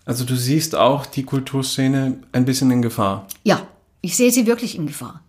Also 0.07 0.25
du 0.25 0.37
siehst 0.37 0.75
auch 0.75 1.05
die 1.05 1.25
Kulturszene 1.25 2.21
ein 2.33 2.45
bisschen 2.45 2.71
in 2.71 2.81
Gefahr. 2.81 3.27
Ja, 3.45 3.67
ich 4.01 4.17
sehe 4.17 4.31
sie 4.31 4.47
wirklich 4.47 4.77
in 4.77 4.87
Gefahr, 4.87 5.23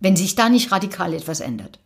wenn 0.00 0.16
sich 0.16 0.34
da 0.34 0.48
nicht 0.48 0.72
radikal 0.72 1.14
etwas 1.14 1.40
ändert. 1.40 1.78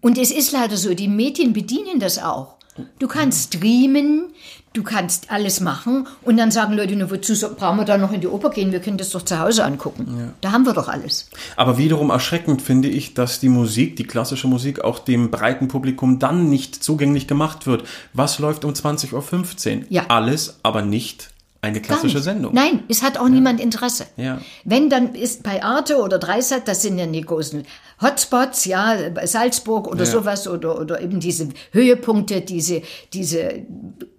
Und 0.00 0.18
es 0.18 0.30
ist 0.30 0.52
leider 0.52 0.76
so, 0.76 0.94
die 0.94 1.08
Medien 1.08 1.52
bedienen 1.52 2.00
das 2.00 2.18
auch. 2.18 2.56
Du 2.98 3.08
kannst 3.08 3.54
streamen, 3.54 4.30
du 4.72 4.82
kannst 4.82 5.30
alles 5.30 5.60
machen 5.60 6.06
und 6.22 6.36
dann 6.36 6.50
sagen 6.50 6.74
Leute, 6.74 6.94
na, 6.96 7.10
wozu 7.10 7.34
brauchen 7.54 7.78
wir 7.78 7.84
da 7.84 7.98
noch 7.98 8.12
in 8.12 8.20
die 8.20 8.28
Oper 8.28 8.50
gehen? 8.50 8.72
Wir 8.72 8.80
können 8.80 8.96
das 8.96 9.10
doch 9.10 9.22
zu 9.22 9.38
Hause 9.38 9.64
angucken. 9.64 10.32
Da 10.40 10.52
haben 10.52 10.64
wir 10.64 10.72
doch 10.72 10.88
alles. 10.88 11.28
Aber 11.56 11.78
wiederum 11.78 12.10
erschreckend 12.10 12.62
finde 12.62 12.88
ich, 12.88 13.12
dass 13.12 13.40
die 13.40 13.48
Musik, 13.48 13.96
die 13.96 14.04
klassische 14.04 14.46
Musik, 14.46 14.82
auch 14.82 14.98
dem 15.00 15.30
breiten 15.30 15.68
Publikum 15.68 16.18
dann 16.18 16.48
nicht 16.48 16.82
zugänglich 16.82 17.26
gemacht 17.26 17.66
wird. 17.66 17.84
Was 18.14 18.38
läuft 18.38 18.64
um 18.64 18.72
20.15 18.72 19.78
Uhr? 19.78 19.84
Ja. 19.90 20.06
Alles, 20.08 20.60
aber 20.62 20.82
nicht 20.82 21.30
eine 21.62 21.80
klassische. 21.80 22.20
Sendung. 22.20 22.54
Nein, 22.54 22.84
es 22.88 23.02
hat 23.02 23.18
auch 23.18 23.28
niemand 23.28 23.60
Interesse. 23.60 24.06
Ja. 24.16 24.40
Wenn, 24.64 24.88
dann 24.88 25.14
ist 25.14 25.42
bei 25.42 25.62
Arte 25.62 25.98
oder 25.98 26.18
Dreisat, 26.18 26.66
das 26.66 26.82
sind 26.82 26.98
ja 26.98 27.06
die 27.06 27.20
großen 27.20 27.64
Hotspots, 28.00 28.64
ja, 28.64 28.96
Salzburg 29.26 29.86
oder 29.88 30.04
Ja. 30.04 30.10
sowas 30.10 30.48
oder, 30.48 30.78
oder 30.80 31.00
eben 31.00 31.20
diese 31.20 31.48
Höhepunkte, 31.72 32.40
diese, 32.40 32.82
diese 33.12 33.62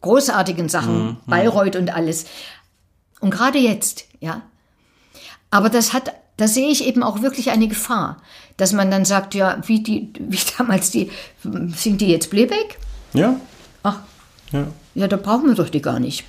großartigen 0.01 0.69
Sachen, 0.69 1.03
Mhm, 1.07 1.17
Bayreuth 1.25 1.75
und 1.75 1.93
alles. 1.93 2.25
Und 3.19 3.31
gerade 3.31 3.57
jetzt, 3.59 4.05
ja. 4.19 4.41
Aber 5.49 5.69
das 5.69 5.93
hat, 5.93 6.13
da 6.37 6.47
sehe 6.47 6.69
ich 6.69 6.85
eben 6.85 7.03
auch 7.03 7.21
wirklich 7.21 7.49
eine 7.51 7.67
Gefahr, 7.67 8.17
dass 8.57 8.71
man 8.73 8.91
dann 8.91 9.05
sagt, 9.05 9.33
ja, 9.35 9.61
wie 9.65 9.81
die, 9.81 10.13
wie 10.19 10.39
damals 10.57 10.91
die, 10.91 11.09
singt 11.75 12.01
die 12.01 12.07
jetzt 12.07 12.29
Playback? 12.29 12.77
Ja? 13.13 13.39
Ach, 13.83 13.99
Ja. 14.51 14.67
ja, 14.95 15.07
da 15.07 15.17
brauchen 15.17 15.47
wir 15.47 15.55
doch 15.55 15.69
die 15.69 15.81
gar 15.81 15.99
nicht. 15.99 16.23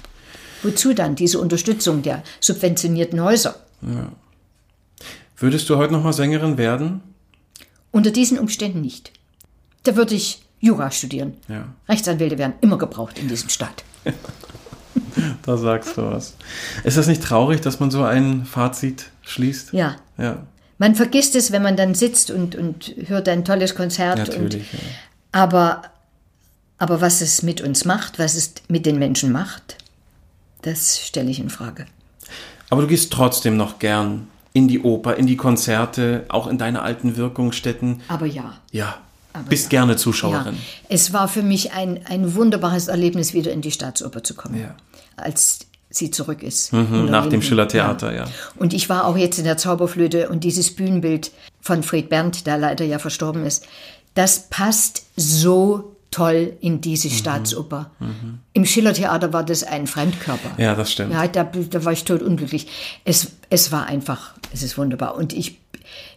Wozu 0.62 0.94
dann 0.94 1.16
diese 1.16 1.38
Unterstützung 1.40 2.02
der 2.02 2.22
subventionierten 2.40 3.20
Häuser? 3.22 3.56
Würdest 5.36 5.68
du 5.68 5.76
heute 5.76 5.92
noch 5.92 6.04
mal 6.04 6.12
Sängerin 6.12 6.56
werden? 6.56 7.02
Unter 7.92 8.10
diesen 8.10 8.38
Umständen 8.38 8.80
nicht. 8.80 9.12
Da 9.84 9.94
würde 9.96 10.14
ich 10.14 10.42
Jura 10.60 10.90
studieren. 10.90 11.34
Ja. 11.48 11.68
Rechtsanwälte 11.88 12.38
werden 12.38 12.54
immer 12.60 12.78
gebraucht 12.78 13.18
in 13.18 13.28
diesem 13.28 13.48
Staat. 13.48 13.84
Da 15.42 15.56
sagst 15.56 15.96
du 15.96 16.02
was. 16.02 16.34
Ist 16.84 16.96
das 16.96 17.06
nicht 17.06 17.22
traurig, 17.22 17.60
dass 17.60 17.80
man 17.80 17.90
so 17.90 18.02
ein 18.02 18.44
Fazit 18.44 19.10
schließt? 19.22 19.72
Ja. 19.72 19.96
Ja, 20.18 20.46
Man 20.78 20.94
vergisst 20.94 21.34
es, 21.34 21.52
wenn 21.52 21.62
man 21.62 21.76
dann 21.76 21.94
sitzt 21.94 22.30
und, 22.30 22.54
und 22.54 22.94
hört 23.06 23.28
ein 23.28 23.44
tolles 23.44 23.74
Konzert. 23.74 24.18
Und, 24.18 24.28
natürlich. 24.28 24.72
Ja. 24.72 24.78
aber, 25.32 25.82
aber 26.78 27.00
was 27.00 27.20
es 27.20 27.42
mit 27.42 27.60
uns 27.60 27.84
macht, 27.84 28.18
was 28.18 28.34
es 28.34 28.54
mit 28.68 28.86
den 28.86 28.98
Menschen 28.98 29.32
macht, 29.32 29.76
das 30.62 31.00
stelle 31.00 31.30
ich 31.30 31.40
in 31.40 31.50
Frage. 31.50 31.86
Aber 32.70 32.82
du 32.82 32.88
gehst 32.88 33.12
trotzdem 33.12 33.56
noch 33.56 33.78
gern 33.78 34.28
in 34.52 34.68
die 34.68 34.80
Oper, 34.80 35.16
in 35.16 35.26
die 35.26 35.36
Konzerte, 35.36 36.24
auch 36.28 36.46
in 36.46 36.58
deine 36.58 36.82
alten 36.82 37.16
Wirkungsstätten. 37.16 38.00
Aber 38.08 38.26
ja. 38.26 38.54
Ja, 38.70 38.96
bist 39.48 39.70
gerne 39.70 39.96
Zuschauerin. 39.96 40.54
Ja, 40.54 40.60
es 40.88 41.12
war 41.12 41.28
für 41.28 41.42
mich 41.42 41.72
ein, 41.72 42.00
ein 42.06 42.34
wunderbares 42.34 42.88
Erlebnis, 42.88 43.32
wieder 43.32 43.50
in 43.52 43.62
die 43.62 43.70
Staatsoper 43.70 44.22
zu 44.22 44.34
kommen, 44.34 44.60
Ja. 44.60 44.74
als 45.16 45.60
sie 45.88 46.10
zurück 46.10 46.42
ist. 46.42 46.72
Mhm, 46.72 47.06
nach 47.10 47.28
dem. 47.28 47.42
Schillertheater, 47.42 48.14
ja. 48.14 48.24
Und 48.56 48.72
ich 48.74 48.88
war 48.88 49.06
auch 49.06 49.16
jetzt 49.16 49.38
in 49.38 49.44
der 49.44 49.56
Zauberflöte 49.58 50.28
und 50.28 50.44
dieses 50.44 50.74
Bühnenbild 50.74 51.30
von 51.60 51.82
Fred 51.82 52.08
Berndt, 52.08 52.46
der 52.46 52.58
leider 52.58 52.84
ja 52.84 52.98
verstorben 52.98 53.44
ist, 53.44 53.66
das 54.14 54.48
passt 54.50 55.04
so 55.16 55.91
toll 56.12 56.56
in 56.60 56.80
diese 56.80 57.08
Mhm. 57.08 57.12
Staatsoper. 57.12 57.90
Im 58.52 58.64
Schillertheater 58.64 59.32
war 59.32 59.44
das 59.44 59.64
ein 59.64 59.88
Fremdkörper. 59.88 60.62
Ja, 60.62 60.76
das 60.76 60.92
stimmt. 60.92 61.12
Ja, 61.12 61.26
da, 61.26 61.42
da 61.42 61.84
war 61.84 61.92
ich 61.92 62.04
tot 62.04 62.22
unglücklich. 62.22 62.68
Es, 63.04 63.32
es 63.50 63.72
war 63.72 63.86
einfach, 63.86 64.34
es 64.52 64.62
ist 64.62 64.78
wunderbar. 64.78 65.16
Und 65.16 65.32
ich, 65.32 65.58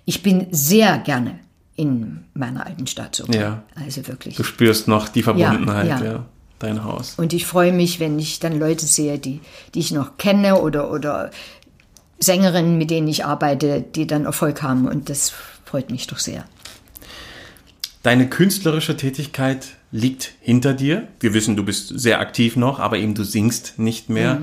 ich 0.05 0.21
bin 0.21 0.47
sehr 0.51 0.99
gerne 0.99 1.39
in 1.75 2.25
meiner 2.33 2.65
alten 2.65 2.87
Staatsoper. 2.87 3.33
Ja. 3.37 3.63
Also 3.75 4.07
wirklich. 4.07 4.35
Du 4.35 4.43
spürst 4.43 4.87
noch 4.87 5.09
die 5.09 5.23
Verbundenheit, 5.23 5.87
ja, 5.87 6.03
ja. 6.03 6.25
dein 6.59 6.83
Haus. 6.83 7.15
Und 7.17 7.33
ich 7.33 7.45
freue 7.45 7.71
mich, 7.73 7.99
wenn 7.99 8.19
ich 8.19 8.39
dann 8.39 8.59
Leute 8.59 8.85
sehe, 8.85 9.17
die, 9.17 9.41
die 9.73 9.79
ich 9.79 9.91
noch 9.91 10.17
kenne 10.17 10.61
oder, 10.61 10.91
oder 10.91 11.31
Sängerinnen, 12.19 12.77
mit 12.77 12.91
denen 12.91 13.07
ich 13.07 13.25
arbeite, 13.25 13.81
die 13.81 14.07
dann 14.07 14.25
Erfolg 14.25 14.61
haben. 14.61 14.87
Und 14.87 15.09
das 15.09 15.33
freut 15.65 15.89
mich 15.89 16.07
doch 16.07 16.19
sehr. 16.19 16.45
Deine 18.03 18.29
künstlerische 18.29 18.95
Tätigkeit 18.97 19.74
liegt 19.91 20.33
hinter 20.41 20.73
dir. 20.73 21.07
Wir 21.19 21.33
wissen, 21.33 21.55
du 21.55 21.63
bist 21.63 21.87
sehr 21.99 22.19
aktiv 22.19 22.55
noch, 22.55 22.79
aber 22.79 22.97
eben 22.97 23.13
du 23.15 23.23
singst 23.23 23.77
nicht 23.79 24.09
mehr. 24.09 24.41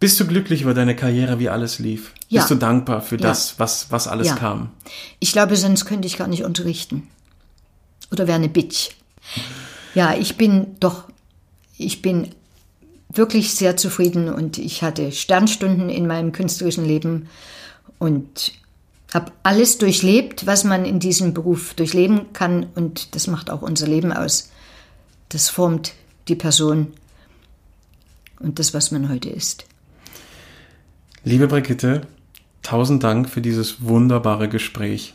Bist 0.00 0.18
du 0.18 0.26
glücklich 0.26 0.62
über 0.62 0.72
deine 0.74 0.96
Karriere, 0.96 1.38
wie 1.38 1.48
alles 1.50 1.78
lief? 1.78 2.10
Mhm. 2.12 2.16
Ja. 2.28 2.40
Bist 2.40 2.50
du 2.50 2.54
dankbar 2.54 3.02
für 3.02 3.16
Ja. 3.16 3.22
das, 3.22 3.58
was, 3.58 3.90
was 3.90 4.08
alles 4.08 4.28
Ja. 4.28 4.36
kam? 4.36 4.70
Ich 5.18 5.32
glaube, 5.32 5.56
sonst 5.56 5.84
könnte 5.84 6.06
ich 6.06 6.16
gar 6.16 6.28
nicht 6.28 6.44
unterrichten. 6.44 7.08
Oder 8.10 8.26
wäre 8.26 8.36
eine 8.36 8.48
Bitch. 8.48 8.90
Ja, 9.94 10.14
ich 10.14 10.36
bin 10.36 10.76
doch, 10.80 11.04
ich 11.76 12.02
bin 12.02 12.28
wirklich 13.12 13.54
sehr 13.54 13.76
zufrieden 13.76 14.28
und 14.32 14.56
ich 14.58 14.82
hatte 14.82 15.12
Sternstunden 15.12 15.88
in 15.90 16.06
meinem 16.06 16.32
künstlerischen 16.32 16.84
Leben 16.86 17.28
und 17.98 18.52
habe 19.12 19.32
alles 19.42 19.78
durchlebt, 19.78 20.46
was 20.46 20.62
man 20.64 20.84
in 20.84 21.00
diesem 21.00 21.34
Beruf 21.34 21.74
durchleben 21.74 22.32
kann 22.32 22.66
und 22.76 23.14
das 23.16 23.26
macht 23.26 23.50
auch 23.50 23.62
unser 23.62 23.88
Leben 23.88 24.12
aus. 24.12 24.50
Das 25.30 25.48
formt 25.48 25.92
die 26.28 26.34
Person 26.34 26.92
und 28.40 28.58
das, 28.58 28.74
was 28.74 28.90
man 28.90 29.08
heute 29.08 29.30
ist. 29.30 29.64
Liebe 31.22 31.46
Brigitte, 31.46 32.02
tausend 32.62 33.04
Dank 33.04 33.28
für 33.30 33.40
dieses 33.40 33.82
wunderbare 33.82 34.48
Gespräch, 34.48 35.14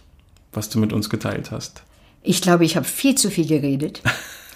was 0.53 0.69
du 0.69 0.79
mit 0.79 0.93
uns 0.93 1.09
geteilt 1.09 1.51
hast. 1.51 1.83
Ich 2.23 2.41
glaube, 2.41 2.63
ich 2.65 2.75
habe 2.77 2.85
viel 2.85 3.15
zu 3.15 3.29
viel 3.29 3.45
geredet. 3.45 4.01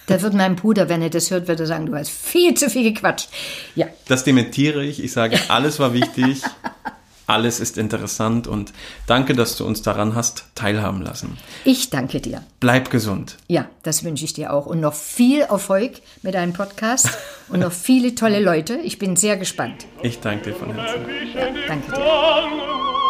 Da 0.08 0.22
wird 0.22 0.34
mein 0.34 0.56
Bruder, 0.56 0.90
wenn 0.90 1.02
er 1.02 1.10
das 1.10 1.30
hört, 1.30 1.48
wird 1.48 1.60
er 1.60 1.68
sagen, 1.68 1.86
du 1.86 1.96
hast 1.96 2.10
viel 2.10 2.54
zu 2.56 2.70
viel 2.70 2.94
gequatscht. 2.94 3.30
Ja, 3.76 3.88
Das 4.08 4.24
dementiere 4.24 4.84
ich. 4.84 5.04
Ich 5.04 5.12
sage, 5.12 5.38
alles 5.50 5.78
war 5.78 5.94
wichtig, 5.94 6.42
alles 7.30 7.60
ist 7.60 7.78
interessant 7.78 8.48
und 8.48 8.74
danke, 9.08 9.34
dass 9.34 9.56
du 9.56 9.66
uns 9.66 9.82
daran 9.82 10.16
hast 10.16 10.46
teilhaben 10.56 11.02
lassen. 11.02 11.38
ich 11.66 11.90
danke 11.90 12.20
dir. 12.22 12.44
Bleib 12.60 12.90
gesund. 12.90 13.38
Ja, 13.48 13.70
das 13.84 14.04
wünsche 14.04 14.26
ich 14.26 14.34
dir 14.34 14.52
auch. 14.54 14.66
Und 14.66 14.80
noch 14.80 14.94
viel 14.94 15.42
Erfolg 15.42 15.94
mit 16.22 16.34
deinem 16.34 16.54
Podcast 16.54 17.10
und 17.50 17.62
noch 17.62 17.72
viele 17.72 18.16
tolle 18.16 18.40
Leute. 18.40 18.76
Ich 18.84 19.00
bin 19.00 19.16
sehr 19.16 19.38
gespannt. 19.38 19.86
Ich 20.02 20.20
danke 20.20 20.52
dir 20.52 20.56
von 20.56 20.74
Herzen. 20.74 21.02
Ja, 21.36 21.48
danke 21.68 21.92
dir. 21.92 23.09